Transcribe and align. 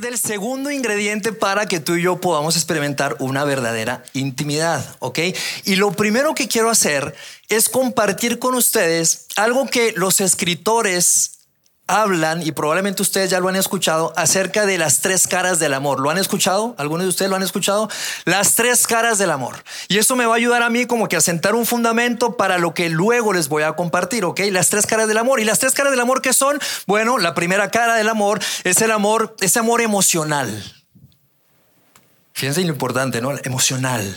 Del 0.00 0.18
segundo 0.18 0.70
ingrediente 0.70 1.32
para 1.32 1.66
que 1.66 1.80
tú 1.80 1.96
y 1.96 2.02
yo 2.02 2.20
podamos 2.20 2.56
experimentar 2.56 3.16
una 3.18 3.44
verdadera 3.44 4.02
intimidad, 4.12 4.84
¿ok? 5.00 5.18
Y 5.64 5.76
lo 5.76 5.92
primero 5.92 6.34
que 6.34 6.48
quiero 6.48 6.70
hacer 6.70 7.14
es 7.48 7.68
compartir 7.68 8.38
con 8.38 8.54
ustedes 8.54 9.26
algo 9.36 9.66
que 9.66 9.92
los 9.92 10.20
escritores 10.20 11.41
hablan, 11.86 12.42
y 12.42 12.52
probablemente 12.52 13.02
ustedes 13.02 13.30
ya 13.30 13.40
lo 13.40 13.48
han 13.48 13.56
escuchado, 13.56 14.12
acerca 14.16 14.66
de 14.66 14.78
las 14.78 15.00
tres 15.00 15.26
caras 15.26 15.58
del 15.58 15.74
amor. 15.74 16.00
¿Lo 16.00 16.10
han 16.10 16.18
escuchado? 16.18 16.74
¿Algunos 16.78 17.04
de 17.04 17.08
ustedes 17.08 17.30
lo 17.30 17.36
han 17.36 17.42
escuchado? 17.42 17.88
Las 18.24 18.54
tres 18.54 18.86
caras 18.86 19.18
del 19.18 19.30
amor. 19.30 19.62
Y 19.88 19.98
eso 19.98 20.16
me 20.16 20.26
va 20.26 20.34
a 20.34 20.36
ayudar 20.36 20.62
a 20.62 20.70
mí 20.70 20.86
como 20.86 21.08
que 21.08 21.16
a 21.16 21.20
sentar 21.20 21.54
un 21.54 21.66
fundamento 21.66 22.36
para 22.36 22.58
lo 22.58 22.74
que 22.74 22.88
luego 22.88 23.32
les 23.32 23.48
voy 23.48 23.62
a 23.64 23.72
compartir, 23.74 24.24
¿ok? 24.24 24.40
Las 24.50 24.68
tres 24.70 24.86
caras 24.86 25.08
del 25.08 25.18
amor. 25.18 25.40
¿Y 25.40 25.44
las 25.44 25.58
tres 25.58 25.74
caras 25.74 25.92
del 25.92 26.00
amor 26.00 26.22
qué 26.22 26.32
son? 26.32 26.58
Bueno, 26.86 27.18
la 27.18 27.34
primera 27.34 27.70
cara 27.70 27.94
del 27.94 28.08
amor 28.08 28.40
es 28.64 28.80
el 28.80 28.90
amor, 28.90 29.36
ese 29.40 29.58
amor 29.58 29.80
emocional. 29.80 30.50
Fíjense 32.32 32.62
lo 32.62 32.68
importante, 32.68 33.20
¿no? 33.20 33.32
Emocional 33.44 34.16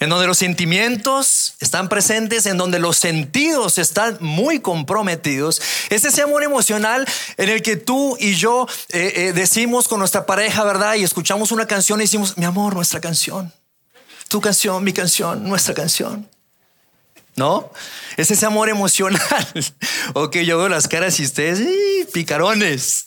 en 0.00 0.10
donde 0.10 0.26
los 0.26 0.38
sentimientos 0.38 1.54
están 1.60 1.88
presentes, 1.88 2.46
en 2.46 2.56
donde 2.56 2.78
los 2.78 2.98
sentidos 2.98 3.78
están 3.78 4.18
muy 4.20 4.60
comprometidos. 4.60 5.60
Es 5.90 6.04
ese 6.04 6.22
amor 6.22 6.42
emocional 6.42 7.06
en 7.36 7.48
el 7.48 7.62
que 7.62 7.76
tú 7.76 8.16
y 8.20 8.34
yo 8.34 8.66
eh, 8.90 9.12
eh, 9.16 9.32
decimos 9.32 9.88
con 9.88 9.98
nuestra 9.98 10.26
pareja, 10.26 10.64
¿verdad? 10.64 10.94
Y 10.94 11.04
escuchamos 11.04 11.52
una 11.52 11.66
canción 11.66 12.00
y 12.00 12.04
decimos, 12.04 12.36
mi 12.36 12.44
amor, 12.44 12.74
nuestra 12.74 13.00
canción. 13.00 13.52
Tu 14.28 14.40
canción, 14.40 14.82
mi 14.82 14.92
canción, 14.92 15.48
nuestra 15.48 15.74
canción. 15.74 16.28
¿No? 17.36 17.70
Es 18.16 18.30
ese 18.30 18.46
amor 18.46 18.68
emocional. 18.68 19.20
ok, 20.14 20.36
yo 20.38 20.58
veo 20.58 20.68
las 20.68 20.88
caras 20.88 21.20
y 21.20 21.24
ustedes, 21.24 21.60
picarones. 22.12 23.06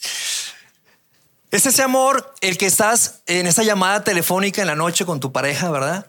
Es 1.52 1.66
ese 1.66 1.82
amor 1.82 2.36
el 2.42 2.60
que 2.60 2.68
estás 2.68 3.22
en 3.26 3.48
esa 3.48 3.64
llamada 3.64 4.04
telefónica 4.04 4.62
en 4.62 4.68
la 4.68 4.76
noche 4.76 5.04
con 5.04 5.20
tu 5.20 5.32
pareja, 5.32 5.72
¿verdad? 5.72 6.06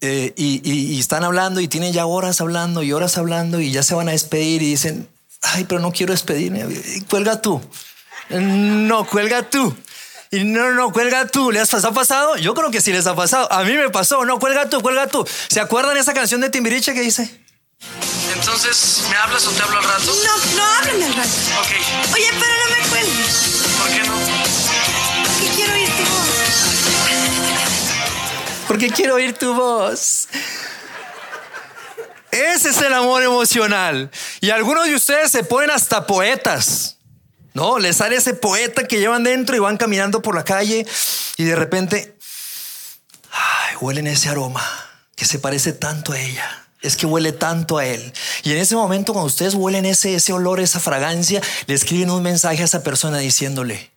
Eh, 0.00 0.32
y, 0.36 0.98
están 1.00 1.24
hablando 1.24 1.60
y 1.60 1.68
tienen 1.68 1.92
ya 1.92 2.06
horas 2.06 2.40
hablando 2.40 2.82
y 2.82 2.92
horas 2.92 3.16
hablando 3.16 3.60
y 3.60 3.72
ya 3.72 3.82
se 3.82 3.94
van 3.94 4.08
a 4.08 4.12
despedir 4.12 4.62
y 4.62 4.70
dicen, 4.70 5.08
ay, 5.42 5.64
pero 5.64 5.80
no 5.80 5.90
quiero 5.90 6.12
despedirme, 6.12 6.66
cuelga 7.08 7.40
tú. 7.40 7.60
No, 8.28 9.06
cuelga 9.06 9.42
tú. 9.42 9.74
Y 10.30 10.44
no, 10.44 10.72
no, 10.72 10.92
cuelga 10.92 11.26
tú. 11.26 11.52
¿Les 11.52 11.72
ha 11.72 11.92
pasado? 11.92 12.36
Yo 12.36 12.54
creo 12.54 12.70
que 12.70 12.80
sí 12.80 12.92
les 12.92 13.06
ha 13.06 13.14
pasado. 13.14 13.50
A 13.52 13.62
mí 13.62 13.72
me 13.74 13.88
pasó. 13.90 14.24
No, 14.24 14.38
cuelga 14.38 14.68
tú, 14.68 14.82
cuelga 14.82 15.06
tú. 15.06 15.26
¿Se 15.48 15.60
acuerdan 15.60 15.96
esa 15.96 16.12
canción 16.12 16.40
de 16.40 16.50
Timbiriche 16.50 16.92
que 16.92 17.02
dice? 17.02 17.40
Entonces, 18.34 19.04
¿me 19.08 19.16
hablas 19.16 19.46
o 19.46 19.50
te 19.50 19.62
hablo 19.62 19.78
al 19.78 19.84
rato? 19.84 20.04
No, 20.04 20.56
no 20.56 20.64
hablen 20.64 21.02
al 21.04 21.14
rato. 21.14 21.30
Ok. 21.60 22.14
Oye, 22.14 22.30
pero 22.32 22.52
no 22.52 22.76
me 22.76 22.88
cuelgues. 22.88 23.45
Porque 28.66 28.90
quiero 28.90 29.14
oír 29.14 29.32
tu 29.34 29.54
voz. 29.54 30.28
Ese 32.30 32.70
es 32.70 32.80
el 32.82 32.92
amor 32.92 33.22
emocional. 33.22 34.10
Y 34.40 34.50
algunos 34.50 34.86
de 34.86 34.94
ustedes 34.94 35.30
se 35.30 35.44
ponen 35.44 35.70
hasta 35.70 36.06
poetas. 36.06 36.98
¿No? 37.54 37.78
Les 37.78 37.96
sale 37.96 38.16
ese 38.16 38.34
poeta 38.34 38.86
que 38.86 38.98
llevan 38.98 39.24
dentro 39.24 39.56
y 39.56 39.58
van 39.58 39.78
caminando 39.78 40.20
por 40.20 40.34
la 40.34 40.44
calle 40.44 40.86
y 41.38 41.44
de 41.44 41.56
repente, 41.56 42.18
ay, 43.32 43.76
huelen 43.80 44.06
ese 44.06 44.28
aroma 44.28 44.62
que 45.14 45.24
se 45.24 45.38
parece 45.38 45.72
tanto 45.72 46.12
a 46.12 46.20
ella. 46.20 46.66
Es 46.82 46.96
que 46.96 47.06
huele 47.06 47.32
tanto 47.32 47.78
a 47.78 47.86
él. 47.86 48.12
Y 48.42 48.52
en 48.52 48.58
ese 48.58 48.76
momento, 48.76 49.14
cuando 49.14 49.28
ustedes 49.28 49.54
huelen 49.54 49.86
ese, 49.86 50.14
ese 50.14 50.34
olor, 50.34 50.60
esa 50.60 50.80
fragancia, 50.80 51.40
le 51.66 51.74
escriben 51.74 52.10
un 52.10 52.22
mensaje 52.22 52.60
a 52.60 52.66
esa 52.66 52.82
persona 52.82 53.16
diciéndole, 53.18 53.90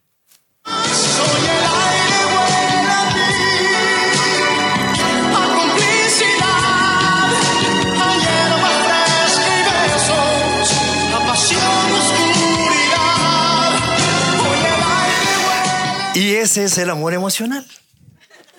Y 16.15 16.35
ese 16.35 16.65
es 16.65 16.77
el 16.77 16.89
amor 16.89 17.13
emocional. 17.13 17.65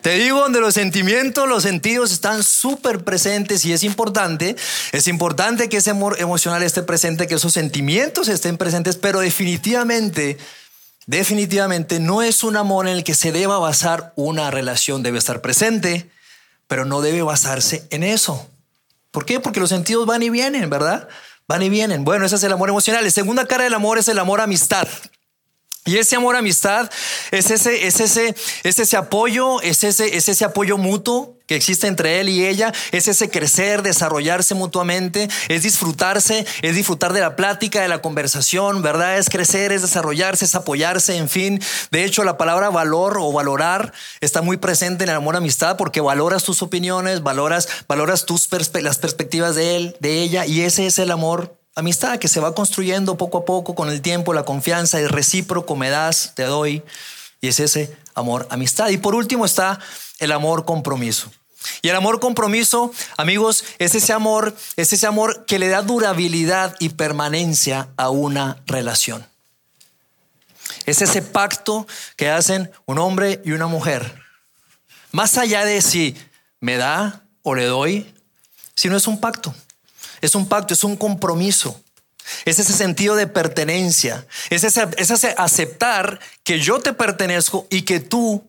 Te 0.02 0.14
digo, 0.14 0.40
donde 0.40 0.60
los 0.60 0.74
sentimientos, 0.74 1.46
los 1.46 1.62
sentidos 1.62 2.10
están 2.10 2.42
súper 2.42 3.04
presentes 3.04 3.66
y 3.66 3.74
es 3.74 3.84
importante, 3.84 4.56
es 4.92 5.06
importante 5.08 5.68
que 5.68 5.76
ese 5.76 5.90
amor 5.90 6.16
emocional 6.20 6.62
esté 6.62 6.82
presente, 6.82 7.26
que 7.26 7.34
esos 7.34 7.52
sentimientos 7.52 8.28
estén 8.28 8.56
presentes, 8.56 8.96
pero 8.96 9.20
definitivamente, 9.20 10.38
definitivamente 11.06 12.00
no 12.00 12.22
es 12.22 12.44
un 12.44 12.56
amor 12.56 12.88
en 12.88 12.96
el 12.96 13.04
que 13.04 13.14
se 13.14 13.30
deba 13.30 13.58
basar 13.58 14.14
una 14.16 14.50
relación, 14.50 15.02
debe 15.02 15.18
estar 15.18 15.42
presente, 15.42 16.10
pero 16.66 16.86
no 16.86 17.02
debe 17.02 17.20
basarse 17.20 17.86
en 17.90 18.02
eso. 18.02 18.48
¿Por 19.10 19.26
qué? 19.26 19.38
Porque 19.38 19.60
los 19.60 19.68
sentidos 19.68 20.06
van 20.06 20.22
y 20.22 20.30
vienen, 20.30 20.70
¿verdad? 20.70 21.08
Van 21.46 21.62
y 21.62 21.68
vienen. 21.68 22.04
Bueno, 22.04 22.24
ese 22.24 22.36
es 22.36 22.42
el 22.44 22.52
amor 22.52 22.70
emocional. 22.70 23.04
La 23.04 23.10
segunda 23.10 23.46
cara 23.46 23.64
del 23.64 23.74
amor 23.74 23.98
es 23.98 24.08
el 24.08 24.18
amor 24.18 24.40
amistad. 24.40 24.88
Y 25.86 25.96
ese 25.96 26.16
amor 26.16 26.36
amistad 26.36 26.90
es 27.30 27.50
ese, 27.50 27.86
es 27.86 28.00
ese, 28.00 28.34
es 28.64 28.78
ese 28.78 28.96
apoyo, 28.98 29.62
es 29.62 29.82
ese, 29.82 30.14
es 30.14 30.28
ese 30.28 30.44
apoyo 30.44 30.76
mutuo 30.76 31.38
que 31.46 31.56
existe 31.56 31.86
entre 31.86 32.20
él 32.20 32.28
y 32.28 32.46
ella, 32.46 32.72
es 32.92 33.08
ese 33.08 33.30
crecer, 33.30 33.82
desarrollarse 33.82 34.54
mutuamente, 34.54 35.28
es 35.48 35.62
disfrutarse, 35.62 36.46
es 36.62 36.76
disfrutar 36.76 37.12
de 37.14 37.20
la 37.20 37.34
plática, 37.34 37.80
de 37.80 37.88
la 37.88 38.02
conversación, 38.02 38.82
¿verdad? 38.82 39.18
Es 39.18 39.30
crecer, 39.30 39.72
es 39.72 39.82
desarrollarse, 39.82 40.44
es 40.44 40.54
apoyarse, 40.54 41.16
en 41.16 41.28
fin. 41.28 41.60
De 41.90 42.04
hecho, 42.04 42.24
la 42.24 42.36
palabra 42.36 42.68
valor 42.68 43.16
o 43.18 43.32
valorar 43.32 43.92
está 44.20 44.42
muy 44.42 44.58
presente 44.58 45.04
en 45.04 45.10
el 45.10 45.16
amor 45.16 45.34
amistad 45.34 45.76
porque 45.76 46.00
valoras 46.00 46.44
tus 46.44 46.62
opiniones, 46.62 47.22
valoras, 47.22 47.68
valoras 47.88 48.26
tus 48.26 48.48
las 48.80 48.98
perspectivas 48.98 49.54
de 49.56 49.76
él, 49.76 49.96
de 49.98 50.20
ella, 50.22 50.46
y 50.46 50.60
ese 50.60 50.86
es 50.86 50.98
el 50.98 51.10
amor 51.10 51.59
amistad 51.80 52.18
que 52.18 52.28
se 52.28 52.40
va 52.40 52.54
construyendo 52.54 53.16
poco 53.16 53.38
a 53.38 53.44
poco 53.44 53.74
con 53.74 53.90
el 53.90 54.00
tiempo, 54.00 54.32
la 54.32 54.44
confianza, 54.44 55.00
es 55.00 55.10
recíproco, 55.10 55.76
me 55.76 55.90
das, 55.90 56.32
te 56.34 56.44
doy, 56.44 56.82
y 57.40 57.48
es 57.48 57.60
ese 57.60 57.96
amor 58.14 58.46
amistad. 58.50 58.88
Y 58.88 58.98
por 58.98 59.14
último 59.14 59.44
está 59.44 59.80
el 60.18 60.32
amor 60.32 60.64
compromiso. 60.64 61.30
Y 61.82 61.88
el 61.88 61.96
amor 61.96 62.20
compromiso, 62.20 62.92
amigos, 63.16 63.64
es 63.78 63.94
ese 63.94 64.12
amor, 64.12 64.54
es 64.76 64.92
ese 64.92 65.06
amor 65.06 65.44
que 65.44 65.58
le 65.58 65.68
da 65.68 65.82
durabilidad 65.82 66.74
y 66.78 66.90
permanencia 66.90 67.88
a 67.96 68.10
una 68.10 68.62
relación. 68.66 69.26
Es 70.86 71.02
ese 71.02 71.20
pacto 71.20 71.86
que 72.16 72.30
hacen 72.30 72.70
un 72.86 72.98
hombre 72.98 73.42
y 73.44 73.52
una 73.52 73.66
mujer. 73.66 74.22
Más 75.12 75.36
allá 75.36 75.64
de 75.64 75.82
si 75.82 76.16
me 76.60 76.76
da 76.76 77.22
o 77.42 77.54
le 77.54 77.66
doy, 77.66 78.14
si 78.74 78.88
no 78.88 78.96
es 78.96 79.06
un 79.06 79.20
pacto. 79.20 79.54
Es 80.20 80.34
un 80.34 80.48
pacto, 80.48 80.74
es 80.74 80.84
un 80.84 80.96
compromiso. 80.96 81.80
Es 82.44 82.58
ese 82.58 82.72
sentido 82.72 83.16
de 83.16 83.26
pertenencia. 83.26 84.26
Es 84.50 84.64
ese, 84.64 85.34
aceptar 85.36 86.20
que 86.44 86.60
yo 86.60 86.80
te 86.80 86.92
pertenezco 86.92 87.66
y 87.70 87.82
que 87.82 88.00
tú 88.00 88.48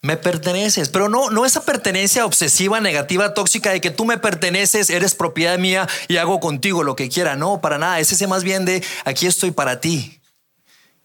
me 0.00 0.16
perteneces. 0.16 0.88
Pero 0.88 1.08
no, 1.08 1.30
no 1.30 1.46
esa 1.46 1.64
pertenencia 1.64 2.26
obsesiva, 2.26 2.80
negativa, 2.80 3.34
tóxica 3.34 3.70
de 3.70 3.80
que 3.80 3.90
tú 3.90 4.04
me 4.04 4.18
perteneces, 4.18 4.90
eres 4.90 5.14
propiedad 5.14 5.58
mía 5.58 5.88
y 6.08 6.16
hago 6.16 6.40
contigo 6.40 6.82
lo 6.82 6.96
que 6.96 7.08
quiera. 7.08 7.36
No, 7.36 7.60
para 7.60 7.78
nada. 7.78 8.00
Es 8.00 8.12
ese 8.12 8.26
más 8.26 8.42
bien 8.42 8.64
de 8.64 8.82
aquí 9.04 9.26
estoy 9.26 9.50
para 9.50 9.80
ti. 9.80 10.20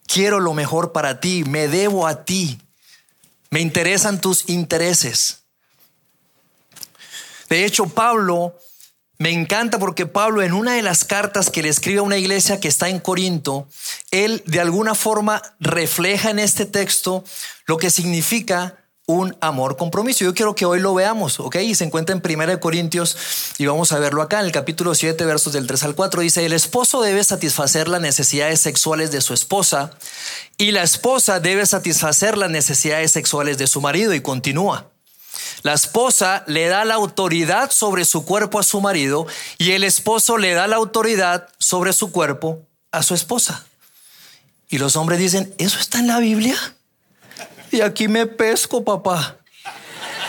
Quiero 0.06 0.40
lo 0.40 0.54
mejor 0.54 0.92
para 0.92 1.20
ti. 1.20 1.44
Me 1.44 1.68
debo 1.68 2.06
a 2.06 2.24
ti. 2.24 2.60
Me 3.50 3.60
interesan 3.60 4.20
tus 4.20 4.48
intereses. 4.48 5.42
De 7.48 7.64
hecho, 7.64 7.86
Pablo 7.86 8.54
me 9.18 9.32
encanta 9.32 9.78
porque 9.78 10.06
Pablo 10.06 10.42
en 10.42 10.52
una 10.52 10.74
de 10.74 10.82
las 10.82 11.04
cartas 11.04 11.50
que 11.50 11.62
le 11.62 11.68
escribe 11.68 11.98
a 11.98 12.02
una 12.02 12.18
iglesia 12.18 12.60
que 12.60 12.68
está 12.68 12.88
en 12.88 13.00
Corinto, 13.00 13.66
él 14.12 14.42
de 14.46 14.60
alguna 14.60 14.94
forma 14.94 15.42
refleja 15.58 16.30
en 16.30 16.38
este 16.38 16.66
texto 16.66 17.24
lo 17.66 17.78
que 17.78 17.90
significa 17.90 18.76
un 19.06 19.34
amor 19.40 19.76
compromiso. 19.76 20.24
Yo 20.24 20.34
quiero 20.34 20.54
que 20.54 20.66
hoy 20.66 20.80
lo 20.80 20.94
veamos, 20.94 21.40
¿ok? 21.40 21.56
Y 21.56 21.74
se 21.74 21.84
encuentra 21.84 22.14
en 22.14 22.22
1 22.24 22.60
Corintios 22.60 23.16
y 23.56 23.64
vamos 23.64 23.90
a 23.90 23.98
verlo 23.98 24.20
acá 24.20 24.38
en 24.38 24.46
el 24.46 24.52
capítulo 24.52 24.94
7, 24.94 25.24
versos 25.24 25.54
del 25.54 25.66
3 25.66 25.82
al 25.84 25.94
4. 25.94 26.20
Dice, 26.20 26.44
el 26.44 26.52
esposo 26.52 27.00
debe 27.00 27.24
satisfacer 27.24 27.88
las 27.88 28.02
necesidades 28.02 28.60
sexuales 28.60 29.10
de 29.10 29.22
su 29.22 29.32
esposa 29.32 29.92
y 30.58 30.72
la 30.72 30.82
esposa 30.82 31.40
debe 31.40 31.64
satisfacer 31.64 32.36
las 32.36 32.50
necesidades 32.50 33.10
sexuales 33.10 33.56
de 33.56 33.66
su 33.66 33.80
marido 33.80 34.12
y 34.12 34.20
continúa. 34.20 34.90
La 35.62 35.74
esposa 35.74 36.44
le 36.46 36.68
da 36.68 36.84
la 36.84 36.94
autoridad 36.94 37.70
sobre 37.70 38.04
su 38.04 38.24
cuerpo 38.24 38.58
a 38.58 38.62
su 38.62 38.80
marido 38.80 39.26
y 39.58 39.72
el 39.72 39.84
esposo 39.84 40.38
le 40.38 40.54
da 40.54 40.66
la 40.66 40.76
autoridad 40.76 41.48
sobre 41.58 41.92
su 41.92 42.12
cuerpo 42.12 42.66
a 42.92 43.02
su 43.02 43.14
esposa. 43.14 43.66
Y 44.68 44.78
los 44.78 44.96
hombres 44.96 45.18
dicen, 45.18 45.54
¿eso 45.58 45.78
está 45.78 45.98
en 45.98 46.06
la 46.06 46.18
Biblia? 46.18 46.56
Y 47.70 47.80
aquí 47.80 48.08
me 48.08 48.26
pesco, 48.26 48.84
papá. 48.84 49.38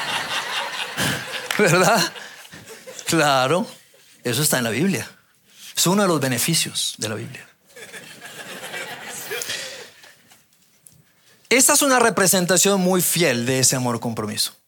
¿Verdad? 1.57 2.13
Claro, 3.05 3.65
eso 4.23 4.41
está 4.41 4.57
en 4.57 4.63
la 4.63 4.69
Biblia. 4.69 5.09
Es 5.75 5.87
uno 5.87 6.01
de 6.03 6.07
los 6.07 6.19
beneficios 6.19 6.95
de 6.97 7.09
la 7.09 7.15
Biblia. 7.15 7.49
Esta 11.49 11.73
es 11.73 11.81
una 11.81 11.99
representación 11.99 12.79
muy 12.79 13.01
fiel 13.01 13.45
de 13.47 13.59
ese 13.59 13.75
amor 13.75 13.99
compromiso. 13.99 14.58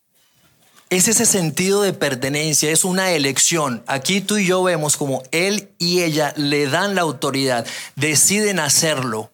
Es 0.92 1.08
ese 1.08 1.26
sentido 1.26 1.84
de 1.84 1.94
pertenencia, 1.94 2.70
es 2.70 2.84
una 2.84 3.12
elección. 3.12 3.82
Aquí 3.88 4.20
tú 4.20 4.36
y 4.36 4.46
yo 4.46 4.62
vemos 4.62 4.98
como 4.98 5.24
él 5.32 5.72
y 5.80 6.02
ella 6.02 6.34
le 6.36 6.68
dan 6.68 6.96
la 6.96 7.02
autoridad, 7.02 7.66
deciden 7.96 8.60
hacerlo. 8.60 9.32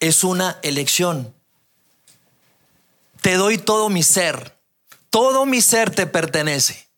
Es 0.00 0.24
una 0.24 0.58
elección. 0.62 1.32
Te 3.22 3.34
doy 3.34 3.58
todo 3.58 3.90
mi 3.90 4.02
ser. 4.02 4.58
Todo 5.08 5.46
mi 5.46 5.60
ser 5.60 5.90
te 5.90 6.08
pertenece. 6.08 6.88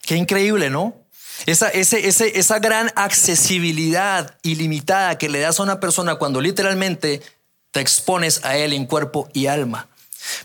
Qué 0.00 0.16
increíble, 0.16 0.70
¿no? 0.70 0.94
Esa, 1.44 1.68
esa 1.68 2.58
gran 2.60 2.90
accesibilidad 2.96 4.38
ilimitada 4.42 5.18
que 5.18 5.28
le 5.28 5.40
das 5.40 5.60
a 5.60 5.64
una 5.64 5.80
persona 5.80 6.14
cuando 6.14 6.40
literalmente 6.40 7.20
te 7.72 7.80
expones 7.80 8.42
a 8.42 8.56
él 8.56 8.72
en 8.72 8.86
cuerpo 8.86 9.28
y 9.34 9.48
alma. 9.48 9.87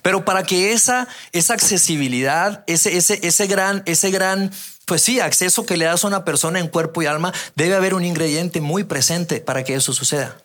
Pero 0.02 0.26
para 0.26 0.44
que 0.44 0.74
esa, 0.74 1.08
esa 1.32 1.54
accesibilidad, 1.54 2.64
ese, 2.68 2.98
ese, 2.98 3.20
ese 3.24 3.48
gran, 3.48 3.84
ese 3.86 4.12
gran, 4.12 4.52
pues 4.86 5.02
sí, 5.02 5.20
acceso 5.20 5.66
que 5.66 5.78
le 5.78 5.86
das 5.86 6.04
a 6.04 6.08
una 6.08 6.26
persona 6.26 6.60
en 6.60 6.68
cuerpo 6.68 7.02
y 7.02 7.06
alma, 7.06 7.34
debe 7.56 7.76
haber 7.76 7.94
un 7.94 8.06
ingrediente 8.06 8.62
muy 8.62 8.84
presente 8.84 9.42
para 9.42 9.64
que 9.64 9.76
eso 9.76 9.94
suceda. 9.94 10.38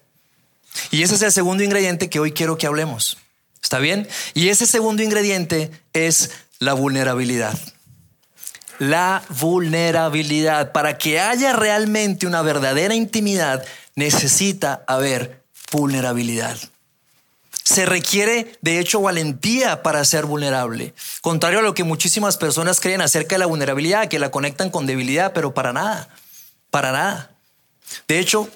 Y 0.91 1.03
ese 1.03 1.17
es 1.17 1.23
el 1.23 1.33
segundo 1.33 1.63
ingrediente 1.63 2.09
que 2.09 2.21
hoy 2.21 2.33
quiero 2.33 2.59
que 2.59 2.67
hablemos. 2.67 3.19
¿Está 3.63 3.79
bien? 3.79 4.09
Y 4.35 4.49
ese 4.49 4.67
segundo 4.67 5.03
ingrediente 5.03 5.71
es 5.93 6.31
la 6.59 6.75
vulnerabilidad. 6.75 7.59
La 8.79 9.23
vulnerabilidad. 9.29 10.73
Para 10.73 10.99
que 10.99 11.21
haya 11.21 11.53
realmente 11.53 12.27
una 12.27 12.43
verdadera 12.43 12.95
intimidad, 12.95 13.65
necesita 13.97 14.85
haber 14.87 15.43
vulnerabilidad. 15.73 16.57
Se 17.69 17.85
requiere, 17.85 18.57
de 18.63 18.79
hecho, 18.79 19.03
valentía 19.03 19.83
para 19.83 20.03
ser 20.07 20.25
vulnerable. 20.25 20.95
Contrario 21.21 21.59
a 21.59 21.63
lo 21.63 21.75
que 21.75 21.85
muchísimas 21.85 22.39
personas 22.39 22.81
creen 22.81 23.03
acerca 23.03 23.35
de 23.35 23.41
la 23.41 23.47
vulnerabilidad, 23.47 24.09
que 24.09 24.19
la 24.19 24.31
conectan 24.31 24.71
con 24.71 24.87
debilidad, 24.87 25.35
pero 25.35 25.53
para 25.53 25.75
nada, 25.75 26.09
para 26.71 26.93
nada. 26.93 27.31
De 28.09 28.21
hecho, 28.21 28.49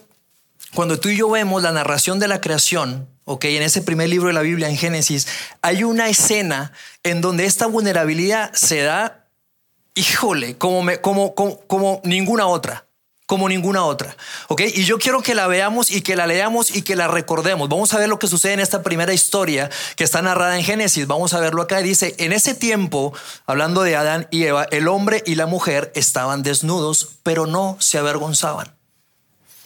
cuando 0.73 0.99
tú 0.99 1.11
y 1.11 1.19
yo 1.19 1.29
vemos 1.29 1.63
la 1.63 1.73
narración 1.73 2.21
de 2.21 2.29
la 2.29 2.41
creación, 2.41 3.07
ok, 3.27 3.45
en 3.45 3.65
ese 3.65 3.83
primer 3.83 4.09
libro 4.09 4.29
de 4.29 4.33
la 4.33 4.41
Biblia, 4.41 4.71
en 4.71 4.79
Génesis, 4.79 5.29
hay 5.61 5.85
una 5.85 6.09
escena 6.09 6.73
en 7.03 7.21
donde 7.21 7.45
esta 7.45 7.67
vulnerabilidad 7.67 8.51
se 8.55 8.81
da, 8.81 9.27
híjole, 9.95 10.57
como, 10.57 10.91
como, 11.03 11.35
como 11.35 12.01
ninguna 12.03 12.47
otra 12.47 12.87
como 13.33 13.49
ninguna 13.49 13.83
otra. 13.87 14.15
¿Ok? 14.49 14.61
Y 14.75 14.85
yo 14.85 14.99
quiero 14.99 15.23
que 15.23 15.35
la 15.35 15.47
veamos 15.47 15.91
y 15.91 16.03
que 16.03 16.17
la 16.17 16.27
leamos 16.27 16.77
y 16.77 16.83
que 16.83 16.97
la 16.97 17.09
recordemos. 17.09 17.67
Vamos 17.71 17.95
a 17.95 17.99
ver 17.99 18.11
lo 18.11 18.19
que 18.19 18.27
sucede 18.27 18.53
en 18.53 18.61
esta 18.61 18.83
primera 18.83 19.15
historia 19.15 19.71
que 19.97 20.05
está 20.05 20.21
narrada 20.21 20.59
en 20.59 20.65
Génesis. 20.65 21.07
Vamos 21.07 21.33
a 21.33 21.41
verlo 21.41 21.63
acá. 21.63 21.79
Dice, 21.79 22.15
en 22.19 22.35
ese 22.35 22.55
tiempo, 22.55 23.15
hablando 23.47 23.85
de 23.85 23.97
Adán 23.97 24.29
y 24.31 24.43
Eva, 24.43 24.67
el 24.71 24.87
hombre 24.87 25.23
y 25.25 25.37
la 25.37 25.47
mujer 25.47 25.91
estaban 25.95 26.43
desnudos, 26.43 27.09
pero 27.23 27.47
no 27.47 27.79
se 27.81 27.97
avergonzaban. 27.97 28.77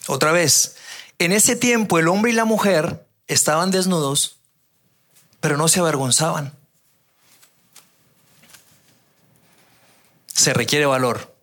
Otra 0.07 0.31
vez, 0.31 0.77
en 1.19 1.33
ese 1.33 1.57
tiempo 1.57 1.99
el 1.99 2.07
hombre 2.07 2.31
y 2.31 2.35
la 2.37 2.45
mujer 2.45 3.05
estaban 3.27 3.73
desnudos, 3.73 4.37
pero 5.41 5.57
no 5.57 5.67
se 5.67 5.81
avergonzaban. 5.81 6.53
Se 10.33 10.55
requiere 10.55 10.87
valor 10.87 11.36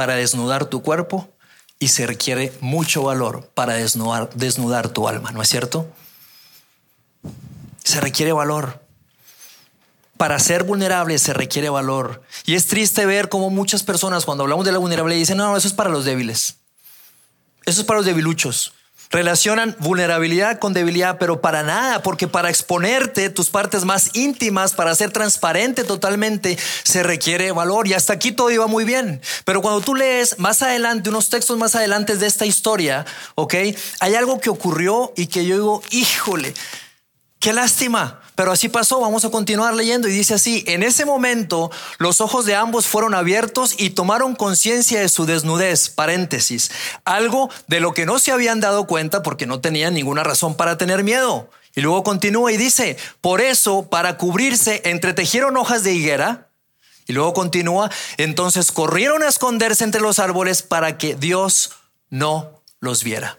para 0.00 0.14
desnudar 0.14 0.64
tu 0.64 0.80
cuerpo 0.80 1.28
y 1.78 1.88
se 1.88 2.06
requiere 2.06 2.54
mucho 2.62 3.02
valor 3.02 3.50
para 3.52 3.74
desnudar, 3.74 4.30
desnudar 4.34 4.88
tu 4.88 5.06
alma, 5.06 5.30
¿no 5.30 5.42
es 5.42 5.48
cierto? 5.50 5.86
Se 7.84 8.00
requiere 8.00 8.32
valor. 8.32 8.82
Para 10.16 10.38
ser 10.38 10.62
vulnerable 10.62 11.18
se 11.18 11.34
requiere 11.34 11.68
valor. 11.68 12.22
Y 12.46 12.54
es 12.54 12.66
triste 12.66 13.04
ver 13.04 13.28
cómo 13.28 13.50
muchas 13.50 13.82
personas 13.82 14.24
cuando 14.24 14.44
hablamos 14.44 14.64
de 14.64 14.72
la 14.72 14.78
vulnerabilidad 14.78 15.18
dicen, 15.18 15.36
no, 15.36 15.50
no, 15.50 15.56
eso 15.58 15.68
es 15.68 15.74
para 15.74 15.90
los 15.90 16.06
débiles. 16.06 16.56
Eso 17.66 17.82
es 17.82 17.86
para 17.86 17.98
los 17.98 18.06
debiluchos 18.06 18.72
relacionan 19.10 19.74
vulnerabilidad 19.80 20.60
con 20.60 20.72
debilidad, 20.72 21.18
pero 21.18 21.40
para 21.40 21.64
nada, 21.64 22.00
porque 22.02 22.28
para 22.28 22.48
exponerte 22.48 23.28
tus 23.28 23.50
partes 23.50 23.84
más 23.84 24.14
íntimas, 24.14 24.72
para 24.72 24.94
ser 24.94 25.10
transparente 25.10 25.82
totalmente, 25.82 26.56
se 26.84 27.02
requiere 27.02 27.50
valor. 27.50 27.88
Y 27.88 27.94
hasta 27.94 28.12
aquí 28.12 28.30
todo 28.30 28.50
iba 28.50 28.68
muy 28.68 28.84
bien. 28.84 29.20
Pero 29.44 29.62
cuando 29.62 29.80
tú 29.80 29.96
lees 29.96 30.38
más 30.38 30.62
adelante, 30.62 31.10
unos 31.10 31.28
textos 31.28 31.58
más 31.58 31.74
adelante 31.74 32.16
de 32.16 32.26
esta 32.26 32.46
historia, 32.46 33.04
¿ok? 33.34 33.54
Hay 33.98 34.14
algo 34.14 34.40
que 34.40 34.48
ocurrió 34.48 35.12
y 35.16 35.26
que 35.26 35.44
yo 35.44 35.56
digo, 35.56 35.82
híjole, 35.90 36.54
qué 37.40 37.52
lástima. 37.52 38.20
Pero 38.36 38.52
así 38.52 38.68
pasó, 38.68 39.00
vamos 39.00 39.24
a 39.24 39.30
continuar 39.30 39.74
leyendo 39.74 40.08
y 40.08 40.12
dice 40.12 40.34
así, 40.34 40.64
en 40.66 40.82
ese 40.82 41.04
momento 41.04 41.70
los 41.98 42.20
ojos 42.20 42.46
de 42.46 42.54
ambos 42.54 42.86
fueron 42.86 43.14
abiertos 43.14 43.74
y 43.76 43.90
tomaron 43.90 44.34
conciencia 44.34 45.00
de 45.00 45.08
su 45.08 45.26
desnudez, 45.26 45.90
paréntesis, 45.90 46.70
algo 47.04 47.50
de 47.66 47.80
lo 47.80 47.92
que 47.92 48.06
no 48.06 48.18
se 48.18 48.32
habían 48.32 48.60
dado 48.60 48.86
cuenta 48.86 49.22
porque 49.22 49.46
no 49.46 49.60
tenían 49.60 49.92
ninguna 49.92 50.22
razón 50.22 50.54
para 50.54 50.78
tener 50.78 51.02
miedo. 51.04 51.50
Y 51.74 51.82
luego 51.82 52.02
continúa 52.02 52.50
y 52.50 52.56
dice, 52.56 52.96
por 53.20 53.40
eso, 53.40 53.88
para 53.90 54.16
cubrirse, 54.16 54.82
entretejieron 54.84 55.56
hojas 55.56 55.82
de 55.82 55.92
higuera. 55.92 56.48
Y 57.06 57.12
luego 57.12 57.34
continúa, 57.34 57.90
entonces 58.16 58.72
corrieron 58.72 59.22
a 59.22 59.28
esconderse 59.28 59.84
entre 59.84 60.00
los 60.00 60.18
árboles 60.18 60.62
para 60.62 60.96
que 60.96 61.14
Dios 61.14 61.72
no 62.08 62.62
los 62.80 63.04
viera. 63.04 63.38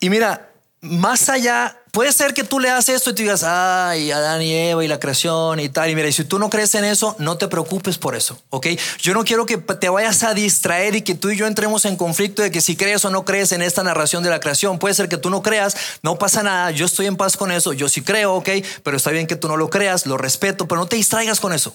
Y 0.00 0.10
mira, 0.10 0.47
más 0.80 1.28
allá, 1.28 1.76
puede 1.90 2.12
ser 2.12 2.34
que 2.34 2.44
tú 2.44 2.60
leas 2.60 2.88
esto 2.88 3.10
y 3.10 3.14
te 3.14 3.22
digas, 3.22 3.42
ay, 3.42 4.12
Adán 4.12 4.42
y 4.42 4.54
Eva 4.54 4.84
y 4.84 4.88
la 4.88 5.00
creación 5.00 5.58
y 5.58 5.68
tal. 5.68 5.90
Y 5.90 5.96
mira, 5.96 6.10
si 6.12 6.24
tú 6.24 6.38
no 6.38 6.50
crees 6.50 6.74
en 6.76 6.84
eso, 6.84 7.16
no 7.18 7.36
te 7.36 7.48
preocupes 7.48 7.98
por 7.98 8.14
eso, 8.14 8.40
¿ok? 8.50 8.68
Yo 9.00 9.14
no 9.14 9.24
quiero 9.24 9.44
que 9.46 9.58
te 9.58 9.88
vayas 9.88 10.22
a 10.22 10.34
distraer 10.34 10.94
y 10.94 11.02
que 11.02 11.14
tú 11.14 11.30
y 11.30 11.36
yo 11.36 11.46
entremos 11.46 11.84
en 11.84 11.96
conflicto 11.96 12.42
de 12.42 12.50
que 12.52 12.60
si 12.60 12.76
crees 12.76 13.04
o 13.04 13.10
no 13.10 13.24
crees 13.24 13.52
en 13.52 13.62
esta 13.62 13.82
narración 13.82 14.22
de 14.22 14.30
la 14.30 14.40
creación. 14.40 14.78
Puede 14.78 14.94
ser 14.94 15.08
que 15.08 15.16
tú 15.16 15.30
no 15.30 15.42
creas, 15.42 15.76
no 16.02 16.18
pasa 16.18 16.42
nada, 16.42 16.70
yo 16.70 16.86
estoy 16.86 17.06
en 17.06 17.16
paz 17.16 17.36
con 17.36 17.50
eso, 17.50 17.72
yo 17.72 17.88
sí 17.88 18.02
creo, 18.02 18.34
¿ok? 18.34 18.48
Pero 18.84 18.96
está 18.96 19.10
bien 19.10 19.26
que 19.26 19.36
tú 19.36 19.48
no 19.48 19.56
lo 19.56 19.70
creas, 19.70 20.06
lo 20.06 20.16
respeto, 20.16 20.68
pero 20.68 20.80
no 20.80 20.86
te 20.86 20.96
distraigas 20.96 21.40
con 21.40 21.52
eso. 21.52 21.74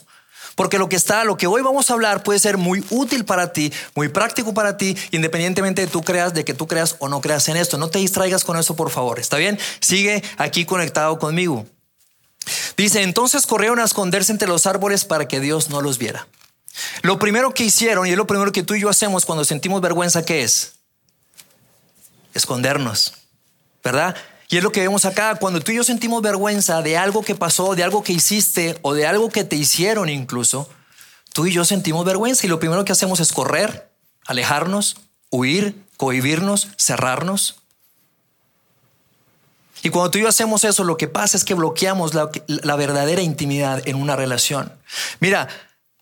Porque 0.55 0.77
lo 0.77 0.89
que 0.89 0.95
está, 0.95 1.24
lo 1.24 1.38
que 1.38 1.48
hoy 1.48 1.62
vamos 1.62 1.89
a 1.89 1.93
hablar 1.93 2.24
puede 2.24 2.39
ser 2.39 2.57
muy 2.57 2.86
útil 2.89 3.25
para 3.25 3.53
ti, 3.53 3.74
muy 3.95 4.10
práctico 4.10 4.53
para 4.53 4.77
ti, 4.77 4.95
independientemente 5.12 5.81
de 5.81 5.88
tú 5.88 6.03
creas, 6.03 6.33
de 6.33 6.45
que 6.45 6.53
tú 6.53 6.67
creas 6.67 6.95
o 7.00 7.10
no 7.10 7.22
creas 7.22 7.48
en 7.50 7.57
esto. 7.57 7.77
No 7.77 7.89
te 7.89 8.00
distraigas 8.00 8.43
con 8.43 8.57
eso, 8.57 8.75
por 8.75 8.91
favor. 8.91 9.19
¿Está 9.19 9.38
bien? 9.38 9.60
Sigue 9.79 10.24
aquí 10.38 10.65
conectado 10.65 11.17
conmigo. 11.17 11.65
Dice, 12.77 13.01
entonces 13.01 13.48
corrieron 13.48 13.79
a 13.79 13.86
esconderse 13.86 14.31
entre 14.31 14.48
los 14.48 14.65
árboles 14.65 15.05
para 15.05 15.27
que 15.27 15.39
Dios 15.39 15.69
no 15.69 15.81
los 15.81 15.98
viera. 15.98 16.27
Lo 17.01 17.19
primero 17.19 17.53
que 17.53 17.63
hicieron, 17.63 18.07
y 18.07 18.12
es 18.12 18.17
lo 18.17 18.27
primero 18.27 18.51
que 18.51 18.63
tú 18.63 18.75
y 18.75 18.81
yo 18.81 18.89
hacemos 18.89 19.25
cuando 19.25 19.45
sentimos 19.45 19.81
vergüenza, 19.81 20.25
¿qué 20.25 20.43
es? 20.43 20.74
Escondernos, 22.33 23.13
¿verdad? 23.83 24.15
Y 24.50 24.57
es 24.57 24.63
lo 24.63 24.71
que 24.71 24.81
vemos 24.81 25.05
acá, 25.05 25.35
cuando 25.35 25.62
tú 25.62 25.71
y 25.71 25.75
yo 25.75 25.83
sentimos 25.83 26.21
vergüenza 26.21 26.81
de 26.81 26.97
algo 26.97 27.23
que 27.23 27.35
pasó, 27.35 27.75
de 27.75 27.83
algo 27.83 28.03
que 28.03 28.13
hiciste 28.13 28.77
o 28.81 28.93
de 28.93 29.07
algo 29.07 29.29
que 29.29 29.43
te 29.43 29.55
hicieron 29.55 30.09
incluso, 30.09 30.69
tú 31.33 31.47
y 31.47 31.51
yo 31.51 31.65
sentimos 31.65 32.05
vergüenza 32.05 32.45
y 32.45 32.50
lo 32.50 32.59
primero 32.59 32.85
que 32.85 32.91
hacemos 32.91 33.19
es 33.19 33.31
correr, 33.31 33.89
alejarnos, 34.25 34.97
huir, 35.29 35.75
cohibirnos, 35.97 36.69
cerrarnos. 36.77 37.55
Y 39.81 39.89
cuando 39.89 40.12
tú 40.12 40.17
y 40.19 40.21
yo 40.21 40.27
hacemos 40.27 40.63
eso, 40.63 40.83
lo 40.83 40.97
que 40.97 41.07
pasa 41.07 41.35
es 41.35 41.43
que 41.43 41.55
bloqueamos 41.55 42.13
la, 42.13 42.29
la 42.47 42.75
verdadera 42.75 43.21
intimidad 43.21 43.85
en 43.88 43.95
una 43.95 44.15
relación. 44.15 44.71
Mira, 45.19 45.47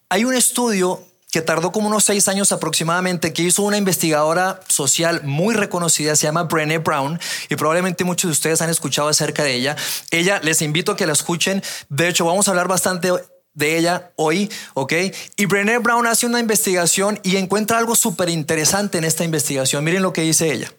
hay 0.09 0.25
un 0.25 0.35
estudio 0.35 1.07
que 1.31 1.41
tardó 1.41 1.71
como 1.71 1.87
unos 1.87 2.03
seis 2.03 2.27
años 2.27 2.51
aproximadamente, 2.51 3.31
que 3.33 3.43
hizo 3.43 3.63
una 3.63 3.77
investigadora 3.77 4.59
social 4.67 5.21
muy 5.23 5.55
reconocida, 5.55 6.15
se 6.15 6.27
llama 6.27 6.43
Brené 6.43 6.77
Brown, 6.77 7.19
y 7.49 7.55
probablemente 7.55 8.03
muchos 8.03 8.29
de 8.29 8.33
ustedes 8.33 8.61
han 8.61 8.69
escuchado 8.69 9.07
acerca 9.07 9.43
de 9.43 9.55
ella. 9.55 9.77
Ella, 10.11 10.41
les 10.43 10.61
invito 10.61 10.91
a 10.91 10.97
que 10.97 11.07
la 11.07 11.13
escuchen. 11.13 11.63
De 11.87 12.09
hecho, 12.09 12.25
vamos 12.25 12.47
a 12.47 12.51
hablar 12.51 12.67
bastante 12.67 13.09
de 13.53 13.77
ella 13.77 14.11
hoy, 14.17 14.51
¿ok? 14.73 14.93
Y 15.37 15.45
Brené 15.45 15.77
Brown 15.77 16.05
hace 16.05 16.25
una 16.25 16.39
investigación 16.39 17.19
y 17.23 17.37
encuentra 17.37 17.77
algo 17.77 17.95
súper 17.95 18.29
interesante 18.29 18.97
en 18.97 19.05
esta 19.05 19.23
investigación. 19.23 19.83
Miren 19.83 20.03
lo 20.03 20.13
que 20.13 20.21
dice 20.21 20.51
ella. 20.51 20.71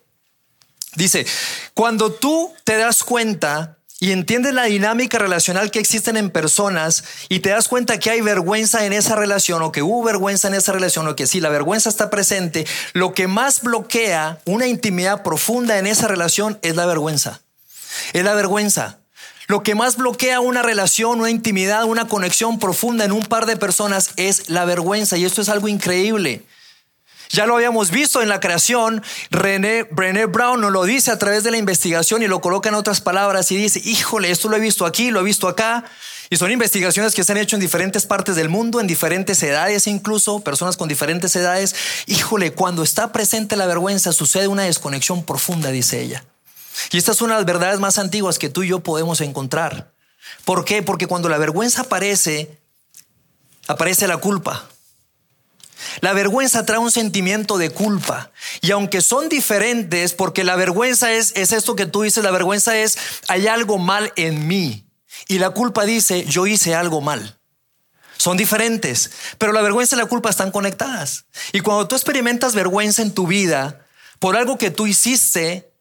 Dice, 0.94 1.26
cuando 1.72 2.12
tú 2.12 2.52
te 2.64 2.76
das 2.76 3.02
cuenta 3.02 3.78
y 4.00 4.12
entiendes 4.12 4.54
la 4.54 4.64
dinámica 4.64 5.18
relacional 5.18 5.70
que 5.70 5.78
existen 5.78 6.16
en 6.16 6.30
personas 6.30 7.04
y 7.28 7.40
te 7.40 7.50
das 7.50 7.68
cuenta 7.68 7.98
que 7.98 8.10
hay 8.10 8.20
vergüenza 8.20 8.84
en 8.84 8.92
esa 8.92 9.14
relación 9.14 9.62
o 9.62 9.70
que 9.72 9.82
hubo 9.82 10.02
vergüenza 10.02 10.48
en 10.48 10.54
esa 10.54 10.72
relación 10.72 11.06
o 11.06 11.14
que 11.14 11.26
sí, 11.26 11.40
la 11.40 11.50
vergüenza 11.50 11.88
está 11.88 12.10
presente, 12.10 12.66
lo 12.94 13.14
que 13.14 13.28
más 13.28 13.62
bloquea 13.62 14.40
una 14.44 14.66
intimidad 14.66 15.22
profunda 15.22 15.78
en 15.78 15.86
esa 15.86 16.08
relación 16.08 16.58
es 16.62 16.74
la 16.74 16.86
vergüenza. 16.86 17.40
Es 18.12 18.24
la 18.24 18.34
vergüenza. 18.34 18.98
Lo 19.46 19.62
que 19.62 19.74
más 19.74 19.96
bloquea 19.96 20.40
una 20.40 20.62
relación, 20.62 21.20
una 21.20 21.30
intimidad, 21.30 21.84
una 21.84 22.08
conexión 22.08 22.58
profunda 22.58 23.04
en 23.04 23.12
un 23.12 23.22
par 23.22 23.46
de 23.46 23.56
personas 23.56 24.12
es 24.16 24.48
la 24.48 24.64
vergüenza. 24.64 25.16
Y 25.16 25.24
esto 25.24 25.42
es 25.42 25.48
algo 25.48 25.68
increíble. 25.68 26.42
Ya 27.32 27.46
lo 27.46 27.56
habíamos 27.56 27.90
visto 27.90 28.20
en 28.20 28.28
la 28.28 28.40
creación. 28.40 29.02
René, 29.30 29.84
Brené 29.84 30.26
Brown 30.26 30.60
nos 30.60 30.70
lo 30.70 30.84
dice 30.84 31.10
a 31.10 31.18
través 31.18 31.42
de 31.44 31.50
la 31.50 31.56
investigación 31.56 32.22
y 32.22 32.26
lo 32.26 32.42
coloca 32.42 32.68
en 32.68 32.74
otras 32.74 33.00
palabras 33.00 33.50
y 33.50 33.56
dice, 33.56 33.80
híjole, 33.82 34.30
esto 34.30 34.50
lo 34.50 34.56
he 34.56 34.60
visto 34.60 34.84
aquí, 34.84 35.10
lo 35.10 35.20
he 35.20 35.24
visto 35.24 35.48
acá. 35.48 35.84
Y 36.28 36.36
son 36.36 36.50
investigaciones 36.50 37.14
que 37.14 37.24
se 37.24 37.32
han 37.32 37.38
hecho 37.38 37.56
en 37.56 37.60
diferentes 37.60 38.04
partes 38.04 38.36
del 38.36 38.50
mundo, 38.50 38.80
en 38.80 38.86
diferentes 38.86 39.42
edades 39.42 39.86
incluso, 39.86 40.40
personas 40.40 40.76
con 40.76 40.88
diferentes 40.88 41.34
edades. 41.34 41.74
Híjole, 42.06 42.52
cuando 42.52 42.82
está 42.82 43.12
presente 43.12 43.56
la 43.56 43.66
vergüenza 43.66 44.12
sucede 44.12 44.46
una 44.46 44.64
desconexión 44.64 45.24
profunda, 45.24 45.70
dice 45.70 46.02
ella. 46.02 46.26
Y 46.90 46.98
esta 46.98 47.12
es 47.12 47.22
una 47.22 47.34
de 47.34 47.40
las 47.40 47.46
verdades 47.46 47.80
más 47.80 47.98
antiguas 47.98 48.38
que 48.38 48.50
tú 48.50 48.62
y 48.62 48.68
yo 48.68 48.80
podemos 48.80 49.22
encontrar. 49.22 49.92
¿Por 50.44 50.66
qué? 50.66 50.82
Porque 50.82 51.06
cuando 51.06 51.30
la 51.30 51.38
vergüenza 51.38 51.82
aparece, 51.82 52.58
aparece 53.68 54.06
la 54.06 54.18
culpa. 54.18 54.68
La 56.00 56.12
vergüenza 56.12 56.66
trae 56.66 56.78
un 56.78 56.90
sentimiento 56.90 57.58
de 57.58 57.70
culpa. 57.70 58.30
Y 58.60 58.70
aunque 58.70 59.00
son 59.00 59.28
diferentes, 59.28 60.14
porque 60.14 60.44
la 60.44 60.56
vergüenza 60.56 61.12
es, 61.12 61.32
es 61.36 61.52
esto 61.52 61.76
que 61.76 61.86
tú 61.86 62.02
dices, 62.02 62.24
la 62.24 62.30
vergüenza 62.30 62.76
es, 62.76 62.98
hay 63.28 63.46
algo 63.46 63.78
mal 63.78 64.12
en 64.16 64.46
mí. 64.46 64.86
Y 65.28 65.38
la 65.38 65.50
culpa 65.50 65.84
dice, 65.84 66.24
yo 66.24 66.46
hice 66.46 66.74
algo 66.74 67.00
mal. 67.00 67.38
Son 68.16 68.36
diferentes, 68.36 69.10
pero 69.38 69.52
la 69.52 69.62
vergüenza 69.62 69.96
y 69.96 69.98
la 69.98 70.06
culpa 70.06 70.30
están 70.30 70.52
conectadas. 70.52 71.24
Y 71.52 71.60
cuando 71.60 71.88
tú 71.88 71.96
experimentas 71.96 72.54
vergüenza 72.54 73.02
en 73.02 73.12
tu 73.14 73.26
vida 73.26 73.84
por 74.20 74.36
algo 74.36 74.58
que 74.58 74.70
tú 74.70 74.86
hiciste, 74.86 75.72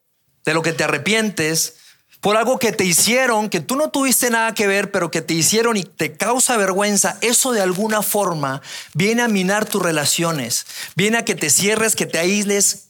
de 0.46 0.54
lo 0.54 0.62
que 0.62 0.74
te 0.74 0.84
arrepientes, 0.84 1.76
por 2.22 2.38
algo 2.38 2.60
que 2.60 2.72
te 2.72 2.86
hicieron, 2.86 3.50
que 3.50 3.60
tú 3.60 3.76
no 3.76 3.90
tuviste 3.90 4.30
nada 4.30 4.54
que 4.54 4.68
ver, 4.68 4.92
pero 4.92 5.10
que 5.10 5.22
te 5.22 5.34
hicieron 5.34 5.76
y 5.76 5.84
te 5.84 6.14
causa 6.14 6.56
vergüenza, 6.56 7.18
eso 7.22 7.52
de 7.52 7.62
alguna 7.62 8.04
forma 8.04 8.62
viene 8.94 9.24
a 9.24 9.28
minar 9.28 9.66
tus 9.66 9.82
relaciones, 9.82 10.68
viene 10.96 11.18
a 11.18 11.26
que 11.26 11.34
te 11.34 11.50
cierres, 11.50 11.96
que 11.96 12.06
te 12.06 12.20
aísles, 12.20 12.86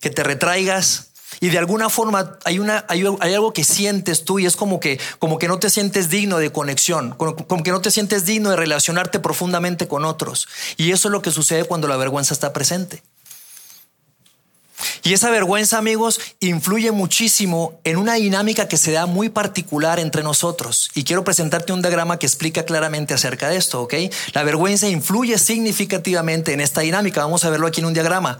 que 0.00 0.10
te 0.10 0.22
retraigas. 0.22 1.06
Y 1.40 1.50
de 1.50 1.58
alguna 1.58 1.88
forma 1.88 2.38
hay, 2.44 2.58
una, 2.58 2.84
hay, 2.88 3.04
algo 3.04 3.52
que 3.52 3.62
sientes 3.62 4.24
tú 4.24 4.38
y 4.38 4.46
es 4.46 4.56
como 4.56 4.80
que, 4.80 4.98
como 5.18 5.38
que 5.38 5.46
no 5.46 5.58
te 5.58 5.70
sientes 5.70 6.08
digno 6.08 6.38
de 6.38 6.50
conexión, 6.50 7.14
como 7.16 7.62
que 7.62 7.70
no 7.70 7.80
te 7.80 7.90
sientes 7.90 8.24
digno 8.24 8.50
de 8.50 8.56
relacionarte 8.56 9.20
profundamente 9.20 9.86
con 9.86 10.04
otros. 10.04 10.48
Y 10.76 10.90
eso 10.92 11.08
es 11.08 11.12
lo 11.12 11.22
que 11.22 11.30
sucede 11.30 11.64
cuando 11.64 11.86
la 11.86 11.96
vergüenza 11.96 12.34
está 12.34 12.52
presente. 12.52 13.02
Y 15.02 15.12
esa 15.12 15.30
vergüenza, 15.30 15.78
amigos, 15.78 16.20
influye 16.40 16.92
muchísimo 16.92 17.80
en 17.84 17.96
una 17.96 18.14
dinámica 18.14 18.68
que 18.68 18.76
se 18.76 18.92
da 18.92 19.06
muy 19.06 19.28
particular 19.28 19.98
entre 19.98 20.22
nosotros. 20.22 20.90
Y 20.94 21.04
quiero 21.04 21.24
presentarte 21.24 21.72
un 21.72 21.82
diagrama 21.82 22.18
que 22.18 22.26
explica 22.26 22.64
claramente 22.64 23.14
acerca 23.14 23.48
de 23.48 23.56
esto, 23.56 23.82
¿ok? 23.82 23.94
La 24.34 24.42
vergüenza 24.42 24.88
influye 24.88 25.38
significativamente 25.38 26.52
en 26.52 26.60
esta 26.60 26.82
dinámica. 26.82 27.22
Vamos 27.22 27.44
a 27.44 27.50
verlo 27.50 27.66
aquí 27.66 27.80
en 27.80 27.86
un 27.86 27.94
diagrama. 27.94 28.38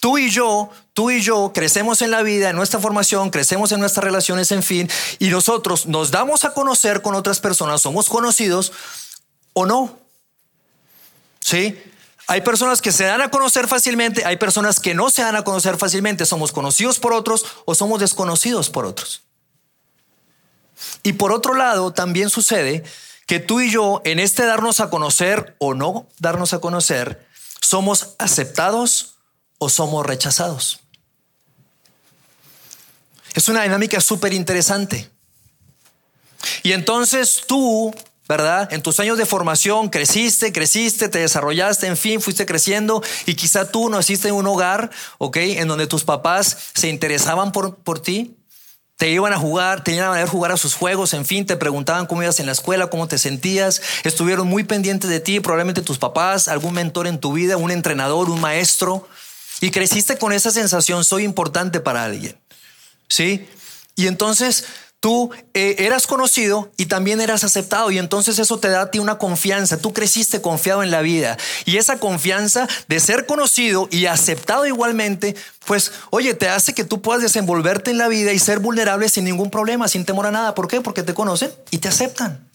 Tú 0.00 0.18
y 0.18 0.30
yo, 0.30 0.70
tú 0.92 1.10
y 1.10 1.20
yo 1.20 1.52
crecemos 1.54 2.02
en 2.02 2.10
la 2.10 2.22
vida, 2.22 2.50
en 2.50 2.56
nuestra 2.56 2.80
formación, 2.80 3.30
crecemos 3.30 3.72
en 3.72 3.80
nuestras 3.80 4.04
relaciones, 4.04 4.52
en 4.52 4.62
fin, 4.62 4.88
y 5.18 5.28
nosotros 5.28 5.86
nos 5.86 6.10
damos 6.10 6.44
a 6.44 6.52
conocer 6.52 7.02
con 7.02 7.14
otras 7.14 7.40
personas, 7.40 7.80
somos 7.80 8.08
conocidos 8.08 8.72
o 9.52 9.66
no. 9.66 9.98
¿Sí? 11.40 11.78
Hay 12.28 12.40
personas 12.40 12.82
que 12.82 12.90
se 12.90 13.04
dan 13.04 13.20
a 13.20 13.30
conocer 13.30 13.68
fácilmente, 13.68 14.24
hay 14.24 14.36
personas 14.36 14.80
que 14.80 14.94
no 14.94 15.10
se 15.10 15.22
dan 15.22 15.36
a 15.36 15.44
conocer 15.44 15.76
fácilmente. 15.76 16.26
Somos 16.26 16.50
conocidos 16.50 16.98
por 16.98 17.12
otros 17.12 17.44
o 17.64 17.74
somos 17.74 18.00
desconocidos 18.00 18.68
por 18.68 18.84
otros. 18.84 19.22
Y 21.02 21.14
por 21.14 21.32
otro 21.32 21.54
lado, 21.54 21.92
también 21.92 22.30
sucede 22.30 22.84
que 23.26 23.38
tú 23.38 23.60
y 23.60 23.70
yo, 23.70 24.02
en 24.04 24.18
este 24.18 24.44
darnos 24.44 24.80
a 24.80 24.90
conocer 24.90 25.56
o 25.58 25.74
no 25.74 26.08
darnos 26.18 26.52
a 26.52 26.60
conocer, 26.60 27.26
somos 27.60 28.14
aceptados 28.18 29.16
o 29.58 29.68
somos 29.68 30.04
rechazados. 30.04 30.80
Es 33.34 33.48
una 33.48 33.62
dinámica 33.62 34.00
súper 34.00 34.32
interesante. 34.32 35.10
Y 36.62 36.72
entonces 36.72 37.42
tú 37.46 37.94
¿verdad? 38.28 38.72
En 38.72 38.82
tus 38.82 38.98
años 39.00 39.18
de 39.18 39.26
formación 39.26 39.88
creciste, 39.88 40.52
creciste, 40.52 41.08
te 41.08 41.20
desarrollaste, 41.20 41.86
en 41.86 41.96
fin, 41.96 42.20
fuiste 42.20 42.46
creciendo 42.46 43.02
y 43.26 43.34
quizá 43.34 43.70
tú 43.70 43.88
naciste 43.88 44.28
en 44.28 44.34
un 44.34 44.46
hogar, 44.46 44.90
¿ok? 45.18 45.36
En 45.36 45.68
donde 45.68 45.86
tus 45.86 46.04
papás 46.04 46.56
se 46.74 46.88
interesaban 46.88 47.52
por, 47.52 47.76
por 47.76 48.00
ti, 48.00 48.36
te 48.96 49.10
iban 49.10 49.32
a 49.32 49.38
jugar, 49.38 49.84
te 49.84 49.92
iban 49.92 50.08
a 50.08 50.12
ver 50.12 50.26
jugar 50.26 50.52
a 50.52 50.56
sus 50.56 50.74
juegos, 50.74 51.12
en 51.12 51.26
fin, 51.26 51.44
te 51.44 51.56
preguntaban 51.56 52.06
cómo 52.06 52.22
ibas 52.22 52.40
en 52.40 52.46
la 52.46 52.52
escuela, 52.52 52.88
cómo 52.88 53.08
te 53.08 53.18
sentías, 53.18 53.82
estuvieron 54.04 54.46
muy 54.46 54.64
pendientes 54.64 55.10
de 55.10 55.20
ti, 55.20 55.40
probablemente 55.40 55.82
tus 55.82 55.98
papás, 55.98 56.48
algún 56.48 56.74
mentor 56.74 57.06
en 57.06 57.20
tu 57.20 57.34
vida, 57.34 57.58
un 57.58 57.70
entrenador, 57.70 58.30
un 58.30 58.40
maestro, 58.40 59.06
y 59.60 59.70
creciste 59.70 60.18
con 60.18 60.32
esa 60.32 60.50
sensación, 60.50 61.04
soy 61.04 61.24
importante 61.24 61.80
para 61.80 62.04
alguien, 62.04 62.38
¿sí? 63.08 63.46
Y 63.96 64.06
entonces 64.06 64.64
tú 65.00 65.30
eh, 65.54 65.76
eras 65.78 66.06
conocido 66.06 66.72
y 66.76 66.86
también 66.86 67.20
eras 67.20 67.44
aceptado 67.44 67.90
y 67.90 67.98
entonces 67.98 68.38
eso 68.38 68.58
te 68.58 68.68
da 68.68 68.82
a 68.82 68.90
ti 68.90 68.98
una 68.98 69.18
confianza. 69.18 69.78
Tú 69.78 69.92
creciste 69.92 70.40
confiado 70.40 70.82
en 70.82 70.90
la 70.90 71.00
vida 71.00 71.36
y 71.64 71.76
esa 71.76 71.98
confianza 71.98 72.68
de 72.88 73.00
ser 73.00 73.26
conocido 73.26 73.88
y 73.90 74.06
aceptado 74.06 74.66
igualmente, 74.66 75.36
pues 75.64 75.92
oye, 76.10 76.34
te 76.34 76.48
hace 76.48 76.74
que 76.74 76.84
tú 76.84 77.02
puedas 77.02 77.22
desenvolverte 77.22 77.90
en 77.90 77.98
la 77.98 78.08
vida 78.08 78.32
y 78.32 78.38
ser 78.38 78.58
vulnerable 78.58 79.08
sin 79.08 79.24
ningún 79.24 79.50
problema, 79.50 79.88
sin 79.88 80.04
temor 80.04 80.26
a 80.26 80.30
nada. 80.30 80.54
¿Por 80.54 80.68
qué? 80.68 80.80
Porque 80.80 81.02
te 81.02 81.14
conocen 81.14 81.52
y 81.70 81.78
te 81.78 81.88
aceptan. 81.88 82.48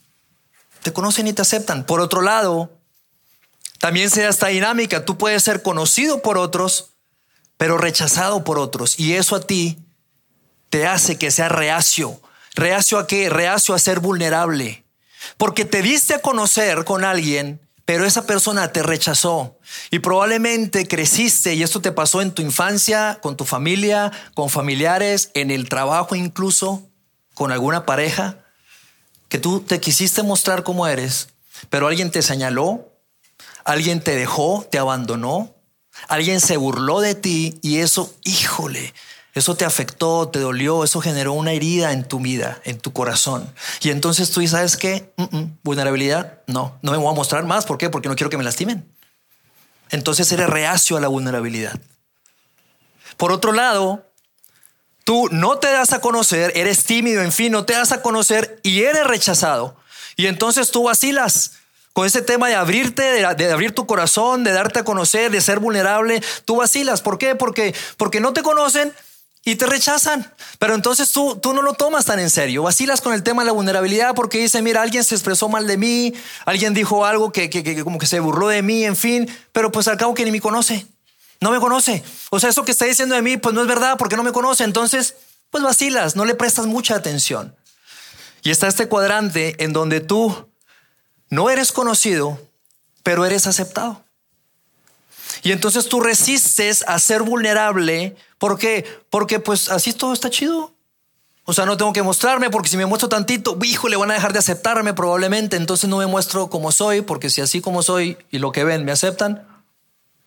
Te 0.84 0.92
conocen 0.92 1.28
y 1.28 1.34
te 1.34 1.44
aceptan. 1.44 1.86
Por 1.86 2.02
otro 2.02 2.22
lado, 2.22 2.72
también 3.80 4.10
se 4.10 4.24
da 4.24 4.30
esta 4.30 4.48
dinámica. 4.48 5.06
Tú 5.06 5.18
puedes 5.18 5.44
ser 5.44 5.62
conocido 5.62 6.22
por 6.22 6.38
otros, 6.38 6.90
pero 7.58 7.78
rechazado 7.78 8.44
por 8.44 8.58
otros. 8.58 9.00
Y 9.00 9.14
eso 9.14 9.36
a 9.36 9.42
ti 9.42 9.78
te 10.70 10.88
hace 10.88 11.18
que 11.18 11.32
sea 11.32 11.50
reacio 11.50 12.20
¿Reacio 12.56 12.98
a 13.00 13.08
qué? 13.08 13.30
Reacio 13.30 13.74
a 13.74 13.80
ser 13.80 14.00
vulnerable. 14.00 14.84
Porque 15.38 15.66
te 15.66 15.82
diste 15.82 16.16
a 16.16 16.22
conocer 16.22 16.84
con 16.84 17.04
alguien, 17.04 17.62
pero 17.86 18.06
esa 18.06 18.26
persona 18.26 18.72
te 18.72 18.84
rechazó. 18.84 19.58
Y 19.90 20.00
probablemente 20.00 20.88
creciste 20.88 21.54
y 21.54 21.64
esto 21.64 21.82
te 21.82 21.92
pasó 21.92 22.22
en 22.22 22.32
tu 22.32 22.42
infancia, 22.42 23.20
con 23.22 23.38
tu 23.38 23.46
familia, 23.46 24.12
con 24.34 24.50
familiares, 24.50 25.32
en 25.34 25.52
el 25.52 25.70
trabajo 25.70 26.16
incluso, 26.16 26.88
con 27.34 27.52
alguna 27.52 27.86
pareja, 27.86 28.38
que 29.30 29.40
tú 29.40 29.62
te 29.62 29.80
quisiste 29.80 30.24
mostrar 30.24 30.64
cómo 30.64 30.88
eres, 30.88 31.30
pero 31.70 31.88
alguien 31.88 32.12
te 32.12 32.22
señaló, 32.22 32.92
alguien 33.64 34.02
te 34.02 34.16
dejó, 34.16 34.68
te 34.70 34.78
abandonó, 34.78 35.56
alguien 36.08 36.42
se 36.42 36.58
burló 36.58 37.00
de 37.00 37.16
ti 37.16 37.58
y 37.62 37.78
eso, 37.78 38.14
híjole, 38.24 38.94
eso 39.34 39.56
te 39.56 39.64
afectó, 39.64 40.28
te 40.28 40.40
dolió, 40.40 40.84
eso 40.84 41.00
generó 41.00 41.34
una 41.34 41.54
herida 41.54 41.94
en 41.94 42.06
tu 42.06 42.20
vida, 42.20 42.60
en 42.66 42.80
tu 42.80 42.92
corazón. 42.92 43.54
Y 43.82 43.90
entonces 43.90 44.32
tú 44.32 44.46
sabes 44.46 44.76
qué, 44.76 45.14
vulnerabilidad, 45.64 46.42
no, 46.48 46.78
no 46.82 46.92
me 46.92 46.98
voy 46.98 47.12
a 47.12 47.16
mostrar 47.16 47.46
más. 47.46 47.66
¿Por 47.66 47.78
qué? 47.78 47.90
Porque 47.90 48.10
no 48.10 48.16
quiero 48.16 48.30
que 48.30 48.38
me 48.38 48.44
lastimen. 48.44 48.86
Entonces 49.90 50.30
eres 50.32 50.50
reacio 50.50 50.98
a 50.98 51.02
la 51.02 51.08
vulnerabilidad. 51.08 51.80
Por 53.16 53.32
otro 53.32 53.54
lado, 53.54 54.06
tú 55.06 55.30
no 55.32 55.60
te 55.60 55.72
das 55.72 55.94
a 55.94 56.02
conocer, 56.02 56.52
eres 56.56 56.84
tímido, 56.84 57.22
en 57.22 57.32
fin, 57.32 57.52
no 57.52 57.66
te 57.66 57.74
das 57.74 57.92
a 57.94 58.02
conocer 58.02 58.60
y 58.64 58.84
eres 58.84 59.06
rechazado. 59.06 59.78
Y 60.18 60.28
entonces 60.28 60.72
tú 60.72 60.84
vacilas 60.84 61.54
con 61.94 62.06
ese 62.06 62.22
tema 62.22 62.50
de 62.50 62.56
abrirte, 62.56 63.02
de, 63.04 63.36
de, 63.36 63.52
abrir 63.52 63.74
tu 63.74 63.86
corazón, 63.86 64.44
de 64.44 64.52
darte 64.52 64.80
a 64.80 64.84
conocer, 64.84 65.32
de 65.32 65.42
ser 65.42 65.60
vulnerable. 65.60 66.22
Tú 66.46 66.58
vacilas. 66.58 67.02
¿Por 67.02 67.18
qué? 67.18 67.36
Porque, 67.36 67.74
porque 67.98 68.20
no 68.20 68.34
te 68.34 68.44
conocen 68.44 68.94
y 69.44 69.56
te 69.56 69.66
rechazan. 69.66 70.32
Pero 70.60 70.76
entonces 70.76 71.12
tú, 71.12 71.38
tú 71.38 71.54
no 71.54 71.62
lo 71.62 71.74
tomas 71.74 72.06
tan 72.06 72.20
en 72.20 72.30
serio. 72.30 72.64
Vacilas 72.64 73.02
con 73.02 73.14
el 73.14 73.24
tema 73.24 73.42
de 73.42 73.48
la 73.48 73.52
vulnerabilidad 73.54 74.14
porque 74.16 74.40
dice, 74.40 74.62
mira, 74.62 74.82
alguien 74.82 75.04
se 75.04 75.16
expresó 75.16 75.50
mal 75.50 75.68
de 75.68 75.78
mí, 75.78 76.14
alguien 76.46 76.74
dijo 76.74 77.06
algo 77.06 77.32
que, 77.32 77.50
que, 77.50 77.84
como 77.84 77.98
que 77.98 78.08
se 78.08 78.20
burló 78.20 78.48
de 78.48 78.62
mí, 78.62 78.86
en 78.86 78.96
fin, 78.96 79.30
pero 79.52 79.72
pues 79.72 79.88
al 79.88 79.98
cabo 79.98 80.14
que 80.14 80.26
ni 80.26 80.32
me 80.32 80.42
conoce. 80.42 80.86
No 81.40 81.52
me 81.52 81.60
conoce. 81.60 82.04
O 82.30 82.40
sea, 82.40 82.52
eso 82.52 82.64
que 82.64 82.72
está 82.72 82.86
diciendo 82.86 83.16
de 83.16 83.24
mí, 83.24 83.38
pues 83.38 83.56
no 83.56 83.62
es 83.62 83.68
verdad 83.68 83.98
porque 83.98 84.16
no 84.16 84.24
me 84.24 84.32
conoce. 84.32 84.64
Entonces, 84.64 85.16
pues 85.50 85.64
vacilas, 85.64 86.16
no 86.16 86.26
le 86.26 86.36
prestas 86.36 86.68
mucha 86.68 86.96
atención. 86.96 87.56
Y 88.44 88.52
está 88.52 88.68
este 88.68 88.88
cuadrante 88.88 89.64
en 89.64 89.74
donde 89.74 90.02
tú 90.02 90.50
no 91.30 91.50
eres 91.50 91.72
conocido, 91.72 92.40
pero 93.02 93.26
eres 93.26 93.48
aceptado. 93.48 94.04
Y 95.44 95.52
entonces 95.52 95.90
tú 95.90 96.00
resistes 96.00 96.84
a 96.88 97.00
ser 97.00 97.24
vulnerable. 97.24 98.16
¿Por 98.38 98.58
qué? 98.58 98.86
Porque 99.10 99.40
pues 99.40 99.70
así 99.70 99.94
todo 99.94 100.14
está 100.14 100.30
chido. 100.30 100.74
O 101.46 101.54
sea, 101.54 101.66
no 101.66 101.76
tengo 101.76 101.92
que 101.92 102.04
mostrarme 102.04 102.50
porque 102.50 102.70
si 102.70 102.78
me 102.78 102.86
muestro 102.86 103.10
tantito, 103.10 103.58
hijo, 103.64 103.90
le 103.90 103.98
van 103.98 104.12
a 104.12 104.14
dejar 104.14 104.34
de 104.34 104.40
aceptarme 104.40 104.94
probablemente. 104.94 105.58
Entonces 105.58 105.90
no 105.90 105.98
me 105.98 106.06
muestro 106.06 106.50
como 106.50 106.72
soy 106.72 107.02
porque 107.02 107.30
si 107.30 107.42
así 107.42 107.62
como 107.62 107.82
soy 107.82 108.18
y 108.30 108.38
lo 108.38 108.52
que 108.52 108.64
ven 108.64 108.86
me 108.86 108.92
aceptan, 108.92 109.48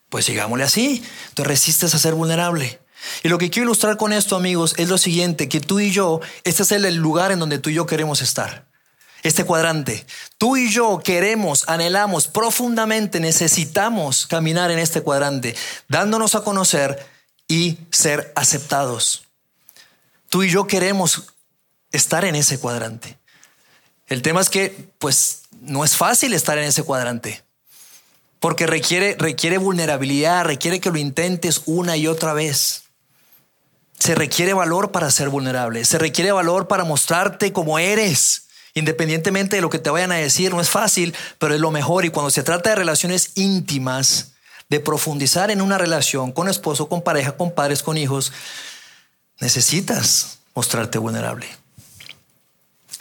pues 0.09 0.25
sigámosle 0.25 0.65
así. 0.65 1.05
Entonces 1.29 1.47
resistes 1.47 1.95
a 1.95 1.99
ser 1.99 2.15
vulnerable. 2.15 2.81
Y 3.23 3.29
lo 3.29 3.39
que 3.39 3.51
quiero 3.51 3.67
ilustrar 3.67 3.97
con 3.97 4.13
esto, 4.13 4.35
amigos, 4.35 4.75
es 4.77 4.89
lo 4.89 4.99
siguiente, 4.99 5.49
que 5.49 5.61
tú 5.61 5.79
y 5.79 5.91
yo, 5.91 6.21
este 6.43 6.63
es 6.63 6.73
el 6.73 6.95
lugar 6.97 7.33
en 7.33 7.39
donde 7.39 7.59
tú 7.59 7.71
y 7.71 7.75
yo 7.75 7.87
queremos 7.87 8.23
estar. 8.23 8.67
Este 9.25 9.45
cuadrante. 9.45 10.07
Tú 10.37 10.59
y 10.59 10.71
yo 10.71 11.01
queremos, 11.03 11.65
anhelamos 11.67 12.29
profundamente, 12.29 13.21
necesitamos 13.21 14.27
caminar 14.27 14.71
en 14.71 14.79
este 14.79 15.01
cuadrante, 15.01 15.57
dándonos 15.89 16.35
a 16.35 16.43
conocer 16.43 17.05
y 17.49 17.79
ser 17.91 18.35
aceptados. 18.37 19.25
Tú 20.29 20.43
y 20.43 20.51
yo 20.51 20.67
queremos 20.67 21.33
estar 21.91 22.27
en 22.27 22.35
ese 22.35 22.59
cuadrante. 22.61 23.17
El 24.09 24.21
tema 24.21 24.43
es 24.43 24.51
que, 24.51 24.91
pues, 24.99 25.45
no 25.63 25.87
es 25.87 25.97
fácil 25.97 26.35
estar 26.35 26.59
en 26.59 26.65
ese 26.65 26.83
cuadrante. 26.83 27.43
Porque 28.41 28.67
requiere, 28.67 29.17
requiere 29.19 29.57
vulnerabilidad, 29.57 30.45
requiere 30.45 30.81
que 30.81 30.91
lo 30.91 30.99
intentes 30.99 31.63
una 31.65 31.97
y 31.97 32.09
otra 32.09 32.35
vez. 32.35 32.83
Se 33.99 34.15
requiere 34.15 34.53
valor 34.53 34.93
para 34.93 35.11
ser 35.11 35.31
vulnerable, 35.31 35.87
se 35.87 35.99
requiere 35.99 36.31
valor 36.31 36.69
para 36.69 36.85
mostrarte 36.85 37.55
como 37.55 37.79
eres, 37.79 38.44
independientemente 38.75 39.57
de 39.57 39.63
lo 39.63 39.71
que 39.71 39.79
te 39.79 39.91
vayan 39.91 40.13
a 40.13 40.17
decir. 40.17 40.53
No 40.53 40.61
es 40.61 40.69
fácil, 40.69 41.15
pero 41.39 41.55
es 41.55 41.61
lo 41.61 41.71
mejor. 41.71 42.05
Y 42.05 42.11
cuando 42.11 42.31
se 42.31 42.43
trata 42.43 42.71
de 42.71 42.77
relaciones 42.77 43.31
íntimas, 43.35 44.33
de 44.69 44.81
profundizar 44.81 45.51
en 45.51 45.61
una 45.61 45.79
relación 45.79 46.33
con 46.33 46.49
esposo, 46.49 46.89
con 46.89 47.03
pareja, 47.03 47.37
con 47.37 47.53
padres, 47.53 47.83
con 47.83 47.97
hijos, 47.97 48.33
necesitas 49.41 50.39
mostrarte 50.55 50.99
vulnerable. 50.99 51.47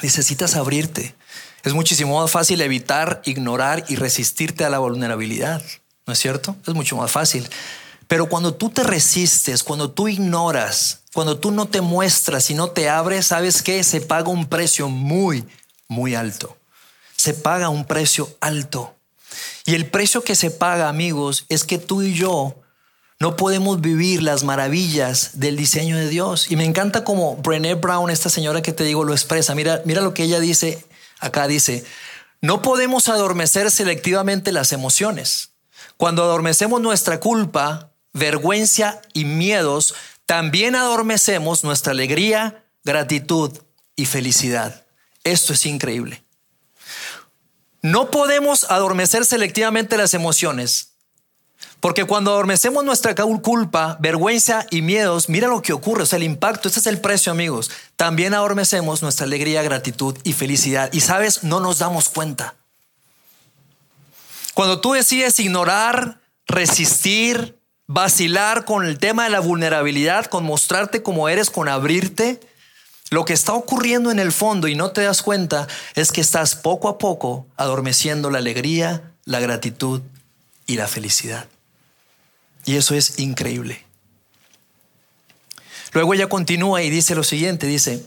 Necesitas 0.01 0.56
abrirte. 0.56 1.15
Es 1.63 1.74
muchísimo 1.74 2.20
más 2.20 2.30
fácil 2.30 2.62
evitar, 2.62 3.22
ignorar 3.25 3.86
y 3.88 3.96
resistirte 3.96 4.65
a 4.65 4.70
la 4.70 4.80
vulnerabilidad. 4.80 5.63
¿No 6.06 6.13
es 6.13 6.20
cierto? 6.20 6.58
Es 6.68 6.74
mucho 6.74 6.98
más 6.98 7.12
fácil. 7.12 7.48
Pero 8.08 8.27
cuando 8.27 8.53
tú 8.53 8.70
te 8.70 8.84
resistes, 8.84 9.63
cuando 9.63 9.89
tú 9.89 10.10
ignoras, 10.10 11.03
cuando 11.13 11.39
tú 11.39 11.51
no 11.51 11.68
te 11.68 11.80
muestras 11.80 12.50
y 12.50 12.53
no 12.53 12.70
te 12.70 12.89
abres, 12.89 13.27
¿sabes 13.27 13.62
qué? 13.62 13.82
Se 13.84 14.01
paga 14.01 14.30
un 14.30 14.48
precio 14.48 14.89
muy, 14.89 15.46
muy 15.88 16.16
alto. 16.16 16.58
Se 17.16 17.34
paga 17.34 17.70
un 17.70 17.86
precio 17.86 18.36
alto. 18.42 18.96
Y 19.66 19.75
el 19.75 19.88
precio 19.90 20.24
que 20.24 20.36
se 20.36 20.52
paga, 20.52 20.90
amigos, 20.90 21.46
es 21.50 21.63
que 21.63 21.78
tú 21.78 22.02
y 22.02 22.13
yo 22.13 22.56
no 23.20 23.36
podemos 23.38 23.80
vivir 23.80 24.22
las 24.22 24.44
maravillas 24.44 25.40
del 25.40 25.56
diseño 25.56 25.96
de 25.96 26.10
Dios. 26.10 26.52
Y 26.52 26.58
me 26.58 26.66
encanta 26.66 27.04
como 27.04 27.38
Brené 27.38 27.75
Brown, 27.75 28.10
esta 28.10 28.30
señora 28.30 28.62
que 28.62 28.74
te 28.74 28.84
digo, 28.84 29.06
lo 29.06 29.13
expresa. 29.13 29.56
Mira, 29.56 29.82
mira 29.86 30.02
lo 30.02 30.13
que 30.13 30.24
ella 30.24 30.40
dice 30.40 30.86
acá. 31.20 31.48
Dice, 31.48 31.86
no 32.42 32.62
podemos 32.62 33.08
adormecer 33.08 33.72
selectivamente 33.72 34.52
las 34.52 34.74
emociones. 34.74 35.52
Cuando 35.96 36.24
adormecemos 36.24 36.82
nuestra 36.82 37.22
culpa, 37.22 37.92
vergüenza 38.12 39.02
y 39.13 39.24
miedos, 39.24 39.96
también 40.25 40.75
adormecemos 40.75 41.63
nuestra 41.63 41.92
alegría, 41.92 42.66
gratitud 42.84 43.58
y 43.96 44.06
felicidad. 44.06 44.83
Esto 45.24 45.53
es 45.53 45.65
increíble. 45.65 46.24
No 47.82 48.12
podemos 48.12 48.63
adormecer 48.65 49.25
selectivamente 49.25 49.98
las 49.98 50.13
emociones, 50.13 50.94
porque 51.80 52.06
cuando 52.06 52.32
adormecemos 52.32 52.86
nuestra 52.86 53.13
culpa, 53.13 53.98
vergüenza 54.00 54.65
y 54.72 54.82
miedos, 54.82 55.27
mira 55.27 55.50
lo 55.50 55.62
que 55.62 55.74
ocurre, 55.74 56.03
o 56.03 56.06
sea, 56.06 56.15
el 56.15 56.24
impacto, 56.24 56.70
este 56.70 56.80
es 56.80 56.88
el 56.88 57.01
precio, 57.01 57.32
amigos. 57.32 57.72
También 57.98 58.34
adormecemos 58.34 59.01
nuestra 59.01 59.25
alegría, 59.25 59.63
gratitud 59.63 60.18
y 60.24 60.32
felicidad. 60.32 60.89
Y 60.94 61.01
sabes, 61.01 61.44
no 61.44 61.60
nos 61.60 61.80
damos 61.80 62.08
cuenta. 62.08 62.56
Cuando 64.53 64.80
tú 64.80 64.94
decides 64.94 65.39
ignorar, 65.39 66.20
resistir, 66.48 67.60
vacilar 67.88 68.63
con 68.63 68.86
el 68.86 68.98
tema 68.98 69.25
de 69.25 69.32
la 69.32 69.42
vulnerabilidad, 69.42 70.27
con 70.27 70.46
mostrarte 70.46 71.03
como 71.03 71.27
eres, 71.27 71.50
con 71.50 71.68
abrirte, 71.68 72.40
lo 73.14 73.26
que 73.26 73.34
está 73.34 73.54
ocurriendo 73.54 74.12
en 74.12 74.20
el 74.20 74.32
fondo 74.32 74.68
y 74.68 74.76
no 74.76 74.92
te 74.92 75.02
das 75.02 75.22
cuenta 75.22 75.68
es 75.96 76.12
que 76.12 76.22
estás 76.22 76.56
poco 76.56 76.90
a 76.90 76.98
poco 76.98 77.46
adormeciendo 77.58 78.30
la 78.30 78.40
alegría, 78.40 79.14
la 79.26 79.40
gratitud 79.40 80.02
y 80.66 80.76
la 80.76 80.88
felicidad. 80.88 81.48
Y 82.66 82.76
eso 82.76 82.96
es 82.96 83.20
increíble. 83.20 83.86
Luego 85.92 86.14
ella 86.14 86.28
continúa 86.28 86.82
y 86.82 86.90
dice 86.90 87.14
lo 87.14 87.24
siguiente, 87.24 87.68
dice, 87.68 88.04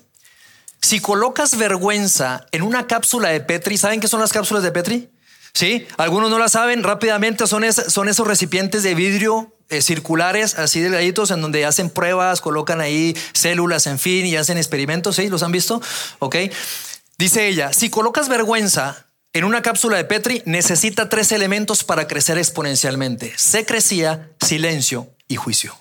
si 0.82 0.98
colocas 0.98 1.56
vergüenza 1.56 2.46
en 2.50 2.62
una 2.62 2.86
cápsula 2.86 3.28
de 3.28 3.40
Petri, 3.40 3.78
¿saben 3.78 4.00
qué 4.00 4.08
son 4.08 4.20
las 4.20 4.32
cápsulas 4.32 4.64
de 4.64 4.72
Petri? 4.72 5.08
Sí, 5.56 5.86
algunos 5.96 6.28
no 6.28 6.38
la 6.38 6.50
saben, 6.50 6.82
rápidamente 6.82 7.46
son, 7.46 7.64
esos 7.64 8.26
recipientes 8.26 8.82
de 8.82 8.94
vidrio 8.94 9.56
eh, 9.70 9.80
circulares, 9.80 10.58
así 10.58 10.80
delgaditos, 10.80 11.30
en 11.30 11.40
donde 11.40 11.64
hacen 11.64 11.88
pruebas, 11.88 12.42
colocan 12.42 12.82
ahí 12.82 13.16
células, 13.32 13.86
en 13.86 13.98
fin, 13.98 14.26
y 14.26 14.36
hacen 14.36 14.58
experimentos. 14.58 15.16
¿Sí? 15.16 15.30
¿Los 15.30 15.42
han 15.42 15.52
visto? 15.52 15.80
Ok. 16.18 16.36
Dice 17.16 17.48
ella, 17.48 17.72
si 17.72 17.88
colocas 17.88 18.28
vergüenza 18.28 19.06
en 19.32 19.44
una 19.44 19.62
cápsula 19.62 19.96
de 19.96 20.04
Petri, 20.04 20.42
necesita 20.44 21.08
tres 21.08 21.32
elementos 21.32 21.84
para 21.84 22.06
crecer 22.06 22.36
exponencialmente. 22.36 23.32
Secrecía, 23.38 24.28
silencio 24.44 25.08
y 25.26 25.36
juicio. 25.36 25.74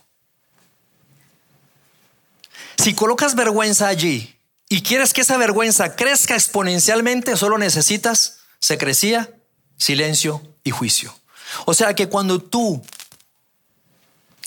Si 2.82 2.94
colocas 2.94 3.36
vergüenza 3.36 3.90
allí 3.90 4.40
y 4.70 4.84
quieres 4.84 5.12
que 5.12 5.20
esa 5.20 5.36
vergüenza 5.36 5.98
crezca 5.98 6.36
exponencialmente, 6.36 7.36
solo 7.36 7.58
necesitas 7.58 8.38
secrecía, 8.60 9.35
silencio 9.78 10.42
y 10.64 10.72
juicio. 10.72 11.14
O 11.66 11.74
sea 11.74 11.94
que 11.94 12.10
cuando 12.10 12.40
tú 12.40 12.82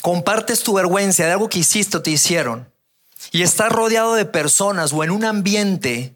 compartes 0.02 0.62
tu 0.62 0.74
vergüenza 0.74 1.24
de 1.24 1.32
algo 1.32 1.48
que 1.48 1.60
hiciste 1.60 1.96
o 1.96 2.02
te 2.02 2.10
hicieron 2.10 2.68
y 3.32 3.42
estás 3.42 3.70
rodeado 3.70 4.14
de 4.14 4.24
personas 4.24 4.92
o 4.92 5.04
en 5.04 5.10
un 5.10 5.24
ambiente 5.24 6.14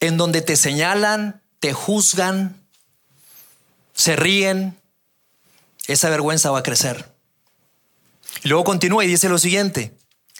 en 0.00 0.16
donde 0.16 0.42
te 0.42 0.56
señalan, 0.56 1.40
te 1.60 1.72
juzgan, 1.72 2.60
se 3.94 4.16
ríen, 4.16 4.78
esa 5.86 6.10
vergüenza 6.10 6.50
va 6.50 6.58
a 6.58 6.62
crecer. 6.62 7.10
Y 8.42 8.48
luego 8.48 8.64
continúa 8.64 9.04
y 9.04 9.08
dice 9.08 9.28
lo 9.28 9.38
siguiente. 9.38 9.96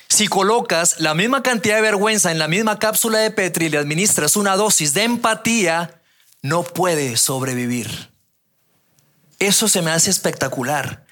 Si 0.08 0.28
colocas 0.28 1.00
la 1.00 1.14
misma 1.14 1.42
cantidad 1.42 1.76
de 1.76 1.82
vergüenza 1.82 2.30
en 2.30 2.38
la 2.38 2.48
misma 2.48 2.78
cápsula 2.78 3.18
de 3.18 3.30
Petri 3.30 3.66
y 3.66 3.68
le 3.70 3.78
administras 3.78 4.36
una 4.36 4.56
dosis 4.56 4.94
de 4.94 5.02
empatía, 5.04 6.00
no 6.42 6.62
puede 6.62 7.16
sobrevivir. 7.16 8.10
Eso 9.38 9.68
se 9.68 9.82
me 9.82 9.90
hace 9.90 10.10
espectacular. 10.10 11.04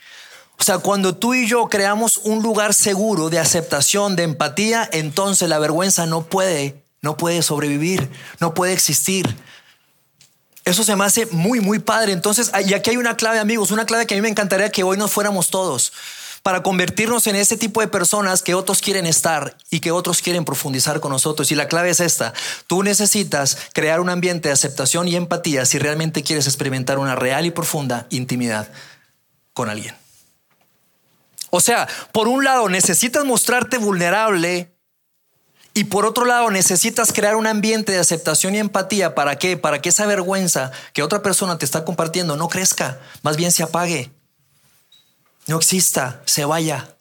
O 0.58 0.62
sea, 0.62 0.78
cuando 0.78 1.16
tú 1.16 1.34
y 1.34 1.46
yo 1.46 1.68
creamos 1.68 2.18
un 2.18 2.42
lugar 2.42 2.74
seguro 2.74 3.28
de 3.28 3.38
aceptación, 3.38 4.16
de 4.16 4.22
empatía, 4.22 4.88
entonces 4.92 5.48
la 5.48 5.58
vergüenza 5.58 6.06
no 6.06 6.24
puede, 6.24 6.84
no 7.02 7.16
puede 7.16 7.42
sobrevivir, 7.42 8.10
no 8.40 8.54
puede 8.54 8.72
existir. 8.72 9.36
Eso 10.64 10.84
se 10.84 10.96
me 10.96 11.04
hace 11.04 11.26
muy, 11.26 11.60
muy 11.60 11.80
padre. 11.80 12.12
Entonces, 12.12 12.50
y 12.64 12.72
aquí 12.72 12.90
hay 12.90 12.96
una 12.96 13.16
clave, 13.16 13.40
amigos, 13.40 13.70
una 13.70 13.84
clave 13.84 14.06
que 14.06 14.14
a 14.14 14.16
mí 14.16 14.22
me 14.22 14.28
encantaría 14.28 14.70
que 14.70 14.84
hoy 14.84 14.96
nos 14.96 15.10
fuéramos 15.10 15.50
todos 15.50 15.92
para 16.44 16.62
convertirnos 16.62 17.26
en 17.26 17.36
ese 17.36 17.56
tipo 17.56 17.80
de 17.80 17.88
personas 17.88 18.42
que 18.42 18.54
otros 18.54 18.82
quieren 18.82 19.06
estar 19.06 19.56
y 19.70 19.80
que 19.80 19.92
otros 19.92 20.20
quieren 20.20 20.44
profundizar 20.44 21.00
con 21.00 21.10
nosotros. 21.10 21.50
Y 21.50 21.54
la 21.54 21.68
clave 21.68 21.88
es 21.88 22.00
esta. 22.00 22.34
Tú 22.66 22.82
necesitas 22.82 23.56
crear 23.72 23.98
un 23.98 24.10
ambiente 24.10 24.50
de 24.50 24.52
aceptación 24.52 25.08
y 25.08 25.16
empatía 25.16 25.64
si 25.64 25.78
realmente 25.78 26.22
quieres 26.22 26.46
experimentar 26.46 26.98
una 26.98 27.16
real 27.16 27.46
y 27.46 27.50
profunda 27.50 28.06
intimidad 28.10 28.68
con 29.54 29.70
alguien. 29.70 29.96
O 31.48 31.60
sea, 31.60 31.88
por 32.12 32.28
un 32.28 32.44
lado 32.44 32.68
necesitas 32.68 33.24
mostrarte 33.24 33.78
vulnerable 33.78 34.70
y 35.72 35.84
por 35.84 36.04
otro 36.04 36.26
lado 36.26 36.50
necesitas 36.50 37.14
crear 37.14 37.36
un 37.36 37.46
ambiente 37.46 37.92
de 37.92 38.00
aceptación 38.00 38.54
y 38.54 38.58
empatía. 38.58 39.14
¿Para 39.14 39.38
qué? 39.38 39.56
Para 39.56 39.80
que 39.80 39.88
esa 39.88 40.04
vergüenza 40.04 40.72
que 40.92 41.02
otra 41.02 41.22
persona 41.22 41.56
te 41.56 41.64
está 41.64 41.86
compartiendo 41.86 42.36
no 42.36 42.50
crezca, 42.50 43.00
más 43.22 43.38
bien 43.38 43.50
se 43.50 43.62
apague, 43.62 44.12
no 45.46 45.56
exista, 45.56 46.22
se 46.24 46.44
vaya. 46.44 46.96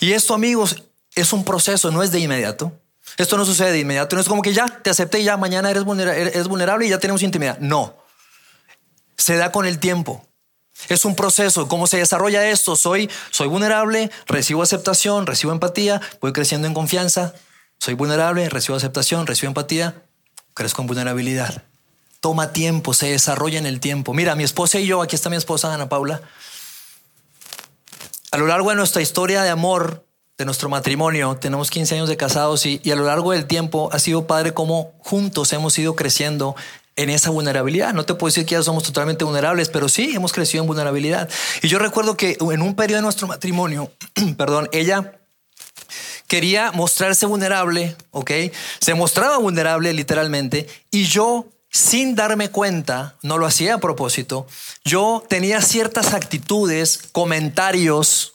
Y 0.00 0.12
esto, 0.12 0.34
amigos, 0.34 0.82
es 1.14 1.32
un 1.32 1.44
proceso, 1.44 1.90
no 1.90 2.02
es 2.02 2.10
de 2.10 2.20
inmediato. 2.20 2.72
Esto 3.16 3.36
no 3.36 3.44
sucede 3.44 3.72
de 3.72 3.78
inmediato, 3.78 4.16
no 4.16 4.22
es 4.22 4.28
como 4.28 4.42
que 4.42 4.52
ya 4.52 4.66
te 4.66 4.90
acepté 4.90 5.20
y 5.20 5.24
ya 5.24 5.36
mañana 5.36 5.70
eres 5.70 5.84
vulnerable 5.84 6.86
y 6.86 6.90
ya 6.90 6.98
tenemos 6.98 7.22
intimidad. 7.22 7.58
No, 7.60 7.96
se 9.16 9.36
da 9.36 9.52
con 9.52 9.66
el 9.66 9.78
tiempo. 9.78 10.26
Es 10.88 11.04
un 11.04 11.16
proceso. 11.16 11.68
¿Cómo 11.68 11.86
se 11.86 11.96
desarrolla 11.96 12.48
esto? 12.48 12.76
Soy, 12.76 13.10
soy 13.30 13.48
vulnerable, 13.48 14.10
recibo 14.26 14.62
aceptación, 14.62 15.26
recibo 15.26 15.52
empatía, 15.52 16.00
voy 16.20 16.32
creciendo 16.32 16.68
en 16.68 16.74
confianza. 16.74 17.34
Soy 17.78 17.94
vulnerable, 17.94 18.48
recibo 18.48 18.76
aceptación, 18.76 19.26
recibo 19.26 19.48
empatía, 19.48 20.02
crezco 20.54 20.82
en 20.82 20.88
vulnerabilidad. 20.88 21.62
Toma 22.20 22.52
tiempo, 22.52 22.94
se 22.94 23.10
desarrolla 23.10 23.58
en 23.58 23.66
el 23.66 23.80
tiempo. 23.80 24.12
Mira, 24.14 24.34
mi 24.34 24.44
esposa 24.44 24.78
y 24.78 24.86
yo, 24.86 25.02
aquí 25.02 25.16
está 25.16 25.30
mi 25.30 25.36
esposa 25.36 25.72
Ana 25.72 25.88
Paula. 25.88 26.20
A 28.30 28.38
lo 28.38 28.46
largo 28.46 28.70
de 28.70 28.76
nuestra 28.76 29.02
historia 29.02 29.42
de 29.42 29.50
amor, 29.50 30.04
de 30.38 30.44
nuestro 30.44 30.68
matrimonio, 30.68 31.36
tenemos 31.36 31.70
15 31.70 31.94
años 31.94 32.08
de 32.08 32.16
casados 32.16 32.66
y, 32.66 32.80
y, 32.82 32.90
a 32.90 32.96
lo 32.96 33.04
largo 33.04 33.32
del 33.32 33.46
tiempo 33.46 33.88
ha 33.92 33.98
sido 33.98 34.26
padre 34.26 34.52
como 34.52 34.92
juntos 34.98 35.52
hemos 35.52 35.78
ido 35.78 35.96
creciendo 35.96 36.54
en 36.96 37.10
esa 37.10 37.30
vulnerabilidad. 37.30 37.94
No 37.94 38.04
te 38.04 38.14
puedo 38.14 38.28
decir 38.28 38.46
que 38.46 38.54
ya 38.54 38.62
somos 38.62 38.82
totalmente 38.82 39.24
vulnerables, 39.24 39.68
pero 39.68 39.88
sí 39.88 40.12
hemos 40.14 40.32
crecido 40.32 40.64
en 40.64 40.68
vulnerabilidad. 40.68 41.28
Y 41.62 41.68
yo 41.68 41.78
recuerdo 41.78 42.16
que 42.16 42.36
en 42.40 42.62
un 42.62 42.74
periodo 42.74 42.98
de 42.98 43.02
nuestro 43.02 43.28
matrimonio, 43.28 43.92
perdón, 44.36 44.68
ella 44.72 45.20
quería 46.26 46.72
mostrarse 46.72 47.26
vulnerable, 47.26 47.96
¿ok? 48.10 48.30
Se 48.80 48.94
mostraba 48.94 49.38
vulnerable 49.38 49.92
literalmente 49.92 50.66
y 50.90 51.04
yo 51.04 51.46
sin 51.76 52.14
darme 52.14 52.48
cuenta, 52.48 53.16
no 53.22 53.36
lo 53.36 53.44
hacía 53.44 53.74
a 53.74 53.78
propósito, 53.78 54.46
yo 54.82 55.22
tenía 55.28 55.60
ciertas 55.60 56.14
actitudes, 56.14 56.98
comentarios, 57.12 58.32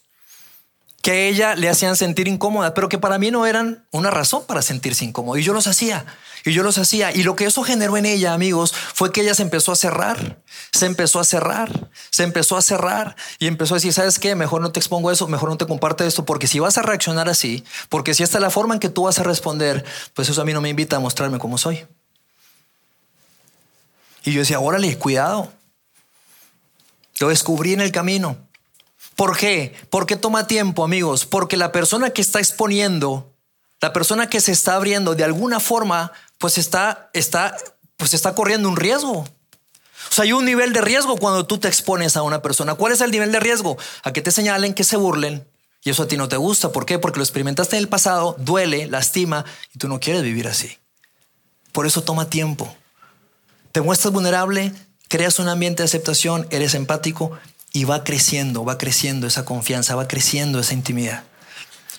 que 1.01 1.27
ella 1.27 1.55
le 1.55 1.67
hacían 1.67 1.95
sentir 1.95 2.27
incómoda, 2.27 2.75
pero 2.75 2.87
que 2.87 2.99
para 2.99 3.17
mí 3.17 3.31
no 3.31 3.47
eran 3.47 3.83
una 3.89 4.11
razón 4.11 4.43
para 4.45 4.61
sentirse 4.61 5.05
incómoda. 5.05 5.39
Y 5.39 5.43
yo 5.43 5.53
los 5.53 5.65
hacía, 5.65 6.05
y 6.45 6.53
yo 6.53 6.61
los 6.61 6.77
hacía. 6.77 7.11
Y 7.11 7.23
lo 7.23 7.35
que 7.35 7.45
eso 7.45 7.63
generó 7.63 7.97
en 7.97 8.05
ella, 8.05 8.35
amigos, 8.35 8.75
fue 8.75 9.11
que 9.11 9.21
ella 9.21 9.33
se 9.33 9.41
empezó 9.41 9.71
a 9.71 9.75
cerrar, 9.75 10.39
se 10.71 10.85
empezó 10.85 11.19
a 11.19 11.23
cerrar, 11.23 11.89
se 12.11 12.21
empezó 12.21 12.57
a 12.57 12.61
cerrar 12.61 13.15
y 13.39 13.47
empezó 13.47 13.73
a 13.73 13.77
decir, 13.77 13.91
¿sabes 13.91 14.19
qué? 14.19 14.35
Mejor 14.35 14.61
no 14.61 14.71
te 14.71 14.79
expongo 14.79 15.09
eso, 15.09 15.27
mejor 15.27 15.49
no 15.49 15.57
te 15.57 15.65
comparte 15.65 16.05
esto, 16.05 16.25
porque 16.25 16.45
si 16.45 16.59
vas 16.59 16.77
a 16.77 16.83
reaccionar 16.83 17.27
así, 17.27 17.63
porque 17.89 18.13
si 18.13 18.21
esta 18.21 18.37
es 18.37 18.43
la 18.43 18.51
forma 18.51 18.75
en 18.75 18.79
que 18.79 18.89
tú 18.89 19.03
vas 19.03 19.17
a 19.17 19.23
responder, 19.23 19.83
pues 20.13 20.29
eso 20.29 20.43
a 20.43 20.45
mí 20.45 20.53
no 20.53 20.61
me 20.61 20.69
invita 20.69 20.97
a 20.97 20.99
mostrarme 20.99 21.39
cómo 21.39 21.57
soy. 21.57 21.87
Y 24.23 24.33
yo 24.33 24.39
decía, 24.41 24.59
órale, 24.59 24.97
cuidado. 24.97 25.51
Lo 27.19 27.29
descubrí 27.29 27.73
en 27.73 27.81
el 27.81 27.91
camino. 27.91 28.37
¿Por 29.15 29.37
qué? 29.37 29.75
¿Por 29.89 30.05
qué 30.05 30.15
toma 30.15 30.47
tiempo, 30.47 30.83
amigos? 30.83 31.25
Porque 31.25 31.57
la 31.57 31.71
persona 31.71 32.11
que 32.11 32.21
está 32.21 32.39
exponiendo, 32.39 33.33
la 33.79 33.93
persona 33.93 34.29
que 34.29 34.41
se 34.41 34.51
está 34.51 34.75
abriendo, 34.75 35.15
de 35.15 35.23
alguna 35.23 35.59
forma, 35.59 36.11
pues 36.37 36.57
está, 36.57 37.09
está, 37.13 37.55
pues 37.97 38.13
está 38.13 38.33
corriendo 38.33 38.69
un 38.69 38.77
riesgo. 38.77 39.19
O 39.19 40.13
sea, 40.13 40.23
hay 40.23 40.33
un 40.33 40.45
nivel 40.45 40.73
de 40.73 40.81
riesgo 40.81 41.17
cuando 41.17 41.45
tú 41.45 41.57
te 41.57 41.67
expones 41.67 42.17
a 42.17 42.23
una 42.23 42.41
persona. 42.41 42.75
¿Cuál 42.75 42.93
es 42.93 43.01
el 43.01 43.11
nivel 43.11 43.31
de 43.31 43.39
riesgo? 43.39 43.77
A 44.03 44.11
que 44.11 44.21
te 44.21 44.31
señalen, 44.31 44.73
que 44.73 44.83
se 44.83 44.97
burlen. 44.97 45.47
Y 45.83 45.89
eso 45.89 46.03
a 46.03 46.07
ti 46.07 46.17
no 46.17 46.27
te 46.27 46.37
gusta. 46.37 46.71
¿Por 46.71 46.85
qué? 46.85 46.99
Porque 46.99 47.19
lo 47.19 47.23
experimentaste 47.23 47.75
en 47.75 47.83
el 47.83 47.89
pasado, 47.89 48.35
duele, 48.39 48.87
lastima 48.87 49.45
y 49.73 49.79
tú 49.79 49.87
no 49.87 49.99
quieres 49.99 50.21
vivir 50.23 50.47
así. 50.47 50.77
Por 51.71 51.87
eso 51.87 52.03
toma 52.03 52.29
tiempo. 52.29 52.75
Te 53.71 53.81
muestras 53.81 54.13
vulnerable, 54.13 54.73
creas 55.07 55.39
un 55.39 55.47
ambiente 55.47 55.83
de 55.83 55.85
aceptación, 55.85 56.47
eres 56.51 56.73
empático 56.73 57.37
y 57.73 57.85
va 57.85 58.03
creciendo, 58.03 58.65
va 58.65 58.77
creciendo 58.77 59.27
esa 59.27 59.45
confianza, 59.45 59.95
va 59.95 60.07
creciendo 60.07 60.59
esa 60.59 60.73
intimidad. 60.73 61.23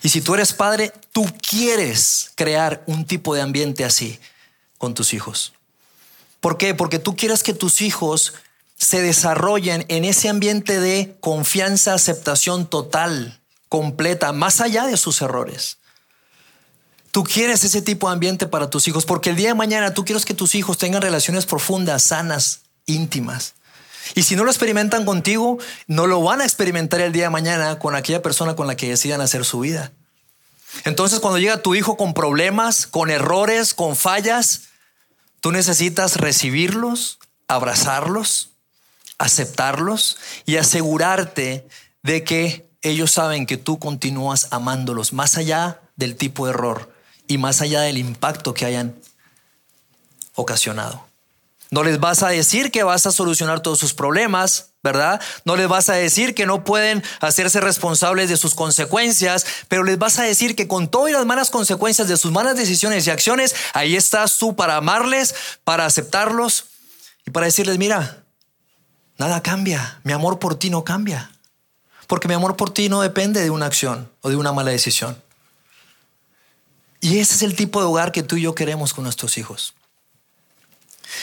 Y 0.03 0.09
si 0.09 0.21
tú 0.21 0.35
eres 0.35 0.53
padre, 0.53 0.91
tú 1.11 1.25
quieres 1.49 2.31
crear 2.35 2.83
un 2.85 3.05
tipo 3.05 3.33
de 3.33 3.41
ambiente 3.41 3.85
así 3.85 4.19
con 4.77 4.93
tus 4.93 5.13
hijos. 5.13 5.53
¿Por 6.41 6.57
qué? 6.57 6.75
Porque 6.75 6.99
tú 6.99 7.15
quieres 7.15 7.41
que 7.41 7.53
tus 7.53 7.81
hijos 7.81 8.33
se 8.77 9.01
desarrollen 9.01 9.85
en 9.87 10.03
ese 10.03 10.27
ambiente 10.27 10.79
de 10.79 11.15
confianza, 11.21 11.93
aceptación 11.93 12.67
total, 12.69 13.39
completa, 13.69 14.33
más 14.33 14.59
allá 14.59 14.85
de 14.85 14.97
sus 14.97 15.21
errores. 15.21 15.77
Tú 17.13 17.23
quieres 17.23 17.63
ese 17.63 17.83
tipo 17.83 18.07
de 18.07 18.13
ambiente 18.13 18.47
para 18.47 18.71
tus 18.71 18.87
hijos, 18.87 19.05
porque 19.05 19.29
el 19.29 19.35
día 19.35 19.49
de 19.49 19.53
mañana 19.53 19.93
tú 19.93 20.03
quieres 20.03 20.25
que 20.25 20.33
tus 20.33 20.55
hijos 20.55 20.79
tengan 20.79 21.03
relaciones 21.03 21.45
profundas, 21.45 22.01
sanas, 22.01 22.61
íntimas. 22.87 23.53
Y 24.15 24.23
si 24.23 24.35
no 24.35 24.43
lo 24.43 24.49
experimentan 24.49 25.05
contigo, 25.05 25.59
no 25.85 26.07
lo 26.07 26.23
van 26.23 26.41
a 26.41 26.43
experimentar 26.43 27.01
el 27.01 27.11
día 27.11 27.25
de 27.25 27.29
mañana 27.29 27.77
con 27.77 27.93
aquella 27.93 28.23
persona 28.23 28.55
con 28.55 28.65
la 28.65 28.75
que 28.75 28.89
decidan 28.89 29.21
hacer 29.21 29.45
su 29.45 29.59
vida. 29.59 29.91
Entonces, 30.85 31.19
cuando 31.19 31.37
llega 31.37 31.61
tu 31.61 31.75
hijo 31.75 31.97
con 31.97 32.15
problemas, 32.15 32.87
con 32.87 33.11
errores, 33.11 33.75
con 33.75 33.95
fallas, 33.95 34.69
tú 35.39 35.51
necesitas 35.51 36.15
recibirlos, 36.15 37.19
abrazarlos, 37.47 38.53
aceptarlos 39.19 40.17
y 40.47 40.57
asegurarte 40.57 41.67
de 42.01 42.23
que 42.23 42.65
ellos 42.81 43.11
saben 43.11 43.45
que 43.45 43.57
tú 43.57 43.77
continúas 43.77 44.47
amándolos 44.49 45.13
más 45.13 45.37
allá 45.37 45.79
del 45.95 46.15
tipo 46.15 46.47
de 46.47 46.53
error 46.53 46.92
y 47.33 47.37
más 47.39 47.61
allá 47.61 47.81
del 47.81 47.97
impacto 47.97 48.53
que 48.53 48.65
hayan 48.65 48.95
ocasionado. 50.35 51.03
No 51.71 51.83
les 51.83 51.99
vas 51.99 52.21
a 52.21 52.29
decir 52.29 52.69
que 52.69 52.83
vas 52.83 53.07
a 53.07 53.11
solucionar 53.11 53.61
todos 53.61 53.79
sus 53.79 53.95
problemas, 53.95 54.67
¿verdad? 54.83 55.19
No 55.43 55.55
les 55.55 55.67
vas 55.67 55.89
a 55.89 55.95
decir 55.95 56.35
que 56.35 56.45
no 56.45 56.63
pueden 56.63 57.03
hacerse 57.21 57.59
responsables 57.59 58.29
de 58.29 58.37
sus 58.37 58.53
consecuencias, 58.53 59.47
pero 59.67 59.83
les 59.83 59.97
vas 59.97 60.19
a 60.19 60.23
decir 60.23 60.55
que 60.55 60.67
con 60.67 60.87
todas 60.87 61.11
las 61.11 61.25
malas 61.25 61.49
consecuencias 61.49 62.07
de 62.07 62.17
sus 62.17 62.31
malas 62.31 62.55
decisiones 62.55 63.07
y 63.07 63.09
acciones, 63.09 63.55
ahí 63.73 63.95
estás 63.95 64.37
tú 64.37 64.55
para 64.55 64.75
amarles, 64.75 65.33
para 65.63 65.87
aceptarlos 65.87 66.65
y 67.25 67.31
para 67.31 67.47
decirles, 67.47 67.79
mira, 67.79 68.23
nada 69.17 69.41
cambia, 69.41 69.99
mi 70.03 70.13
amor 70.13 70.37
por 70.37 70.53
ti 70.59 70.69
no 70.69 70.83
cambia, 70.83 71.31
porque 72.05 72.27
mi 72.27 72.35
amor 72.35 72.55
por 72.55 72.71
ti 72.71 72.89
no 72.89 73.01
depende 73.01 73.41
de 73.41 73.49
una 73.49 73.65
acción 73.65 74.11
o 74.21 74.29
de 74.29 74.35
una 74.35 74.53
mala 74.53 74.69
decisión. 74.69 75.17
Y 77.03 77.19
ese 77.19 77.35
es 77.35 77.41
el 77.41 77.53
tipo 77.53 77.81
de 77.81 77.87
hogar 77.87 78.13
que 78.13 78.23
tú 78.23 78.37
y 78.37 78.43
yo 78.43 78.55
queremos 78.55 78.93
con 78.93 79.03
nuestros 79.03 79.37
hijos. 79.37 79.73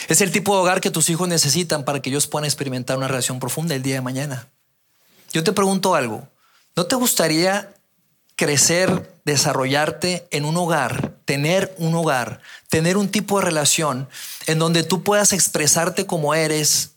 Es 0.09 0.21
el 0.21 0.31
tipo 0.31 0.53
de 0.53 0.61
hogar 0.61 0.79
que 0.79 0.91
tus 0.91 1.09
hijos 1.09 1.27
necesitan 1.27 1.85
para 1.85 2.03
que 2.03 2.11
ellos 2.11 2.27
puedan 2.27 2.45
experimentar 2.45 2.97
una 2.99 3.07
relación 3.07 3.39
profunda 3.39 3.73
el 3.73 3.81
día 3.81 3.95
de 3.95 4.01
mañana. 4.01 4.47
Yo 5.33 5.43
te 5.43 5.53
pregunto 5.53 5.95
algo, 5.95 6.27
¿no 6.75 6.85
te 6.85 6.95
gustaría 6.95 7.73
crecer, 8.35 9.11
desarrollarte 9.25 10.27
en 10.29 10.45
un 10.45 10.55
hogar, 10.55 11.15
tener 11.25 11.73
un 11.79 11.95
hogar, 11.95 12.41
tener 12.69 12.95
un 12.95 13.09
tipo 13.09 13.39
de 13.39 13.45
relación 13.45 14.07
en 14.45 14.59
donde 14.59 14.83
tú 14.83 15.01
puedas 15.01 15.33
expresarte 15.33 16.05
como 16.05 16.35
eres, 16.35 16.90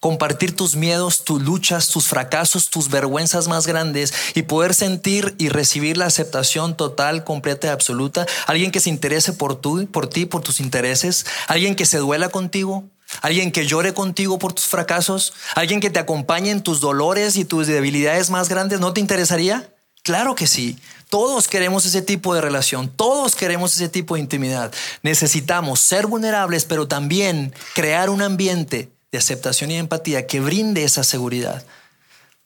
compartir 0.00 0.54
tus 0.54 0.76
miedos, 0.76 1.24
tus 1.24 1.42
luchas, 1.42 1.88
tus 1.88 2.06
fracasos, 2.06 2.70
tus 2.70 2.88
vergüenzas 2.88 3.48
más 3.48 3.66
grandes 3.66 4.12
y 4.34 4.42
poder 4.42 4.74
sentir 4.74 5.34
y 5.38 5.48
recibir 5.48 5.96
la 5.96 6.06
aceptación 6.06 6.76
total, 6.76 7.24
completa 7.24 7.68
y 7.68 7.70
absoluta. 7.70 8.26
Alguien 8.46 8.70
que 8.70 8.80
se 8.80 8.90
interese 8.90 9.32
por, 9.32 9.56
tú, 9.56 9.86
por 9.90 10.08
ti, 10.08 10.26
por 10.26 10.42
tus 10.42 10.60
intereses. 10.60 11.26
Alguien 11.46 11.74
que 11.74 11.86
se 11.86 11.98
duela 11.98 12.28
contigo. 12.28 12.84
Alguien 13.22 13.52
que 13.52 13.66
llore 13.66 13.94
contigo 13.94 14.38
por 14.38 14.52
tus 14.52 14.66
fracasos. 14.66 15.32
Alguien 15.54 15.80
que 15.80 15.90
te 15.90 15.98
acompañe 15.98 16.50
en 16.50 16.62
tus 16.62 16.80
dolores 16.80 17.36
y 17.36 17.44
tus 17.44 17.66
debilidades 17.66 18.30
más 18.30 18.48
grandes. 18.48 18.80
¿No 18.80 18.92
te 18.92 19.00
interesaría? 19.00 19.72
Claro 20.02 20.34
que 20.34 20.46
sí. 20.46 20.78
Todos 21.10 21.48
queremos 21.48 21.86
ese 21.86 22.02
tipo 22.02 22.34
de 22.34 22.42
relación, 22.42 22.90
todos 22.90 23.34
queremos 23.34 23.74
ese 23.74 23.88
tipo 23.88 24.14
de 24.14 24.20
intimidad. 24.20 24.72
Necesitamos 25.02 25.80
ser 25.80 26.06
vulnerables, 26.06 26.66
pero 26.66 26.86
también 26.86 27.54
crear 27.74 28.10
un 28.10 28.20
ambiente 28.20 28.92
de 29.10 29.18
aceptación 29.18 29.70
y 29.70 29.76
empatía 29.76 30.26
que 30.26 30.40
brinde 30.40 30.84
esa 30.84 31.04
seguridad 31.04 31.64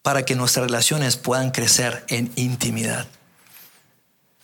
para 0.03 0.25
que 0.25 0.35
nuestras 0.35 0.67
relaciones 0.67 1.17
puedan 1.17 1.51
crecer 1.51 2.05
en 2.09 2.33
intimidad. 2.37 3.07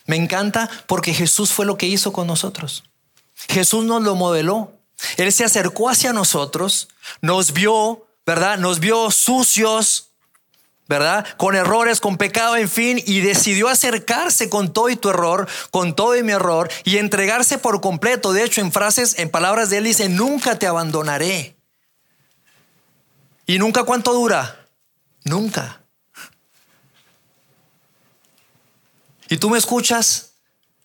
Me 0.06 0.16
encanta 0.16 0.70
porque 0.86 1.12
Jesús 1.12 1.52
fue 1.52 1.66
lo 1.66 1.76
que 1.76 1.86
hizo 1.86 2.12
con 2.12 2.26
nosotros. 2.26 2.84
Jesús 3.48 3.84
nos 3.84 4.02
lo 4.02 4.14
modeló. 4.14 4.72
Él 5.16 5.32
se 5.32 5.44
acercó 5.44 5.90
hacia 5.90 6.12
nosotros, 6.12 6.88
nos 7.20 7.52
vio, 7.52 8.06
¿verdad? 8.26 8.58
Nos 8.58 8.80
vio 8.80 9.12
sucios, 9.12 10.10
¿verdad? 10.88 11.24
Con 11.36 11.54
errores, 11.54 12.00
con 12.00 12.16
pecado, 12.16 12.56
en 12.56 12.68
fin, 12.68 13.00
y 13.06 13.20
decidió 13.20 13.68
acercarse 13.68 14.48
con 14.48 14.72
todo 14.72 14.88
y 14.88 14.96
tu 14.96 15.10
error, 15.10 15.46
con 15.70 15.94
todo 15.94 16.16
y 16.16 16.22
mi 16.24 16.32
error, 16.32 16.68
y 16.84 16.96
entregarse 16.96 17.58
por 17.58 17.80
completo. 17.80 18.32
De 18.32 18.42
hecho, 18.42 18.60
en 18.60 18.72
frases, 18.72 19.18
en 19.18 19.30
palabras 19.30 19.70
de 19.70 19.78
él 19.78 19.84
dice, 19.84 20.08
nunca 20.08 20.58
te 20.58 20.66
abandonaré. 20.66 21.57
¿Y 23.48 23.58
nunca 23.58 23.84
cuánto 23.84 24.12
dura? 24.12 24.66
Nunca. 25.24 25.80
Y 29.30 29.38
tú 29.38 29.48
me 29.48 29.56
escuchas 29.56 30.34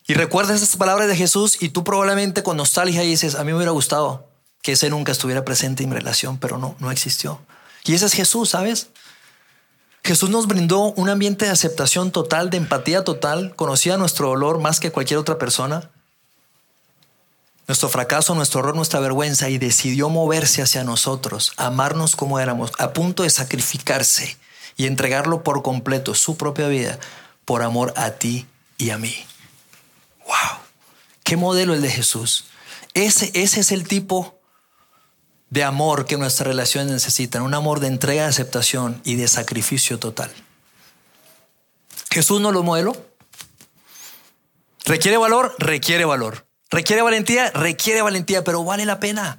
y 0.08 0.14
recuerdas 0.14 0.62
estas 0.62 0.78
palabras 0.78 1.10
de 1.10 1.18
Jesús 1.18 1.62
y 1.62 1.70
tú 1.70 1.84
probablemente 1.84 2.42
con 2.42 2.56
nostalgia 2.56 3.02
dices, 3.02 3.36
a 3.36 3.44
mí 3.44 3.52
me 3.52 3.58
hubiera 3.58 3.74
gustado 3.74 4.30
que 4.62 4.72
ese 4.72 4.90
nunca 4.90 5.12
estuviera 5.12 5.44
presente 5.44 5.84
en 5.84 5.90
mi 5.90 5.98
relación, 5.98 6.38
pero 6.38 6.58
no, 6.58 6.78
no 6.80 6.90
existió. 6.90 7.42
Y 7.84 7.96
ese 7.96 8.06
es 8.06 8.14
Jesús, 8.14 8.52
¿sabes? 8.52 8.88
Jesús 10.02 10.30
nos 10.30 10.48
brindó 10.48 10.94
un 10.94 11.10
ambiente 11.10 11.44
de 11.44 11.52
aceptación 11.52 12.12
total, 12.12 12.50
de 12.50 12.58
empatía 12.58 13.04
total, 13.04 13.58
conocía 13.58 13.98
nuestro 13.98 14.30
dolor 14.30 14.60
más 14.60 14.80
que 14.80 14.90
cualquier 14.90 15.20
otra 15.20 15.38
persona 15.38 15.92
nuestro 17.68 17.90
fracaso, 17.90 18.36
nuestro 18.36 18.60
horror, 18.60 18.76
nuestra 18.76 19.00
vergüenza 19.00 19.50
y 19.50 19.58
decidió 19.58 20.10
moverse 20.10 20.62
hacia 20.62 20.84
nosotros, 20.84 21.54
amarnos 21.58 22.16
como 22.16 22.40
éramos, 22.40 22.72
a 22.78 22.94
punto 22.94 23.24
de 23.24 23.30
sacrificarse 23.30 24.38
y 24.76 24.86
entregarlo 24.86 25.44
por 25.44 25.64
completo, 25.64 26.16
su 26.16 26.38
propia 26.38 26.68
vida, 26.68 27.00
por 27.46 27.62
amor 27.62 27.94
a 27.96 28.12
ti 28.12 28.48
y 28.78 28.90
a 28.90 28.98
mí. 28.98 29.16
¡Wow! 30.26 30.60
¿Qué 31.24 31.38
modelo 31.38 31.74
el 31.74 31.82
de 31.82 31.90
Jesús? 31.90 32.46
Ese, 32.94 33.32
ese 33.34 33.62
es 33.62 33.72
el 33.72 33.88
tipo 33.88 34.40
de 35.50 35.64
amor 35.64 36.06
que 36.06 36.18
nuestras 36.18 36.48
relaciones 36.48 36.92
necesitan, 36.92 37.44
un 37.44 37.54
amor 37.54 37.80
de 37.80 37.88
entrega, 37.88 38.24
de 38.24 38.30
aceptación 38.30 39.02
y 39.04 39.16
de 39.16 39.28
sacrificio 39.28 40.00
total. 40.00 40.32
Jesús 42.10 42.42
no 42.42 42.52
lo 42.52 42.64
modeló, 42.64 42.96
¿Requiere 44.86 45.18
valor? 45.18 45.56
Requiere 45.60 46.06
valor. 46.06 46.46
¿Requiere 46.74 47.04
valentía? 47.04 47.52
Requiere 47.52 48.02
valentía, 48.02 48.44
pero 48.44 48.64
vale 48.64 48.84
la 48.88 49.00
pena. 49.00 49.38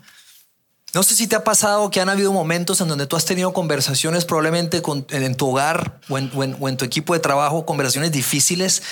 No 0.94 1.02
sé 1.02 1.16
si 1.16 1.26
te 1.26 1.34
ha 1.34 1.42
pasado 1.42 1.90
que 1.90 2.00
han 2.00 2.08
habido 2.08 2.32
momentos 2.32 2.80
en 2.80 2.86
donde 2.86 3.08
tú 3.08 3.16
has 3.16 3.24
tenido 3.24 3.52
conversaciones 3.52 4.24
probablemente 4.24 4.80
en, 5.10 5.34
tu 5.34 5.50
hogar 5.50 5.98
o 6.08 6.16
en, 6.16 6.76
tu 6.76 6.84
equipo 6.84 7.12
de 7.12 7.18
trabajo, 7.18 7.66
conversaciones 7.66 8.12
difíciles, 8.12 8.84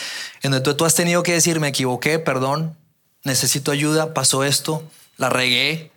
en 0.42 0.50
donde 0.50 0.74
tú, 0.74 0.84
has 0.84 0.96
tenido 0.96 1.22
que 1.22 1.34
decir, 1.34 1.60
me 1.60 1.68
equivoqué, 1.68 2.18
perdón, 2.18 2.76
necesito 3.22 3.70
ayuda, 3.70 4.12
pasó 4.12 4.42
esto, 4.42 4.82
la 5.18 5.30
regué. 5.30 5.92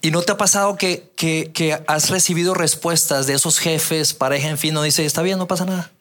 ¿Y 0.00 0.10
no 0.10 0.22
te 0.22 0.32
ha 0.32 0.36
pasado 0.36 0.76
que, 0.76 1.12
que, 1.14 1.80
has 1.86 2.10
recibido 2.10 2.54
respuestas 2.54 3.28
de 3.28 3.34
esos 3.34 3.60
jefes, 3.60 4.14
pareja, 4.14 4.48
en 4.48 4.58
fin, 4.58 4.74
no 4.74 4.82
dice, 4.82 5.04
está 5.04 5.22
bien, 5.22 5.38
no 5.38 5.46
pasa 5.46 5.64
nada? 5.64 5.92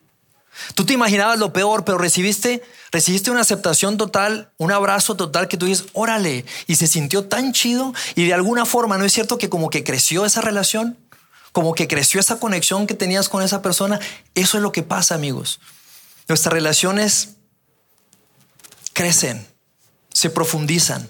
Tú 0.75 0.85
te 0.85 0.93
imaginabas 0.93 1.39
lo 1.39 1.53
peor, 1.53 1.85
pero 1.85 1.97
recibiste, 1.97 2.63
recibiste 2.91 3.31
una 3.31 3.41
aceptación 3.41 3.97
total, 3.97 4.51
un 4.57 4.71
abrazo 4.71 5.15
total 5.15 5.47
que 5.47 5.57
tú 5.57 5.65
dices, 5.65 5.87
órale, 5.93 6.45
y 6.67 6.75
se 6.75 6.87
sintió 6.87 7.25
tan 7.25 7.53
chido 7.53 7.93
y 8.15 8.25
de 8.25 8.33
alguna 8.33 8.65
forma, 8.65 8.97
¿no 8.97 9.05
es 9.05 9.13
cierto 9.13 9.37
que 9.37 9.49
como 9.49 9.69
que 9.69 9.83
creció 9.83 10.25
esa 10.25 10.41
relación? 10.41 10.97
Como 11.51 11.73
que 11.73 11.87
creció 11.87 12.19
esa 12.19 12.39
conexión 12.39 12.87
que 12.87 12.93
tenías 12.93 13.27
con 13.27 13.43
esa 13.43 13.61
persona. 13.61 13.99
Eso 14.35 14.57
es 14.57 14.63
lo 14.63 14.71
que 14.71 14.83
pasa, 14.83 15.15
amigos. 15.15 15.59
Nuestras 16.27 16.53
relaciones 16.53 17.29
crecen, 18.93 19.47
se 20.13 20.29
profundizan 20.29 21.09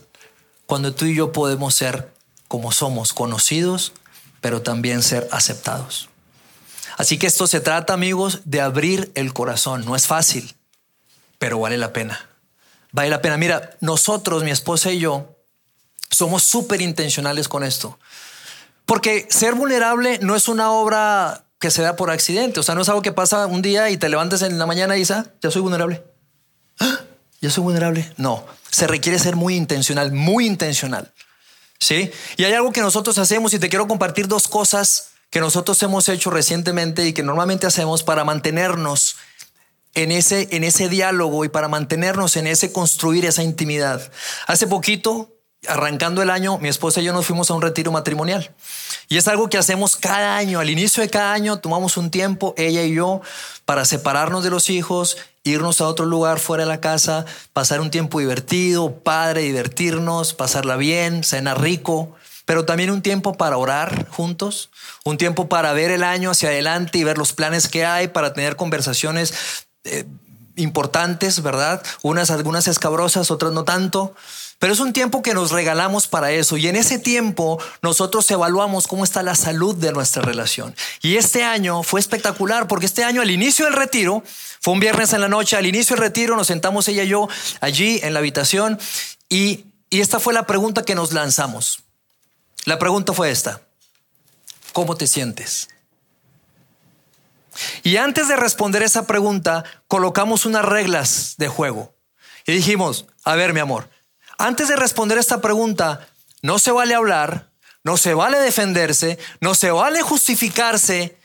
cuando 0.65 0.93
tú 0.93 1.06
y 1.06 1.15
yo 1.15 1.32
podemos 1.32 1.75
ser 1.75 2.12
como 2.47 2.71
somos, 2.71 3.13
conocidos, 3.13 3.93
pero 4.39 4.62
también 4.62 5.04
ser 5.04 5.27
aceptados. 5.32 6.11
Así 7.02 7.18
que 7.18 7.26
esto 7.26 7.48
se 7.48 7.62
trata, 7.62 7.94
amigos, 7.94 8.42
de 8.46 8.62
abrir 8.62 9.12
el 9.16 9.34
corazón. 9.34 9.84
No 9.86 9.96
es 9.96 10.06
fácil, 10.06 10.54
pero 11.40 11.60
vale 11.60 11.80
la 11.80 11.94
pena. 11.94 12.30
Vale 12.92 13.10
la 13.10 13.24
pena. 13.24 13.38
Mira, 13.38 13.72
nosotros, 13.80 14.44
mi 14.44 14.52
esposa 14.52 14.92
y 14.92 15.00
yo, 15.00 15.36
somos 16.12 16.44
súper 16.44 16.80
intencionales 16.80 17.48
con 17.48 17.64
esto. 17.64 17.98
Porque 18.86 19.26
ser 19.32 19.56
vulnerable 19.56 20.20
no 20.22 20.36
es 20.36 20.48
una 20.48 20.74
obra 20.74 21.46
que 21.58 21.72
se 21.72 21.82
da 21.82 21.96
por 21.96 22.12
accidente. 22.12 22.60
O 22.60 22.64
sea, 22.64 22.76
no 22.76 22.84
es 22.84 22.90
algo 22.90 23.02
que 23.02 23.12
pasa 23.12 23.48
un 23.48 23.64
día 23.64 23.90
y 23.90 23.98
te 23.98 24.08
levantes 24.08 24.44
en 24.44 24.60
la 24.60 24.68
mañana 24.68 24.96
y 24.96 25.00
dices, 25.00 25.18
ah, 25.18 25.26
ya 25.42 25.50
soy 25.50 25.64
vulnerable. 25.64 26.04
¿Ah? 26.80 27.00
Ya 27.40 27.50
soy 27.50 27.64
vulnerable. 27.64 28.14
No, 28.18 28.46
se 28.70 28.86
requiere 28.86 29.18
ser 29.18 29.36
muy 29.36 29.56
intencional, 29.56 30.12
muy 30.12 30.46
intencional. 30.46 31.12
¿Sí? 31.80 32.12
Y 32.38 32.44
hay 32.44 32.54
algo 32.54 32.72
que 32.72 32.82
nosotros 32.82 33.18
hacemos 33.18 33.56
y 33.56 33.60
te 33.60 33.70
quiero 33.70 33.88
compartir 33.88 34.28
dos 34.28 34.48
cosas 34.48 35.11
que 35.32 35.39
nosotros 35.39 35.82
hemos 35.82 36.08
hecho 36.10 36.30
recientemente 36.30 37.08
y 37.08 37.13
que 37.13 37.24
normalmente 37.24 37.65
hacemos 37.65 38.04
para 38.04 38.26
mantenernos 38.26 39.15
en 39.96 40.12
ese, 40.12 40.50
en 40.52 40.63
ese 40.63 40.89
diálogo 40.89 41.44
y 41.46 41.50
para 41.50 41.70
mantenernos 41.70 42.36
en 42.36 42.48
ese 42.48 42.72
construir 42.72 43.26
esa 43.26 43.41
intimidad. 43.41 44.12
Hace 44.46 44.67
poquito, 44.67 45.34
arrancando 45.67 46.22
el 46.22 46.30
año, 46.30 46.58
mi 46.58 46.67
esposa 46.67 47.00
y 47.00 47.06
yo 47.06 47.13
nos 47.13 47.26
fuimos 47.26 47.50
a 47.50 47.54
un 47.54 47.62
retiro 47.62 47.94
matrimonial. 47.94 48.54
Y 49.08 49.17
es 49.17 49.28
algo 49.30 49.50
que 49.50 49.58
hacemos 49.58 49.96
cada 49.96 50.36
año. 50.36 50.60
Al 50.60 50.70
inicio 50.70 51.02
de 51.02 51.10
cada 51.10 51.32
año 51.32 51.60
tomamos 51.60 51.96
un 51.96 52.12
tiempo, 52.12 52.54
ella 52.58 52.84
y 52.84 52.94
yo, 52.94 53.22
para 53.63 53.86
separarnos 53.86 54.44
de 54.44 54.50
los 54.50 54.70
hijos, 54.70 55.17
irnos 55.46 55.80
a 55.80 55.88
otro 55.88 56.06
lugar 56.06 56.39
fuera 56.39 56.65
de 56.65 56.70
la 56.70 56.82
casa, 56.82 57.26
pasar 57.54 57.80
un 57.80 57.89
tiempo 57.89 58.20
divertido, 58.20 59.02
padre, 59.02 59.44
divertirnos, 59.44 60.34
pasarla 60.34 60.76
bien, 60.76 61.24
cenar 61.24 61.62
rico 61.62 62.17
pero 62.52 62.66
también 62.66 62.92
un 62.92 63.02
tiempo 63.02 63.38
para 63.38 63.56
orar 63.56 64.10
juntos, 64.10 64.72
un 65.06 65.18
tiempo 65.18 65.48
para 65.48 65.72
ver 65.72 65.90
el 65.90 66.04
año 66.04 66.32
hacia 66.32 66.50
adelante 66.50 66.98
y 66.98 67.06
ver 67.06 67.18
los 67.18 67.32
planes 67.32 67.70
que 67.70 67.86
hay, 67.86 68.10
para 68.10 68.34
tener 68.34 68.58
conversaciones 68.58 69.34
eh, 69.86 70.04
importantes, 70.58 71.42
¿verdad? 71.44 71.82
Unas 72.02 72.30
algunas 72.30 72.68
escabrosas, 72.68 73.32
otras 73.32 73.54
no 73.54 73.64
tanto. 73.64 74.14
Pero 74.60 74.74
es 74.74 74.82
un 74.82 74.92
tiempo 74.92 75.22
que 75.22 75.34
nos 75.34 75.52
regalamos 75.52 76.10
para 76.10 76.34
eso 76.34 76.58
y 76.58 76.68
en 76.68 76.76
ese 76.76 77.00
tiempo 77.00 77.58
nosotros 77.82 78.30
evaluamos 78.30 78.86
cómo 78.86 79.06
está 79.06 79.24
la 79.24 79.36
salud 79.36 79.78
de 79.78 79.94
nuestra 79.94 80.22
relación. 80.22 80.76
Y 81.02 81.16
este 81.16 81.46
año 81.46 81.84
fue 81.84 82.02
espectacular 82.02 82.68
porque 82.68 82.86
este 82.86 83.06
año 83.06 83.22
al 83.22 83.32
inicio 83.32 83.64
del 83.64 83.76
retiro, 83.76 84.24
fue 84.60 84.74
un 84.74 84.82
viernes 84.82 85.14
en 85.14 85.22
la 85.22 85.30
noche, 85.30 85.56
al 85.56 85.68
inicio 85.68 85.96
del 85.96 86.04
retiro 86.04 86.36
nos 86.36 86.48
sentamos 86.48 86.86
ella 86.90 87.06
y 87.06 87.08
yo 87.08 87.30
allí 87.62 88.02
en 88.04 88.14
la 88.14 88.20
habitación 88.20 88.78
y, 89.30 89.68
y 89.90 90.02
esta 90.02 90.20
fue 90.20 90.34
la 90.34 90.46
pregunta 90.46 90.84
que 90.84 90.96
nos 90.96 91.14
lanzamos. 91.14 91.86
La 92.65 92.78
pregunta 92.78 93.13
fue 93.13 93.32
esta. 93.32 93.62
¿Cómo 94.74 94.95
te 94.95 95.08
sientes? 95.08 95.69
Y 97.84 97.97
antes 97.97 98.28
de 98.28 98.36
responder 98.36 98.84
esa 98.84 99.08
pregunta, 99.08 99.63
colocamos 99.88 100.45
unas 100.45 100.63
reglas 100.63 101.36
de 101.38 101.47
juego. 101.47 101.93
Y 102.45 102.54
dijimos, 102.54 103.06
a 103.24 103.36
ver, 103.36 103.54
mi 103.54 103.60
amor, 103.60 103.89
antes 104.38 104.67
de 104.67 104.76
responder 104.76 105.17
esta 105.17 105.41
pregunta, 105.41 106.08
no 106.41 106.60
se 106.60 106.71
vale 106.71 106.95
hablar, 106.95 107.52
no 107.84 107.97
se 107.97 108.13
vale 108.13 108.39
defenderse, 108.39 109.19
no 109.39 109.56
se 109.56 109.71
vale 109.71 110.02
justificarse, 110.02 111.17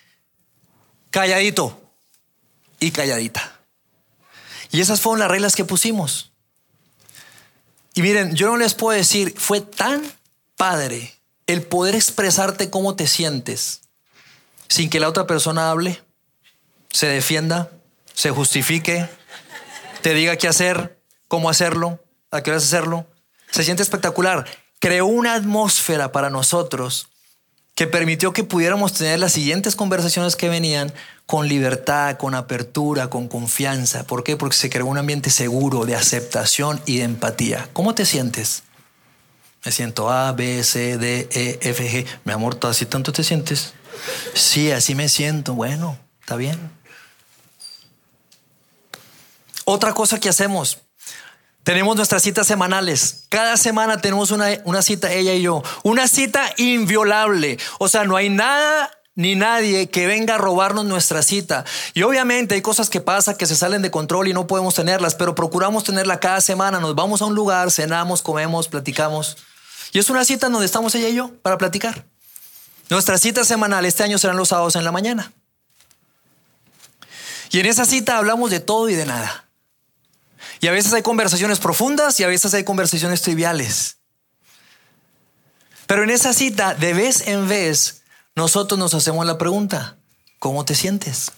calladito 1.10 1.80
y 2.80 2.90
calladita. 2.90 3.60
Y 4.72 4.80
esas 4.80 5.00
fueron 5.00 5.20
las 5.20 5.30
reglas 5.30 5.54
que 5.54 5.64
pusimos. 5.64 6.32
Y 7.94 8.02
miren, 8.02 8.34
yo 8.34 8.48
no 8.48 8.56
les 8.56 8.74
puedo 8.74 8.96
decir, 8.96 9.34
fue 9.38 9.60
tan 9.60 10.02
padre 10.56 11.14
el 11.46 11.62
poder 11.62 11.94
expresarte 11.94 12.70
cómo 12.70 12.96
te 12.96 13.06
sientes 13.06 13.82
sin 14.68 14.90
que 14.90 15.00
la 15.00 15.08
otra 15.08 15.26
persona 15.26 15.70
hable, 15.70 16.02
se 16.90 17.06
defienda, 17.06 17.70
se 18.14 18.30
justifique, 18.30 19.08
te 20.02 20.14
diga 20.14 20.36
qué 20.36 20.48
hacer, 20.48 20.98
cómo 21.28 21.50
hacerlo, 21.50 22.02
a 22.30 22.42
qué 22.42 22.50
hora 22.50 22.58
hacerlo. 22.58 23.06
Se 23.50 23.64
siente 23.64 23.82
espectacular. 23.82 24.46
Creó 24.80 25.06
una 25.06 25.34
atmósfera 25.34 26.12
para 26.12 26.30
nosotros 26.30 27.08
que 27.74 27.86
permitió 27.86 28.32
que 28.32 28.42
pudiéramos 28.42 28.94
tener 28.94 29.18
las 29.18 29.32
siguientes 29.32 29.76
conversaciones 29.76 30.34
que 30.34 30.48
venían 30.48 30.92
con 31.26 31.48
libertad, 31.48 32.16
con 32.16 32.34
apertura, 32.34 33.10
con 33.10 33.28
confianza. 33.28 34.04
¿Por 34.04 34.24
qué? 34.24 34.36
Porque 34.36 34.56
se 34.56 34.70
creó 34.70 34.86
un 34.86 34.98
ambiente 34.98 35.30
seguro 35.30 35.84
de 35.84 35.94
aceptación 35.94 36.80
y 36.86 36.98
de 36.98 37.04
empatía. 37.04 37.68
¿Cómo 37.72 37.94
te 37.94 38.06
sientes? 38.06 38.62
Me 39.66 39.72
siento 39.72 40.08
A, 40.08 40.30
B, 40.30 40.62
C, 40.62 40.96
D, 40.96 41.28
E, 41.32 41.58
F, 41.60 41.90
G. 41.90 42.06
Mi 42.22 42.32
amor, 42.32 42.56
¿así 42.62 42.86
tanto 42.86 43.12
te 43.12 43.24
sientes? 43.24 43.72
Sí, 44.32 44.70
así 44.70 44.94
me 44.94 45.08
siento. 45.08 45.54
Bueno, 45.54 45.98
está 46.20 46.36
bien. 46.36 46.70
Otra 49.64 49.92
cosa 49.92 50.20
que 50.20 50.28
hacemos, 50.28 50.78
tenemos 51.64 51.96
nuestras 51.96 52.22
citas 52.22 52.46
semanales. 52.46 53.24
Cada 53.28 53.56
semana 53.56 54.00
tenemos 54.00 54.30
una, 54.30 54.50
una, 54.62 54.82
cita, 54.82 55.12
ella 55.12 55.34
y 55.34 55.42
yo. 55.42 55.64
Una 55.82 56.06
cita 56.06 56.48
inviolable. 56.58 57.58
O 57.80 57.88
sea, 57.88 58.04
no 58.04 58.14
hay 58.14 58.28
nada 58.28 58.92
ni 59.16 59.34
nadie 59.34 59.90
que 59.90 60.06
venga 60.06 60.36
a 60.36 60.38
robarnos 60.38 60.84
nuestra 60.84 61.22
cita. 61.22 61.64
Y 61.92 62.04
obviamente 62.04 62.54
hay 62.54 62.62
cosas 62.62 62.88
que 62.88 63.00
pasan 63.00 63.36
que 63.36 63.46
se 63.46 63.56
salen 63.56 63.82
de 63.82 63.90
control 63.90 64.28
y 64.28 64.32
no 64.32 64.46
podemos 64.46 64.76
tenerlas, 64.76 65.16
pero 65.16 65.34
procuramos 65.34 65.82
tenerla 65.82 66.20
cada 66.20 66.40
semana. 66.40 66.78
Nos 66.78 66.94
vamos 66.94 67.20
a 67.20 67.24
un 67.24 67.34
lugar, 67.34 67.72
cenamos, 67.72 68.22
comemos, 68.22 68.68
platicamos. 68.68 69.36
Y 69.92 69.98
es 69.98 70.10
una 70.10 70.24
cita 70.24 70.48
donde 70.48 70.66
estamos 70.66 70.94
ella 70.94 71.08
y 71.08 71.14
yo 71.14 71.32
para 71.42 71.58
platicar. 71.58 72.06
Nuestra 72.88 73.18
cita 73.18 73.44
semanal 73.44 73.84
este 73.84 74.04
año 74.04 74.18
serán 74.18 74.36
los 74.36 74.48
sábados 74.48 74.76
en 74.76 74.84
la 74.84 74.92
mañana. 74.92 75.32
Y 77.50 77.60
en 77.60 77.66
esa 77.66 77.84
cita 77.84 78.18
hablamos 78.18 78.50
de 78.50 78.60
todo 78.60 78.88
y 78.88 78.94
de 78.94 79.06
nada. 79.06 79.46
Y 80.60 80.68
a 80.68 80.72
veces 80.72 80.92
hay 80.92 81.02
conversaciones 81.02 81.58
profundas 81.58 82.18
y 82.20 82.24
a 82.24 82.28
veces 82.28 82.54
hay 82.54 82.64
conversaciones 82.64 83.22
triviales. 83.22 83.96
Pero 85.86 86.02
en 86.02 86.10
esa 86.10 86.32
cita, 86.32 86.74
de 86.74 86.92
vez 86.94 87.26
en 87.26 87.48
vez, 87.48 88.02
nosotros 88.34 88.78
nos 88.78 88.94
hacemos 88.94 89.24
la 89.26 89.38
pregunta, 89.38 89.96
¿cómo 90.38 90.64
te 90.64 90.74
sientes? 90.74 91.32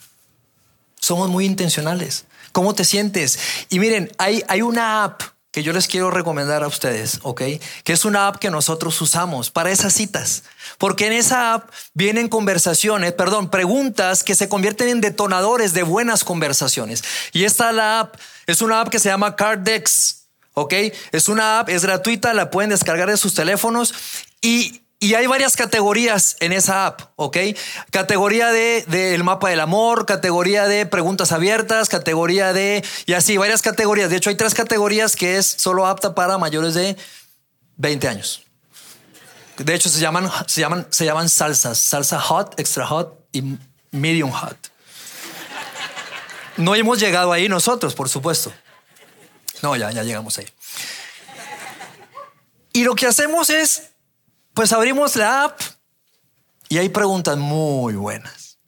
Somos 1.00 1.28
muy 1.28 1.44
intencionales. 1.44 2.24
¿Cómo 2.52 2.74
te 2.74 2.84
sientes? 2.84 3.38
Y 3.68 3.78
miren, 3.78 4.10
hay, 4.18 4.42
hay 4.48 4.62
una 4.62 5.04
app 5.04 5.22
que 5.50 5.62
yo 5.62 5.72
les 5.72 5.88
quiero 5.88 6.10
recomendar 6.10 6.62
a 6.62 6.66
ustedes, 6.66 7.20
¿ok? 7.22 7.42
Que 7.82 7.92
es 7.92 8.04
una 8.04 8.28
app 8.28 8.36
que 8.36 8.50
nosotros 8.50 9.00
usamos 9.00 9.50
para 9.50 9.70
esas 9.70 9.94
citas. 9.94 10.44
Porque 10.76 11.06
en 11.06 11.14
esa 11.14 11.54
app 11.54 11.70
vienen 11.94 12.28
conversaciones, 12.28 13.12
perdón, 13.14 13.50
preguntas 13.50 14.22
que 14.22 14.34
se 14.34 14.48
convierten 14.48 14.88
en 14.88 15.00
detonadores 15.00 15.72
de 15.72 15.82
buenas 15.82 16.22
conversaciones. 16.22 17.02
Y 17.32 17.44
esta 17.44 17.72
la 17.72 18.00
app 18.00 18.16
es 18.46 18.60
una 18.60 18.80
app 18.80 18.88
que 18.88 18.98
se 18.98 19.08
llama 19.08 19.36
Cardex, 19.36 20.26
¿ok? 20.52 20.74
Es 21.12 21.28
una 21.28 21.60
app, 21.60 21.70
es 21.70 21.82
gratuita, 21.82 22.34
la 22.34 22.50
pueden 22.50 22.70
descargar 22.70 23.08
de 23.08 23.16
sus 23.16 23.34
teléfonos 23.34 23.94
y 24.42 24.82
y 25.00 25.14
hay 25.14 25.26
varias 25.26 25.56
categorías 25.56 26.36
en 26.40 26.52
esa 26.52 26.86
app, 26.86 27.02
¿ok? 27.16 27.36
Categoría 27.90 28.50
de 28.50 28.84
del 28.88 29.22
mapa 29.22 29.50
del 29.50 29.60
amor, 29.60 30.06
categoría 30.06 30.66
de 30.66 30.86
preguntas 30.86 31.30
abiertas, 31.30 31.88
categoría 31.88 32.52
de 32.52 32.84
y 33.06 33.12
así, 33.12 33.36
varias 33.36 33.62
categorías. 33.62 34.10
De 34.10 34.16
hecho, 34.16 34.30
hay 34.30 34.36
tres 34.36 34.54
categorías 34.54 35.14
que 35.14 35.36
es 35.36 35.46
solo 35.46 35.86
apta 35.86 36.14
para 36.14 36.36
mayores 36.36 36.74
de 36.74 36.96
20 37.76 38.08
años. 38.08 38.42
De 39.58 39.74
hecho, 39.74 39.88
se 39.88 40.00
llaman, 40.00 40.30
se 40.46 40.60
llaman, 40.60 40.86
se 40.90 41.04
llaman 41.04 41.28
salsas, 41.28 41.78
salsa 41.78 42.20
hot, 42.20 42.58
extra 42.58 42.86
hot 42.86 43.24
y 43.32 43.42
medium 43.92 44.30
hot. 44.30 44.56
No 46.56 46.74
hemos 46.74 46.98
llegado 46.98 47.32
ahí 47.32 47.48
nosotros, 47.48 47.94
por 47.94 48.08
supuesto. 48.08 48.52
No, 49.62 49.76
ya, 49.76 49.92
ya 49.92 50.02
llegamos 50.02 50.38
ahí. 50.38 50.46
Y 52.72 52.84
lo 52.84 52.94
que 52.94 53.06
hacemos 53.06 53.50
es, 53.50 53.90
pues 54.58 54.72
abrimos 54.72 55.14
la 55.14 55.44
app 55.44 55.60
y 56.68 56.78
hay 56.78 56.88
preguntas 56.88 57.38
muy 57.38 57.94
buenas. 57.94 58.58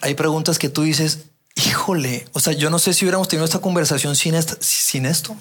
Hay 0.00 0.14
preguntas 0.14 0.58
que 0.58 0.68
tú 0.68 0.82
dices, 0.82 1.26
híjole, 1.54 2.26
o 2.32 2.40
sea, 2.40 2.52
yo 2.54 2.68
no 2.68 2.80
sé 2.80 2.92
si 2.92 3.04
hubiéramos 3.04 3.28
tenido 3.28 3.44
esta 3.44 3.60
conversación 3.60 4.16
sin, 4.16 4.34
sin 4.58 5.06
esto. 5.06 5.36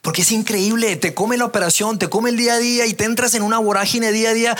Porque 0.00 0.22
es 0.22 0.32
increíble, 0.32 0.96
te 0.96 1.14
come 1.14 1.36
la 1.36 1.44
operación, 1.44 1.96
te 2.00 2.08
come 2.08 2.30
el 2.30 2.36
día 2.36 2.54
a 2.54 2.58
día 2.58 2.86
y 2.86 2.94
te 2.94 3.04
entras 3.04 3.34
en 3.34 3.44
una 3.44 3.58
vorágine 3.58 4.10
día 4.10 4.30
a 4.30 4.34
día 4.34 4.58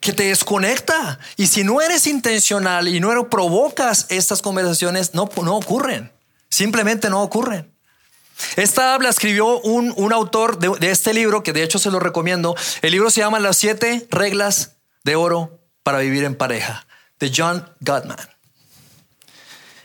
que 0.00 0.14
te 0.14 0.28
desconecta. 0.28 1.18
Y 1.36 1.48
si 1.48 1.62
no 1.62 1.82
eres 1.82 2.06
intencional 2.06 2.88
y 2.88 3.00
no 3.00 3.28
provocas 3.28 4.06
estas 4.08 4.40
conversaciones, 4.40 5.12
no, 5.12 5.28
no 5.42 5.56
ocurren. 5.58 6.10
Simplemente 6.48 7.10
no 7.10 7.20
ocurren. 7.20 7.70
Esta 8.56 8.94
habla 8.94 9.08
escribió 9.08 9.60
un, 9.60 9.92
un 9.96 10.12
autor 10.12 10.58
de, 10.58 10.70
de, 10.78 10.90
este 10.90 11.12
libro, 11.12 11.42
que 11.42 11.52
de 11.52 11.62
hecho 11.62 11.78
se 11.78 11.90
lo 11.90 12.00
recomiendo. 12.00 12.56
El 12.82 12.92
libro 12.92 13.10
se 13.10 13.20
llama 13.20 13.38
Las 13.38 13.56
siete 13.56 14.06
reglas 14.10 14.76
de 15.04 15.16
oro 15.16 15.58
para 15.82 15.98
vivir 15.98 16.24
en 16.24 16.34
pareja, 16.34 16.86
de 17.18 17.32
John 17.34 17.68
Gottman. 17.80 18.18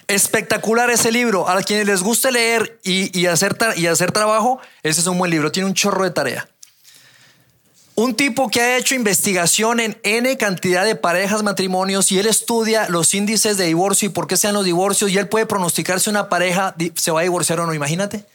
Espectacular 0.08 0.90
ese 0.90 1.12
libro. 1.12 1.48
A 1.50 1.62
quienes 1.62 1.88
les 1.88 2.04
guste 2.04 2.32
leer 2.32 2.80
y, 2.84 3.18
y, 3.18 3.28
hacer, 3.28 3.58
y 3.78 3.88
hacer 3.88 4.12
trabajo, 4.12 4.60
ese 4.84 5.02
es 5.02 5.08
un 5.08 5.18
buen 5.18 5.32
libro. 5.32 5.52
Tiene 5.52 5.68
un 5.68 5.74
chorro 5.74 6.04
de 6.04 6.12
tarea. 6.12 6.48
Un 7.96 8.16
tipo 8.16 8.50
que 8.50 8.60
ha 8.60 8.78
hecho 8.78 8.96
investigación 8.96 9.80
en 9.80 9.98
N 10.04 10.36
cantidad 10.38 10.84
de 10.84 10.96
parejas, 10.96 11.44
matrimonios, 11.44 12.12
y 12.12 12.18
él 12.18 12.26
estudia 12.26 12.90
los 12.90 13.14
índices 13.14 13.56
de 13.56 13.66
divorcio 13.66 14.08
y 14.08 14.12
por 14.12 14.26
qué 14.26 14.36
sean 14.36 14.56
los 14.56 14.66
divorcios, 14.66 15.12
y 15.12 15.18
él 15.20 15.30
puede 15.30 15.46
pronosticar 15.46 16.00
si 16.00 16.10
una 16.10 16.28
pareja 16.28 16.76
se 16.96 17.12
va 17.12 17.20
a 17.20 17.24
divorciar 17.24 17.60
o 17.60 17.68
no, 17.68 17.74
imagínate. 17.74 18.26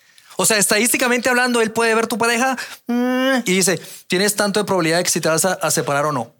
O 0.40 0.46
sea, 0.46 0.56
estadísticamente 0.56 1.28
hablando, 1.28 1.60
él 1.60 1.72
puede 1.72 1.92
ver 1.96 2.06
tu 2.06 2.16
pareja 2.16 2.56
mm, 2.86 3.38
y 3.44 3.54
dice, 3.54 3.80
tienes 4.06 4.36
tanto 4.36 4.60
de 4.60 4.64
probabilidad 4.64 4.98
de 4.98 5.02
que 5.02 5.10
si 5.10 5.20
te 5.20 5.28
vas 5.28 5.44
a, 5.44 5.70
separar 5.72 6.06
o 6.06 6.12
no. 6.12 6.32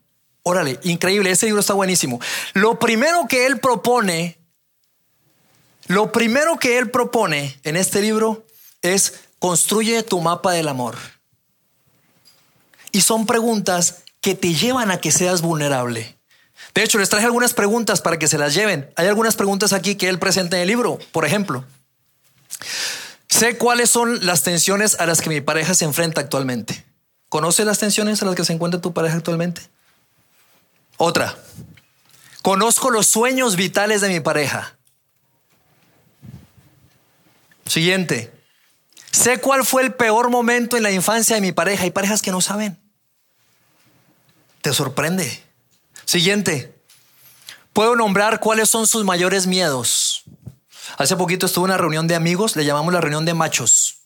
Órale, 0.45 0.79
increíble, 0.85 1.33
ese 1.33 1.47
libro 1.47 1.61
está 1.61 1.75
buenísimo. 1.75 2.21
Lo 2.55 2.79
primero 2.79 3.27
que 3.29 3.45
él 3.45 3.59
propone, 3.59 4.39
lo 5.89 6.13
primero 6.13 6.61
que 6.61 6.79
él 6.79 6.93
propone 6.93 7.59
en 7.65 7.77
este 7.77 8.01
libro 8.01 8.47
es 8.83 9.15
construye 9.41 10.05
tu 10.05 10.21
mapa 10.21 10.53
del 10.53 10.69
amor. 10.69 10.97
Y 12.93 13.01
son 13.01 13.27
preguntas 13.27 14.05
que 14.21 14.37
te 14.37 14.55
llevan 14.55 14.93
a 14.93 15.01
que 15.01 15.11
seas 15.11 15.43
vulnerable. 15.43 16.17
De 16.73 16.85
hecho, 16.85 16.99
les 16.99 17.09
traje 17.09 17.27
algunas 17.27 17.53
preguntas 17.53 18.01
para 18.01 18.17
que 18.17 18.29
se 18.29 18.39
las 18.39 18.55
lleven. 18.55 18.93
Hay 18.95 19.09
algunas 19.09 19.35
preguntas 19.35 19.73
aquí 19.73 19.97
que 19.97 20.09
él 20.09 20.21
presenta 20.21 20.57
en 20.57 20.63
el 20.63 20.69
libro. 20.69 21.01
Por 21.11 21.25
ejemplo, 21.25 21.65
sé 23.29 23.57
cuáles 23.57 23.91
son 23.91 24.25
las 24.27 24.43
tensiones 24.43 24.99
a 25.01 25.07
las 25.07 25.21
que 25.21 25.31
mi 25.31 25.41
pareja 25.41 25.75
se 25.75 25.85
enfrenta 25.85 26.21
actualmente. 26.21 26.85
¿Conoce 27.29 27.65
las 27.65 27.79
tensiones 27.79 28.23
a 28.23 28.27
las 28.27 28.35
que 28.35 28.45
se 28.45 28.53
encuentra 28.53 28.81
tu 28.81 28.93
pareja 28.93 29.17
actualmente? 29.17 29.63
Otra, 30.97 31.37
conozco 32.43 32.91
los 32.91 33.07
sueños 33.07 33.57
vitales 33.57 34.01
de 34.01 34.09
mi 34.09 34.21
pareja. 34.21 34.77
Siguiente, 37.67 38.33
Sé 39.19 39.39
cuál 39.39 39.65
fue 39.65 39.83
el 39.83 39.95
peor 39.95 40.31
momento 40.31 40.77
en 40.77 40.83
la 40.83 40.91
infancia 40.91 41.37
de 41.37 41.43
mi 41.43 41.53
pareja. 41.53 41.85
Hay 41.85 41.91
parejas 41.91 42.23
que 42.23 42.31
no 42.31 42.41
saben. 42.41 42.79
Te 44.63 44.73
sorprende. 44.73 45.43
Siguiente. 46.05 46.75
Puedo 47.73 47.97
nombrar 47.97 48.41
cuáles 48.41 48.69
son 48.71 48.87
sus 48.87 49.05
mayores 49.05 49.47
miedos. 49.47 50.08
Hace 50.99 51.17
poquito 51.17 51.47
estuve 51.47 51.67
en 51.67 51.71
una 51.71 51.79
reunión 51.79 52.09
de 52.09 52.17
amigos, 52.17 52.57
le 52.57 52.65
llamamos 52.65 52.93
la 52.93 53.01
reunión 53.01 53.25
de 53.25 53.33
machos. 53.33 53.99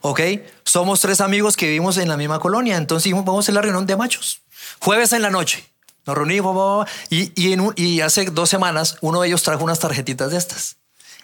¿Ok? 0.00 0.20
Somos 0.64 1.00
tres 1.00 1.20
amigos 1.20 1.58
que 1.58 1.66
vivimos 1.66 1.98
en 1.98 2.08
la 2.08 2.16
misma 2.16 2.40
colonia, 2.40 2.78
entonces 2.78 3.04
dijimos, 3.04 3.26
vamos 3.26 3.44
a 3.44 3.44
hacer 3.44 3.54
la 3.54 3.60
reunión 3.60 3.86
de 3.86 3.94
machos. 3.94 4.40
Jueves 4.80 5.12
en 5.12 5.20
la 5.20 5.28
noche. 5.28 5.68
Nos 6.06 6.16
reunimos 6.16 6.88
y, 7.10 7.32
y, 7.40 7.52
en 7.52 7.70
y 7.76 8.00
hace 8.00 8.24
dos 8.24 8.48
semanas 8.48 8.96
uno 9.02 9.20
de 9.20 9.28
ellos 9.28 9.42
trajo 9.42 9.62
unas 9.62 9.78
tarjetitas 9.78 10.30
de 10.30 10.38
estas. 10.38 10.76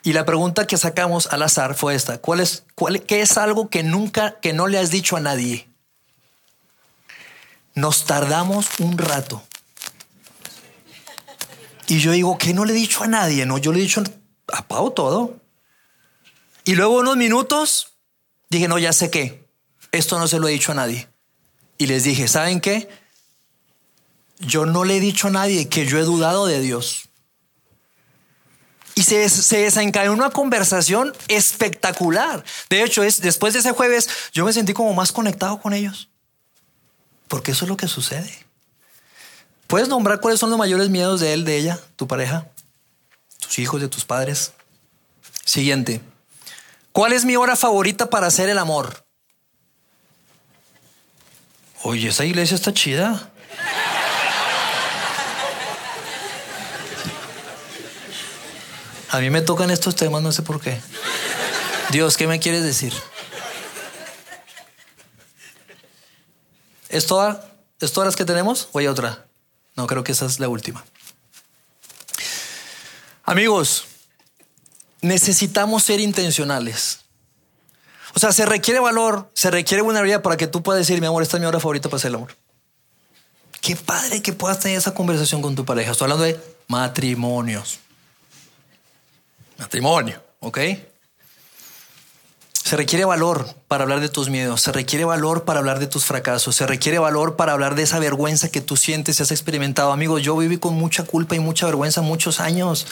Y 0.05 0.12
la 0.12 0.25
pregunta 0.25 0.67
que 0.67 0.77
sacamos 0.77 1.27
al 1.33 1.43
azar 1.43 1.75
fue 1.75 1.95
esta: 1.95 2.19
¿Cuál 2.19 2.41
es, 2.41 2.64
¿Qué 3.07 3.23
es 3.23 3.38
algo 3.38 3.71
que 3.71 3.83
nunca, 3.83 4.38
que 4.41 4.53
no 4.53 4.69
le 4.69 4.79
has 4.79 4.91
dicho 4.91 5.17
a 5.17 5.21
nadie? 5.21 5.69
Nos 7.75 8.05
tardamos 8.05 8.69
un 8.79 8.99
rato. 8.99 9.43
Y 11.88 12.01
yo 12.01 12.12
digo, 12.12 12.37
¿qué 12.37 12.53
no 12.53 12.66
le 12.66 12.74
he 12.74 12.77
dicho 12.77 13.03
a 13.03 13.07
nadie? 13.07 13.46
No, 13.46 13.57
yo 13.57 13.72
le 13.72 13.79
he 13.79 13.83
dicho 13.83 14.05
a 14.53 14.68
Pau 14.68 14.90
todo. 14.90 15.40
Y 16.64 16.74
luego 16.74 16.98
unos 16.98 17.16
minutos 17.16 17.94
dije, 18.51 18.68
no, 18.68 18.79
ya 18.79 18.92
sé 18.92 19.11
qué. 19.11 19.48
Esto 19.90 20.18
no 20.18 20.29
se 20.29 20.38
lo 20.38 20.48
he 20.48 20.53
dicho 20.53 20.72
a 20.72 20.74
nadie. 20.74 21.09
Y 21.79 21.87
les 21.87 22.05
dije, 22.05 22.29
¿saben 22.29 22.61
qué? 22.61 22.90
Yo 24.38 24.66
no 24.66 24.85
le 24.85 24.98
he 24.98 25.01
dicho 25.01 25.29
a 25.29 25.31
nadie 25.31 25.70
que 25.70 25.87
yo 25.87 25.98
he 25.98 26.03
dudado 26.03 26.46
de 26.46 26.61
Dios. 26.61 27.09
Y 28.94 29.05
se, 29.05 29.27
se 29.31 29.59
desencadenó 29.59 30.12
una 30.12 30.29
conversación 30.29 31.14
espectacular. 31.29 32.44
De 32.68 32.83
hecho, 32.83 33.03
es, 33.03 33.22
después 33.22 33.55
de 33.55 33.61
ese 33.61 33.72
jueves, 33.72 34.11
yo 34.33 34.44
me 34.44 34.53
sentí 34.53 34.74
como 34.74 34.92
más 34.92 35.11
conectado 35.11 35.59
con 35.59 35.72
ellos. 35.72 36.11
Porque 37.29 37.53
eso 37.53 37.64
es 37.64 37.68
lo 37.70 37.79
que 37.79 37.88
sucede. 37.88 38.47
¿Puedes 39.68 39.88
nombrar 39.88 40.18
cuáles 40.20 40.40
son 40.40 40.48
los 40.48 40.59
mayores 40.59 40.88
miedos 40.88 41.20
de 41.20 41.35
él, 41.35 41.44
de 41.44 41.59
ella, 41.59 41.78
tu 41.96 42.09
pareja, 42.09 42.48
tus 43.38 43.59
hijos, 43.59 43.83
de 43.83 43.88
tus 43.88 44.07
padres? 44.07 44.52
Siguiente. 45.44 46.00
¿Cuál 46.90 47.12
es 47.12 47.26
mi 47.26 47.37
hora 47.37 47.54
favorita 47.54 48.09
para 48.09 48.28
hacer 48.28 48.48
el 48.48 48.57
amor? 48.57 49.04
Oye, 51.83 52.09
esa 52.09 52.24
iglesia 52.24 52.54
está 52.54 52.72
chida. 52.72 53.31
A 59.11 59.20
mí 59.20 59.28
me 59.28 59.42
tocan 59.42 59.70
estos 59.70 59.94
temas, 59.94 60.22
no 60.22 60.33
sé 60.33 60.40
por 60.40 60.62
qué. 60.62 60.81
Dios, 61.90 62.16
¿qué 62.16 62.26
me 62.26 62.40
quieres 62.40 62.64
decir? 62.64 62.94
¿Es, 66.88 67.07
toda, 67.07 67.52
¿Es 67.81 67.92
todas 67.92 68.07
las 68.07 68.16
que 68.16 68.24
tenemos 68.24 68.70
o 68.72 68.78
hay 68.78 68.87
otra? 68.87 69.28
No, 69.79 69.87
creo 69.87 70.03
que 70.03 70.11
esa 70.11 70.27
es 70.27 70.41
la 70.41 70.49
última. 70.49 70.85
Amigos, 73.23 73.85
necesitamos 75.03 75.85
ser 75.85 76.01
intencionales. 76.01 76.99
O 78.12 78.19
sea, 78.19 78.33
se 78.33 78.45
requiere 78.45 78.81
valor, 78.81 79.31
se 79.35 79.53
requiere 79.53 79.85
vida 80.03 80.21
para 80.21 80.37
que 80.37 80.49
tú 80.49 80.64
puedas 80.64 80.81
decir, 80.81 81.01
mi 81.01 81.07
amor, 81.07 81.23
esta 81.23 81.37
es 81.37 81.41
mi 81.41 81.47
hora 81.47 81.61
favorita 81.61 81.88
para 81.88 81.99
hacer 81.99 82.09
el 82.09 82.17
amor. 82.17 82.37
Qué 83.61 83.77
padre 83.77 84.21
que 84.21 84.33
puedas 84.33 84.59
tener 84.59 84.77
esa 84.77 84.95
conversación 84.95 85.41
con 85.41 85.55
tu 85.55 85.64
pareja. 85.64 85.93
Estoy 85.93 86.07
hablando 86.07 86.25
de 86.25 86.41
matrimonios 86.67 87.79
matrimonio, 89.59 90.21
¿ok? 90.41 90.59
Se 92.68 92.76
requiere 92.76 93.07
valor 93.07 93.48
para 93.66 93.85
hablar 93.85 94.00
de 94.00 94.11
tus 94.11 94.28
miedos, 94.28 94.61
se 94.61 94.72
requiere 94.72 95.07
valor 95.07 95.46
para 95.46 95.59
hablar 95.59 95.78
de 95.78 95.87
tus 95.87 96.04
fracasos, 96.04 96.54
se 96.54 96.66
requiere 96.66 96.98
valor 96.98 97.35
para 97.35 97.52
hablar 97.54 97.74
de 97.74 97.83
esa 97.83 97.98
vergüenza 97.98 98.50
que 98.50 98.61
tú 98.61 98.76
sientes 98.76 99.18
y 99.18 99.22
has 99.22 99.31
experimentado. 99.31 99.90
Amigos, 99.90 100.20
yo 100.20 100.37
viví 100.37 100.59
con 100.59 100.74
mucha 100.74 101.04
culpa 101.04 101.35
y 101.35 101.38
mucha 101.38 101.64
vergüenza 101.64 102.02
muchos 102.02 102.40
años. 102.40 102.87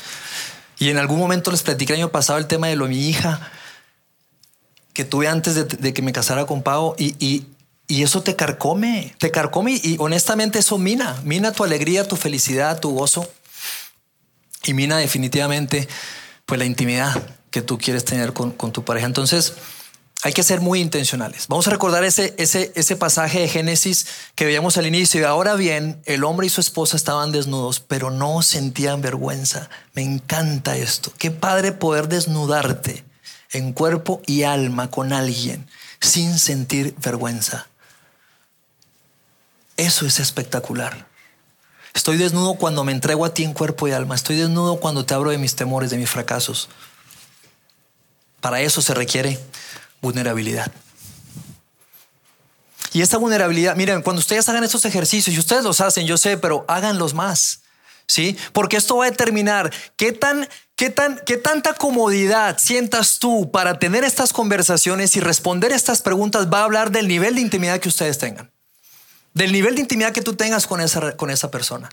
Y 0.79 0.89
en 0.89 0.97
algún 0.97 1.19
momento 1.19 1.51
les 1.51 1.63
platicé 1.63 1.93
el 1.93 1.99
año 1.99 2.09
pasado 2.11 2.39
el 2.39 2.47
tema 2.47 2.69
de 2.69 2.77
lo 2.77 2.85
de 2.87 2.93
mi 2.93 3.07
hija, 3.07 3.51
que 4.95 5.05
tuve 5.05 5.29
antes 5.29 5.55
de, 5.55 5.65
de 5.65 5.93
que 5.93 6.01
me 6.01 6.13
casara 6.13 6.47
con 6.47 6.63
Pau, 6.63 6.95
y, 6.97 7.15
y, 7.19 7.47
y, 7.87 8.03
eso 8.03 8.23
te 8.23 8.35
carcome, 8.35 9.15
te 9.19 9.31
carcome 9.31 9.73
y, 9.73 9.81
y 9.93 9.97
honestamente 9.99 10.61
eso 10.61 10.79
mina, 10.79 11.21
mina 11.23 11.53
tu 11.53 11.65
alegría, 11.65 12.09
tu 12.09 12.17
felicidad, 12.17 12.81
tu 12.81 12.93
gozo, 12.93 13.31
y 14.65 14.73
mina 14.73 14.97
definitivamente 14.97 15.87
pues 16.47 16.59
la 16.59 16.65
intimidad 16.65 17.23
que 17.57 17.63
tú 17.63 17.79
quieres 17.79 18.05
tener 18.05 18.35
con, 18.35 18.51
con, 18.51 18.71
tu 18.71 18.85
pareja. 18.85 19.07
Entonces, 19.07 19.55
hay 20.23 20.35
que 20.35 20.43
ser 20.43 20.61
muy 20.61 20.79
intencionales. 20.79 21.47
Vamos 21.49 21.67
a 21.67 21.71
recordar 21.71 22.05
ese, 22.05 22.35
ese, 22.37 22.71
ese 22.75 22.97
pasaje 22.97 23.41
de 23.41 23.49
Génesis 23.49 24.09
que 24.35 24.45
veíamos 24.45 24.77
al 24.77 24.87
inicio. 24.87 25.27
Ahora 25.27 25.55
bien, 25.55 26.03
el 26.05 26.25
hombre 26.25 26.49
y 26.49 26.51
su 26.51 26.61
esposa 26.61 26.99
estaban 26.99 27.33
desnudos, 27.33 27.81
pero 27.81 28.11
no 28.11 28.43
sentían 28.43 29.01
vergüenza. 29.01 29.71
Me 29.95 30.03
encanta 30.03 30.77
esto. 30.77 31.15
Qué 31.17 31.31
padre 31.31 31.73
poder 31.73 32.09
desnudarte 32.09 33.07
en 33.53 33.73
cuerpo 33.73 34.21
y 34.27 34.43
alma 34.43 34.91
con 34.91 35.15
alguien 35.15 35.67
sin 35.99 36.39
sentir 36.39 36.95
vergüenza. 37.03 37.69
Eso 39.79 40.05
es 40.05 40.21
espectacular. 40.21 41.07
Estoy 41.95 42.19
desnudo 42.19 42.57
cuando 42.57 42.85
me 42.85 42.93
entrego 42.93 43.25
a 43.25 43.33
ti 43.33 43.45
en 43.45 43.55
cuerpo 43.55 43.89
y 43.89 43.93
alma. 43.93 44.15
Estoy 44.15 44.37
desnudo 44.37 44.79
cuando 44.79 45.07
te 45.07 45.15
abro 45.15 45.31
de 45.31 45.39
mis 45.39 45.57
temores, 45.57 45.89
de 45.89 45.97
mis 45.97 46.11
fracasos. 46.11 46.69
Para 48.41 48.61
eso 48.61 48.81
se 48.83 48.95
requiere 48.95 49.39
vulnerabilidad. 50.01 50.71
Y 52.93 53.03
esta 53.03 53.19
vulnerabilidad, 53.19 53.77
miren, 53.77 54.03
cuando 54.03 54.21
ustedes 54.21 54.49
hagan 54.49 54.65
estos 54.65 54.85
ejercicios, 54.85 55.35
y 55.37 55.39
ustedes 55.39 55.65
los 55.65 55.81
hacen, 55.81 56.07
yo 56.07 56.17
sé, 56.17 56.39
pero 56.39 56.65
háganlos 56.69 57.13
más. 57.13 57.61
¿sí? 58.07 58.37
Porque 58.53 58.77
esto 58.77 58.97
va 58.97 59.07
a 59.07 59.11
determinar 59.11 59.73
qué 59.97 60.13
tan, 60.13 60.49
qué 60.77 60.91
tan, 60.91 61.21
qué 61.27 61.37
tanta 61.37 61.75
comodidad 61.75 62.59
sientas 62.59 63.19
tú 63.19 63.51
para 63.51 63.79
tener 63.79 64.05
estas 64.05 64.33
conversaciones 64.33 65.17
y 65.17 65.21
responder 65.21 65.73
estas 65.73 66.03
preguntas 66.03 66.49
va 66.53 66.61
a 66.61 66.65
hablar 66.65 66.91
del 66.91 67.09
nivel 67.09 67.35
de 67.35 67.41
intimidad 67.41 67.81
que 67.81 67.89
ustedes 67.89 68.19
tengan. 68.19 68.51
Del 69.35 69.53
nivel 69.53 69.75
de 69.75 69.83
intimidad 69.83 70.13
que 70.13 70.23
tú 70.23 70.35
tengas 70.35 70.67
con 70.67 70.81
esa, 70.81 71.17
con 71.17 71.31
esa 71.31 71.51
persona. 71.51 71.91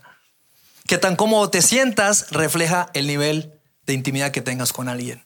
Qué 0.86 0.98
tan 0.98 1.16
cómodo 1.16 1.50
te 1.50 1.62
sientas 1.62 2.30
refleja 2.30 2.88
el 2.94 3.06
nivel 3.06 3.52
de 3.86 3.94
intimidad 3.94 4.30
que 4.30 4.40
tengas 4.40 4.72
con 4.72 4.88
alguien. 4.88 5.23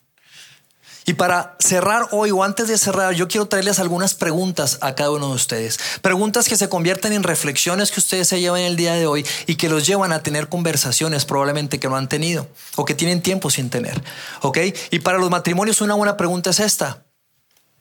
Y 1.05 1.13
para 1.13 1.55
cerrar 1.59 2.07
hoy 2.11 2.31
o 2.31 2.43
antes 2.43 2.67
de 2.67 2.77
cerrar, 2.77 3.13
yo 3.13 3.27
quiero 3.27 3.47
traerles 3.47 3.79
algunas 3.79 4.13
preguntas 4.13 4.77
a 4.81 4.95
cada 4.95 5.11
uno 5.11 5.29
de 5.29 5.35
ustedes. 5.35 5.79
Preguntas 6.01 6.47
que 6.47 6.55
se 6.55 6.69
convierten 6.69 7.13
en 7.13 7.23
reflexiones 7.23 7.91
que 7.91 7.99
ustedes 7.99 8.27
se 8.27 8.39
llevan 8.39 8.61
el 8.61 8.75
día 8.75 8.93
de 8.93 9.07
hoy 9.07 9.25
y 9.47 9.55
que 9.55 9.69
los 9.69 9.85
llevan 9.85 10.11
a 10.11 10.21
tener 10.21 10.49
conversaciones 10.49 11.25
probablemente 11.25 11.79
que 11.79 11.89
no 11.89 11.95
han 11.95 12.09
tenido 12.09 12.47
o 12.75 12.85
que 12.85 12.95
tienen 12.95 13.21
tiempo 13.21 13.49
sin 13.49 13.69
tener. 13.69 14.01
¿Ok? 14.41 14.59
Y 14.91 14.99
para 14.99 15.17
los 15.17 15.29
matrimonios 15.29 15.81
una 15.81 15.95
buena 15.95 16.17
pregunta 16.17 16.51
es 16.51 16.59
esta. 16.59 17.03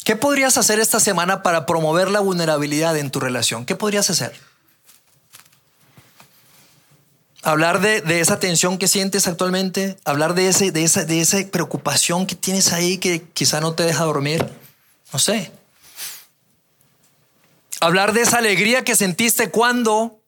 ¿Qué 0.05 0.17
podrías 0.17 0.57
hacer 0.57 0.81
esta 0.81 1.01
semana 1.01 1.43
para 1.43 1.67
promover 1.67 2.11
la 2.11 2.21
vulnerabilidad 2.21 2.97
en 2.97 3.11
tu 3.11 3.21
relación? 3.21 3.67
¿Qué 3.67 3.75
podrías 3.75 4.09
hacer? 4.09 4.33
Hablar 7.43 7.81
de, 7.81 8.21
esa 8.21 8.39
tensión 8.39 8.79
que 8.79 8.89
sientes 8.89 9.27
actualmente, 9.27 9.97
hablar 10.05 10.35
de, 10.35 10.49
ese, 10.49 10.71
de, 10.73 10.85
esa, 10.85 11.05
de 11.05 11.21
esa 11.21 11.39
preocupación 11.51 12.27
que 12.27 12.35
tienes 12.35 12.73
ahí 12.73 12.99
que 12.99 13.23
quizá 13.33 13.61
no 13.61 13.75
te 13.75 13.85
deja 13.85 14.05
dormir, 14.05 14.45
no 15.13 15.19
sé. 15.19 15.53
Hablar 17.81 18.13
de 18.13 18.23
esa 18.23 18.39
alegría 18.39 18.83
que 18.83 18.97
sentiste 18.97 19.51
cuando, 19.51 20.21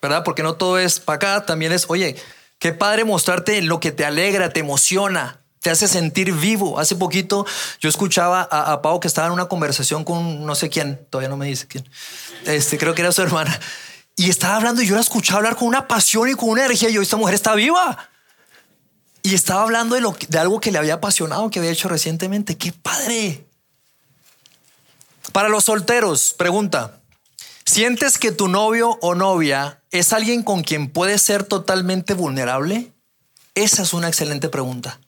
¿verdad? 0.00 0.24
Porque 0.24 0.42
no 0.42 0.54
todo 0.54 0.78
es 0.78 1.00
para 1.00 1.16
acá, 1.16 1.46
también 1.46 1.72
es, 1.72 1.84
oye, 1.88 2.16
qué 2.58 2.72
padre 2.72 3.04
mostrarte 3.04 3.60
lo 3.60 3.78
que 3.78 3.92
te 3.92 4.04
alegra, 4.04 4.50
te 4.50 4.60
emociona, 4.60 5.40
te 5.60 5.68
hace 5.68 5.86
sentir 5.86 6.32
vivo. 6.32 6.78
Hace 6.78 6.96
poquito 6.96 7.44
yo 7.78 7.90
escuchaba 7.90 8.48
a, 8.50 8.72
a 8.72 8.82
Pau 8.82 9.00
que 9.00 9.08
estaba 9.08 9.26
en 9.26 9.34
una 9.34 9.46
conversación 9.46 10.02
con 10.02 10.46
no 10.46 10.54
sé 10.54 10.70
quién, 10.70 10.98
todavía 11.10 11.28
no 11.28 11.36
me 11.36 11.46
dice 11.46 11.66
quién, 11.68 11.86
este, 12.46 12.78
creo 12.78 12.94
que 12.94 13.02
era 13.02 13.12
su 13.12 13.20
hermana. 13.22 13.58
Y 14.16 14.30
estaba 14.30 14.56
hablando 14.56 14.82
y 14.82 14.86
yo 14.86 14.94
la 14.94 15.00
escuchaba 15.00 15.38
hablar 15.38 15.56
con 15.56 15.68
una 15.68 15.88
pasión 15.88 16.28
y 16.28 16.34
con 16.34 16.50
una 16.50 16.64
energía. 16.64 16.90
Y 16.90 16.94
yo, 16.94 17.02
esta 17.02 17.16
mujer 17.16 17.34
está 17.34 17.54
viva. 17.54 18.10
Y 19.22 19.34
estaba 19.34 19.62
hablando 19.62 19.94
de, 19.94 20.00
lo, 20.00 20.16
de 20.28 20.38
algo 20.38 20.60
que 20.60 20.72
le 20.72 20.78
había 20.78 20.94
apasionado, 20.94 21.50
que 21.50 21.60
había 21.60 21.70
hecho 21.70 21.88
recientemente. 21.88 22.58
¡Qué 22.58 22.72
padre! 22.72 23.46
Para 25.32 25.48
los 25.48 25.64
solteros, 25.64 26.34
pregunta. 26.36 27.00
¿Sientes 27.64 28.18
que 28.18 28.32
tu 28.32 28.48
novio 28.48 28.98
o 29.00 29.14
novia 29.14 29.80
es 29.90 30.12
alguien 30.12 30.42
con 30.42 30.62
quien 30.62 30.90
puedes 30.90 31.22
ser 31.22 31.44
totalmente 31.44 32.14
vulnerable? 32.14 32.92
Esa 33.54 33.82
es 33.82 33.94
una 33.94 34.08
excelente 34.08 34.48
pregunta. 34.48 34.98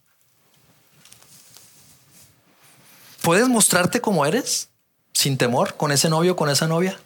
¿Puedes 3.22 3.48
mostrarte 3.48 4.00
como 4.00 4.24
eres? 4.24 4.68
Sin 5.12 5.36
temor, 5.38 5.76
con 5.76 5.92
ese 5.92 6.08
novio, 6.08 6.36
con 6.36 6.48
esa 6.48 6.66
novia. 6.66 6.98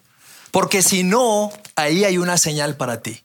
Porque 0.50 0.82
si 0.82 1.04
no, 1.04 1.52
ahí 1.78 2.04
hay 2.04 2.18
una 2.18 2.36
señal 2.38 2.76
para 2.76 3.02
ti. 3.02 3.24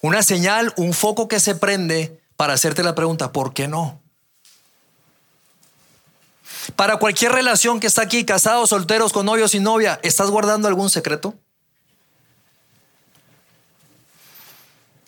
Una 0.00 0.22
señal, 0.22 0.72
un 0.76 0.92
foco 0.94 1.28
que 1.28 1.40
se 1.40 1.54
prende 1.54 2.20
para 2.36 2.52
hacerte 2.52 2.82
la 2.82 2.94
pregunta, 2.94 3.32
¿por 3.32 3.52
qué 3.52 3.66
no? 3.66 4.00
Para 6.76 6.98
cualquier 6.98 7.32
relación 7.32 7.80
que 7.80 7.88
está 7.88 8.02
aquí, 8.02 8.24
casados, 8.24 8.70
solteros, 8.70 9.12
con 9.12 9.26
novios 9.26 9.54
y 9.54 9.60
novia, 9.60 9.98
¿estás 10.02 10.30
guardando 10.30 10.68
algún 10.68 10.90
secreto? 10.90 11.34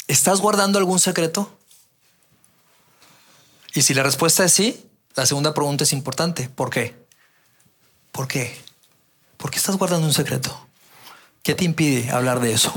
¿Estás 0.08 0.40
guardando 0.40 0.78
algún 0.78 0.98
secreto? 0.98 1.56
Y 3.74 3.82
si 3.82 3.94
la 3.94 4.02
respuesta 4.02 4.44
es 4.44 4.52
sí, 4.52 4.90
la 5.14 5.26
segunda 5.26 5.54
pregunta 5.54 5.84
es 5.84 5.92
importante. 5.92 6.48
¿Por 6.48 6.70
qué? 6.70 6.96
¿Por 8.10 8.26
qué? 8.26 8.60
¿Por 9.36 9.52
qué 9.52 9.58
estás 9.58 9.76
guardando 9.76 10.08
un 10.08 10.12
secreto? 10.12 10.69
¿Qué 11.42 11.54
te 11.54 11.64
impide 11.64 12.10
hablar 12.10 12.40
de 12.40 12.52
eso? 12.52 12.72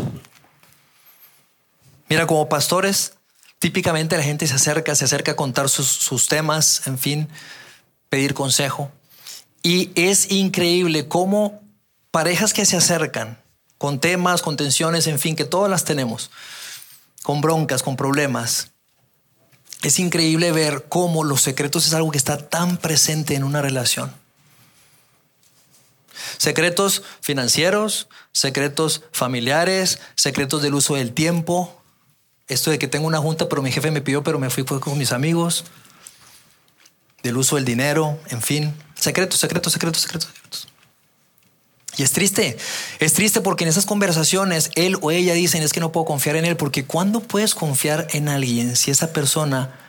Mira, 2.10 2.28
como 2.28 2.48
pastores, 2.48 3.14
típicamente 3.60 4.16
la 4.18 4.24
gente 4.24 4.48
se 4.48 4.54
acerca, 4.54 4.96
se 4.96 5.06
acerca 5.06 5.32
a 5.32 5.36
contar 5.36 5.68
sus, 5.68 6.28
temas, 6.28 6.86
en 6.88 6.98
fin, 6.98 7.30
pedir 8.10 8.34
consejo. 8.34 8.92
Y 9.64 9.92
es 9.96 10.32
increíble 10.32 11.08
cómo 11.08 11.62
parejas 12.12 12.54
que 12.54 12.66
se 12.66 12.78
acercan 12.78 13.42
con 13.78 14.00
temas, 14.00 14.42
con 14.42 14.56
tensiones, 14.56 15.08
en 15.08 15.20
fin, 15.20 15.36
que 15.36 15.46
todas 15.46 15.70
las 15.70 15.84
tenemos, 15.84 16.32
con 17.22 17.42
broncas, 17.42 17.84
con 17.84 17.98
problemas. 17.98 18.72
Es 19.82 20.00
increíble 20.00 20.54
ver 20.54 20.86
cómo 20.88 21.26
los 21.26 21.42
secretos 21.42 21.86
es 21.88 21.94
algo 21.94 22.12
que 22.12 22.18
está 22.18 22.38
tan 22.38 22.78
presente 22.78 23.36
en 23.36 23.44
una 23.44 23.62
relación. 23.62 24.23
Secretos 26.38 27.04
financieros, 27.22 28.08
secretos 28.32 29.04
familiares, 29.12 30.00
secretos 30.16 30.62
del 30.62 30.74
uso 30.74 30.96
del 30.96 31.14
tiempo. 31.14 31.82
Esto 32.48 32.72
de 32.72 32.80
que 32.80 32.88
tengo 32.88 33.08
una 33.08 33.20
junta, 33.20 33.50
pero 33.50 33.62
mi 33.62 33.72
jefe 33.72 33.92
me 33.92 34.02
pidió, 34.02 34.24
pero 34.24 34.40
me 34.40 34.50
fui 34.50 34.64
con 34.64 34.98
mis 34.98 35.12
amigos. 35.12 35.66
Del 37.24 37.38
uso 37.38 37.56
del 37.56 37.66
dinero, 37.66 38.20
en 38.30 38.42
fin. 38.42 38.74
Secretos, 38.96 39.40
secretos, 39.40 39.74
secretos, 39.74 40.02
secretos, 40.02 40.30
secretos. 40.30 40.68
Y 41.96 42.04
es 42.04 42.12
triste, 42.12 42.58
es 43.00 43.14
triste 43.14 43.42
porque 43.42 43.66
en 43.66 43.70
esas 43.70 43.86
conversaciones 43.86 44.72
él 44.76 44.98
o 45.02 45.12
ella 45.12 45.34
dicen 45.34 45.62
es 45.62 45.74
que 45.74 45.80
no 45.80 45.92
puedo 45.92 46.06
confiar 46.06 46.36
en 46.36 46.46
él, 46.46 46.58
porque 46.58 46.86
¿cuándo 46.86 47.20
puedes 47.20 47.54
confiar 47.54 48.08
en 48.12 48.30
alguien 48.30 48.76
si 48.76 48.90
esa 48.90 49.14
persona 49.14 49.83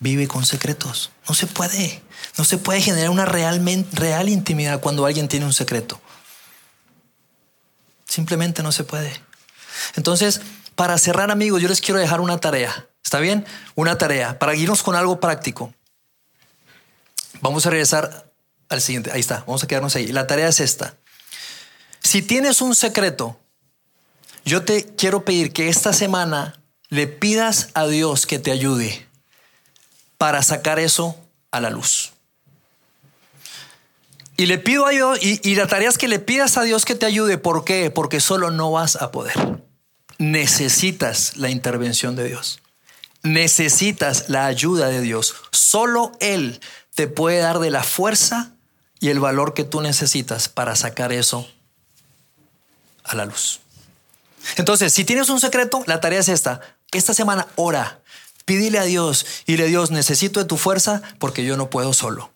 vive 0.00 0.26
con 0.26 0.44
secretos? 0.44 1.12
No 1.28 1.34
se 1.34 1.46
puede. 1.46 2.02
No 2.36 2.44
se 2.44 2.58
puede 2.58 2.80
generar 2.80 3.10
una 3.10 3.26
real, 3.26 3.62
real 3.92 4.28
intimidad 4.28 4.80
cuando 4.80 5.06
alguien 5.06 5.28
tiene 5.28 5.46
un 5.46 5.52
secreto. 5.52 6.00
Simplemente 8.06 8.62
no 8.62 8.72
se 8.72 8.82
puede. 8.82 9.12
Entonces, 9.94 10.40
para 10.74 10.98
cerrar 10.98 11.30
amigos, 11.30 11.62
yo 11.62 11.68
les 11.68 11.80
quiero 11.80 12.00
dejar 12.00 12.20
una 12.20 12.38
tarea. 12.38 12.88
¿Está 13.04 13.20
bien? 13.20 13.46
Una 13.76 13.98
tarea 13.98 14.38
para 14.38 14.54
irnos 14.54 14.82
con 14.82 14.96
algo 14.96 15.20
práctico. 15.20 15.72
Vamos 17.40 17.64
a 17.66 17.70
regresar 17.70 18.32
al 18.68 18.80
siguiente. 18.80 19.12
Ahí 19.12 19.20
está, 19.20 19.40
vamos 19.46 19.62
a 19.62 19.66
quedarnos 19.66 19.94
ahí. 19.96 20.08
La 20.08 20.26
tarea 20.26 20.48
es 20.48 20.60
esta. 20.60 20.96
Si 22.02 22.22
tienes 22.22 22.60
un 22.60 22.74
secreto, 22.74 23.38
yo 24.44 24.64
te 24.64 24.86
quiero 24.96 25.24
pedir 25.24 25.52
que 25.52 25.68
esta 25.68 25.92
semana 25.92 26.60
le 26.88 27.06
pidas 27.06 27.68
a 27.74 27.86
Dios 27.86 28.26
que 28.26 28.38
te 28.38 28.50
ayude 28.50 29.09
para 30.20 30.42
sacar 30.42 30.78
eso 30.78 31.16
a 31.50 31.62
la 31.62 31.70
luz. 31.70 32.12
Y 34.36 34.44
le 34.44 34.58
pido 34.58 34.84
a 34.84 34.90
Dios, 34.90 35.18
y, 35.22 35.54
la 35.54 35.66
tarea 35.66 35.88
es 35.88 35.96
que 35.96 36.08
le 36.08 36.18
pidas 36.18 36.58
a 36.58 36.62
Dios 36.62 36.84
que 36.84 36.94
te 36.94 37.06
ayude. 37.06 37.38
¿Por 37.38 37.64
qué? 37.64 37.90
Porque 37.90 38.20
solo 38.20 38.50
no 38.50 38.70
vas 38.70 38.96
a 38.96 39.12
poder. 39.12 39.62
Necesitas 40.18 41.38
la 41.38 41.48
intervención 41.48 42.16
de 42.16 42.24
Dios. 42.24 42.60
Necesitas 43.22 44.28
la 44.28 44.44
ayuda 44.44 44.88
de 44.88 45.00
Dios. 45.00 45.36
Solo 45.52 46.12
Él 46.20 46.60
te 46.94 47.06
puede 47.06 47.38
dar 47.38 47.58
de 47.58 47.70
la 47.70 47.82
fuerza 47.82 48.52
y 49.00 49.08
el 49.08 49.20
valor 49.20 49.54
que 49.54 49.64
tú 49.64 49.80
necesitas 49.80 50.50
para 50.50 50.76
sacar 50.76 51.14
eso 51.14 51.48
a 53.04 53.14
la 53.14 53.24
luz. 53.24 53.60
Entonces, 54.56 54.92
si 54.92 55.06
tienes 55.06 55.30
un 55.30 55.40
secreto, 55.40 55.82
la 55.86 55.98
tarea 55.98 56.20
es 56.20 56.28
esta. 56.28 56.60
Esta 56.92 57.14
semana 57.14 57.46
ora, 57.56 57.99
pídele 58.50 58.80
a 58.80 58.82
Dios 58.82 59.26
y 59.46 59.56
le 59.56 59.68
Dios, 59.68 59.92
necesito 59.92 60.40
de 60.40 60.44
tu 60.44 60.56
fuerza 60.56 61.02
porque 61.20 61.44
yo 61.44 61.56
no 61.56 61.70
puedo 61.70 61.92
solo. 61.92 62.32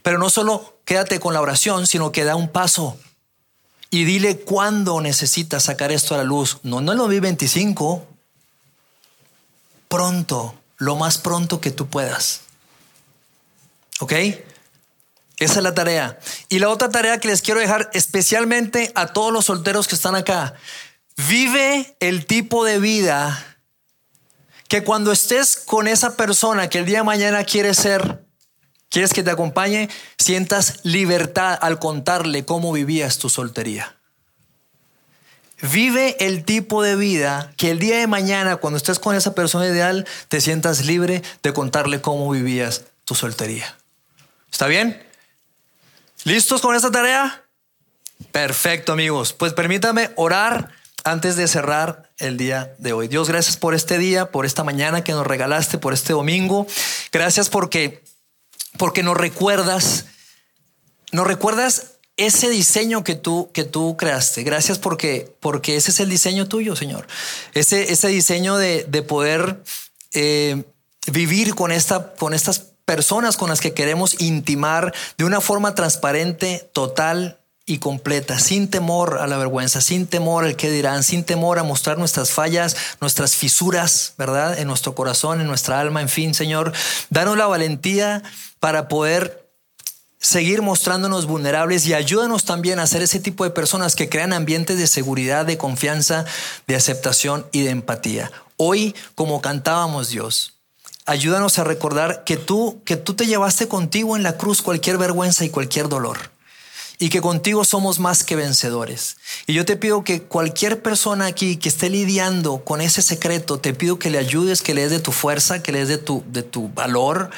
Pero 0.00 0.16
no 0.16 0.30
solo 0.30 0.80
quédate 0.86 1.20
con 1.20 1.34
la 1.34 1.42
oración, 1.42 1.86
sino 1.86 2.10
que 2.10 2.24
da 2.24 2.36
un 2.36 2.48
paso 2.48 2.98
y 3.90 4.04
dile 4.04 4.38
cuándo 4.38 4.98
necesitas 5.02 5.64
sacar 5.64 5.92
esto 5.92 6.14
a 6.14 6.16
la 6.16 6.24
luz. 6.24 6.56
No, 6.62 6.80
no 6.80 6.92
en 6.92 6.98
2025, 6.98 8.06
pronto, 9.88 10.54
lo 10.78 10.96
más 10.96 11.18
pronto 11.18 11.60
que 11.60 11.70
tú 11.70 11.86
puedas. 11.86 12.40
¿Ok? 13.98 14.12
Esa 14.12 14.42
es 15.38 15.62
la 15.62 15.74
tarea. 15.74 16.18
Y 16.48 16.60
la 16.60 16.70
otra 16.70 16.88
tarea 16.88 17.20
que 17.20 17.28
les 17.28 17.42
quiero 17.42 17.60
dejar 17.60 17.90
especialmente 17.92 18.90
a 18.94 19.08
todos 19.08 19.34
los 19.34 19.44
solteros 19.44 19.86
que 19.86 19.96
están 19.96 20.14
acá. 20.14 20.54
Vive 21.28 21.94
el 22.00 22.24
tipo 22.24 22.64
de 22.64 22.78
vida 22.78 23.49
que 24.70 24.84
cuando 24.84 25.10
estés 25.10 25.56
con 25.56 25.88
esa 25.88 26.16
persona 26.16 26.68
que 26.68 26.78
el 26.78 26.86
día 26.86 26.98
de 26.98 27.04
mañana 27.04 27.44
quiere 27.44 27.74
ser 27.74 28.24
¿Quieres 28.88 29.12
que 29.12 29.22
te 29.22 29.30
acompañe? 29.30 29.88
Sientas 30.18 30.80
libertad 30.82 31.56
al 31.62 31.78
contarle 31.78 32.44
cómo 32.44 32.72
vivías 32.72 33.18
tu 33.18 33.28
soltería. 33.28 33.96
Vive 35.62 36.16
el 36.18 36.44
tipo 36.44 36.82
de 36.82 36.96
vida 36.96 37.52
que 37.56 37.70
el 37.70 37.78
día 37.78 37.98
de 37.98 38.08
mañana, 38.08 38.56
cuando 38.56 38.78
estés 38.78 38.98
con 38.98 39.14
esa 39.14 39.32
persona 39.32 39.68
ideal, 39.68 40.08
te 40.26 40.40
sientas 40.40 40.86
libre 40.86 41.22
de 41.44 41.52
contarle 41.52 42.00
cómo 42.00 42.28
vivías 42.30 42.82
tu 43.04 43.14
soltería. 43.14 43.76
¿Está 44.50 44.66
bien? 44.66 45.00
¿Listos 46.24 46.60
con 46.60 46.74
esta 46.74 46.90
tarea? 46.90 47.44
Perfecto, 48.32 48.92
amigos. 48.92 49.32
Pues 49.32 49.52
permítame 49.52 50.10
orar 50.16 50.72
antes 51.04 51.36
de 51.36 51.46
cerrar 51.46 52.09
el 52.20 52.36
día 52.36 52.74
de 52.78 52.92
hoy. 52.92 53.08
Dios, 53.08 53.28
gracias 53.28 53.56
por 53.56 53.74
este 53.74 53.98
día, 53.98 54.30
por 54.30 54.46
esta 54.46 54.64
mañana 54.64 55.02
que 55.02 55.12
nos 55.12 55.26
regalaste, 55.26 55.78
por 55.78 55.92
este 55.92 56.12
domingo. 56.12 56.66
Gracias 57.12 57.48
porque, 57.48 58.02
porque 58.78 59.02
nos 59.02 59.16
recuerdas, 59.16 60.06
nos 61.12 61.26
recuerdas 61.26 61.94
ese 62.16 62.50
diseño 62.50 63.02
que 63.02 63.14
tú, 63.14 63.50
que 63.52 63.64
tú 63.64 63.96
creaste. 63.96 64.42
Gracias 64.42 64.78
porque, 64.78 65.34
porque 65.40 65.76
ese 65.76 65.90
es 65.90 66.00
el 66.00 66.10
diseño 66.10 66.46
tuyo, 66.46 66.76
Señor. 66.76 67.06
Ese, 67.54 67.92
ese 67.92 68.08
diseño 68.08 68.58
de, 68.58 68.84
de 68.84 69.02
poder 69.02 69.62
eh, 70.12 70.64
vivir 71.10 71.54
con, 71.54 71.72
esta, 71.72 72.14
con 72.14 72.34
estas 72.34 72.70
personas 72.84 73.36
con 73.36 73.48
las 73.48 73.60
que 73.60 73.72
queremos 73.72 74.20
intimar 74.20 74.92
de 75.16 75.24
una 75.24 75.40
forma 75.40 75.74
transparente, 75.74 76.68
total 76.72 77.39
y 77.66 77.78
completa, 77.78 78.38
sin 78.38 78.68
temor 78.68 79.18
a 79.20 79.26
la 79.26 79.36
vergüenza, 79.36 79.80
sin 79.80 80.06
temor 80.06 80.44
al 80.44 80.56
que 80.56 80.70
dirán, 80.70 81.02
sin 81.02 81.24
temor 81.24 81.58
a 81.58 81.62
mostrar 81.62 81.98
nuestras 81.98 82.30
fallas, 82.30 82.76
nuestras 83.00 83.36
fisuras, 83.36 84.14
¿verdad? 84.18 84.58
En 84.58 84.66
nuestro 84.66 84.94
corazón, 84.94 85.40
en 85.40 85.46
nuestra 85.46 85.80
alma, 85.80 86.00
en 86.00 86.08
fin, 86.08 86.34
Señor, 86.34 86.72
danos 87.10 87.36
la 87.36 87.46
valentía 87.46 88.22
para 88.58 88.88
poder 88.88 89.48
seguir 90.18 90.62
mostrándonos 90.62 91.26
vulnerables 91.26 91.86
y 91.86 91.94
ayúdanos 91.94 92.44
también 92.44 92.78
a 92.78 92.86
ser 92.86 93.02
ese 93.02 93.20
tipo 93.20 93.44
de 93.44 93.50
personas 93.50 93.94
que 93.94 94.08
crean 94.08 94.32
ambientes 94.32 94.78
de 94.78 94.86
seguridad, 94.86 95.46
de 95.46 95.56
confianza, 95.56 96.26
de 96.66 96.76
aceptación 96.76 97.46
y 97.52 97.62
de 97.62 97.70
empatía. 97.70 98.30
Hoy, 98.56 98.94
como 99.14 99.40
cantábamos 99.40 100.10
Dios, 100.10 100.54
ayúdanos 101.06 101.58
a 101.58 101.64
recordar 101.64 102.24
que 102.24 102.36
tú, 102.36 102.82
que 102.84 102.96
tú 102.96 103.14
te 103.14 103.26
llevaste 103.26 103.68
contigo 103.68 104.16
en 104.16 104.22
la 104.22 104.36
cruz 104.36 104.60
cualquier 104.60 104.98
vergüenza 104.98 105.44
y 105.44 105.50
cualquier 105.50 105.88
dolor 105.88 106.30
y 107.00 107.08
que 107.08 107.22
contigo 107.22 107.64
somos 107.64 107.98
más 107.98 108.22
que 108.22 108.36
vencedores. 108.36 109.16
Y 109.46 109.54
yo 109.54 109.64
te 109.64 109.76
pido 109.76 110.04
que 110.04 110.22
cualquier 110.22 110.82
persona 110.82 111.24
aquí 111.24 111.56
que 111.56 111.70
esté 111.70 111.88
lidiando 111.88 112.62
con 112.62 112.82
ese 112.82 113.00
secreto, 113.00 113.58
te 113.58 113.72
pido 113.72 113.98
que 113.98 114.10
le 114.10 114.18
ayudes, 114.18 114.60
que 114.60 114.74
le 114.74 114.82
des 114.82 114.90
de 114.90 115.00
tu 115.00 115.10
fuerza, 115.10 115.62
que 115.62 115.72
le 115.72 115.78
des 115.80 115.88
de 115.88 115.98
tu, 115.98 116.22
de 116.28 116.42
tu 116.42 116.68
valor, 116.68 117.30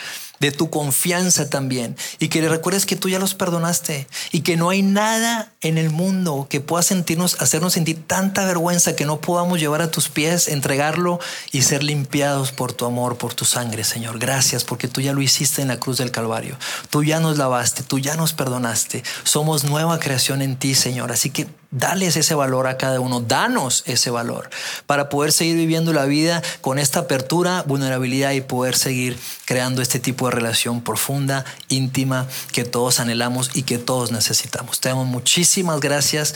de 0.43 0.51
tu 0.51 0.70
confianza 0.70 1.49
también 1.49 1.97
y 2.18 2.28
que 2.28 2.43
le 2.43 2.49
recuerdes 2.49 2.84
que 2.84 2.97
tú 2.97 3.09
ya 3.09 3.20
los 3.20 3.34
perdonaste 3.34 4.09
y 4.32 4.40
que 4.40 4.57
no 4.57 4.70
hay 4.70 4.82
nada 4.82 5.53
en 5.61 5.78
el 5.78 5.88
mundo 5.88 6.49
que 6.51 6.61
pueda 6.61 6.82
sentirnos, 6.82 7.40
hacernos 7.40 7.74
sentir 7.74 8.03
tanta 8.09 8.45
vergüenza 8.45 8.97
que 8.97 9.07
no 9.07 9.20
podamos 9.20 9.61
llevar 9.61 9.82
a 9.82 9.90
tus 9.93 10.09
pies, 10.09 10.49
entregarlo 10.49 11.20
y 11.53 11.62
ser 11.62 11.84
limpiados 11.84 12.51
por 12.51 12.72
tu 12.72 12.86
amor, 12.86 13.18
por 13.18 13.34
tu 13.34 13.45
sangre, 13.45 13.84
Señor. 13.84 14.18
Gracias 14.18 14.64
porque 14.64 14.88
tú 14.88 15.01
ya 15.01 15.12
lo 15.12 15.22
hiciste 15.22 15.62
en 15.62 15.68
la 15.68 15.78
cruz 15.78 15.99
del 15.99 16.11
Calvario. 16.11 16.59
Tú 16.90 17.05
ya 17.05 17.20
nos 17.20 17.38
lavaste, 17.38 17.84
tú 17.84 18.01
ya 18.01 18.16
nos 18.16 18.32
perdonaste. 18.32 19.05
Somos 19.22 19.62
nueva 19.62 20.01
creación 20.01 20.43
en 20.43 20.57
ti, 20.57 20.74
Señor. 20.74 21.12
Así 21.12 21.30
que 21.30 21.47
Dales 21.72 22.18
ese 22.18 22.34
valor 22.34 22.66
a 22.66 22.76
cada 22.76 23.00
uno, 23.00 23.20
danos 23.20 23.82
ese 23.86 24.10
valor 24.10 24.50
para 24.84 25.08
poder 25.08 25.32
seguir 25.32 25.56
viviendo 25.56 25.94
la 25.94 26.04
vida 26.04 26.42
con 26.60 26.78
esta 26.78 27.00
apertura, 27.00 27.64
vulnerabilidad 27.66 28.32
y 28.32 28.42
poder 28.42 28.76
seguir 28.76 29.18
creando 29.46 29.80
este 29.80 29.98
tipo 29.98 30.26
de 30.26 30.32
relación 30.32 30.82
profunda, 30.82 31.46
íntima, 31.68 32.28
que 32.52 32.64
todos 32.64 33.00
anhelamos 33.00 33.50
y 33.54 33.62
que 33.62 33.78
todos 33.78 34.12
necesitamos. 34.12 34.80
Te 34.80 34.90
damos 34.90 35.06
muchísimas 35.06 35.80
gracias 35.80 36.34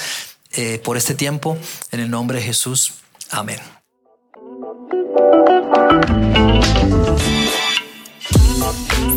eh, 0.53 0.81
por 0.83 0.97
este 0.97 1.15
tiempo. 1.15 1.59
En 1.93 2.01
el 2.01 2.11
nombre 2.11 2.39
de 2.39 2.45
Jesús. 2.45 2.95
Amén. 3.31 3.61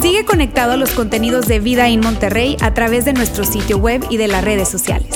Sigue 0.02 0.26
conectado 0.26 0.74
a 0.74 0.78
los 0.78 0.90
contenidos 0.92 1.48
de 1.48 1.62
Vida 1.62 1.88
en 1.88 2.02
Monterrey 2.02 2.58
a 2.60 2.74
través 2.74 3.06
de 3.06 3.14
nuestro 3.14 3.46
sitio 3.46 3.78
web 3.78 4.06
y 4.10 4.18
de 4.18 4.28
las 4.28 4.44
redes 4.44 4.68
sociales. 4.68 5.16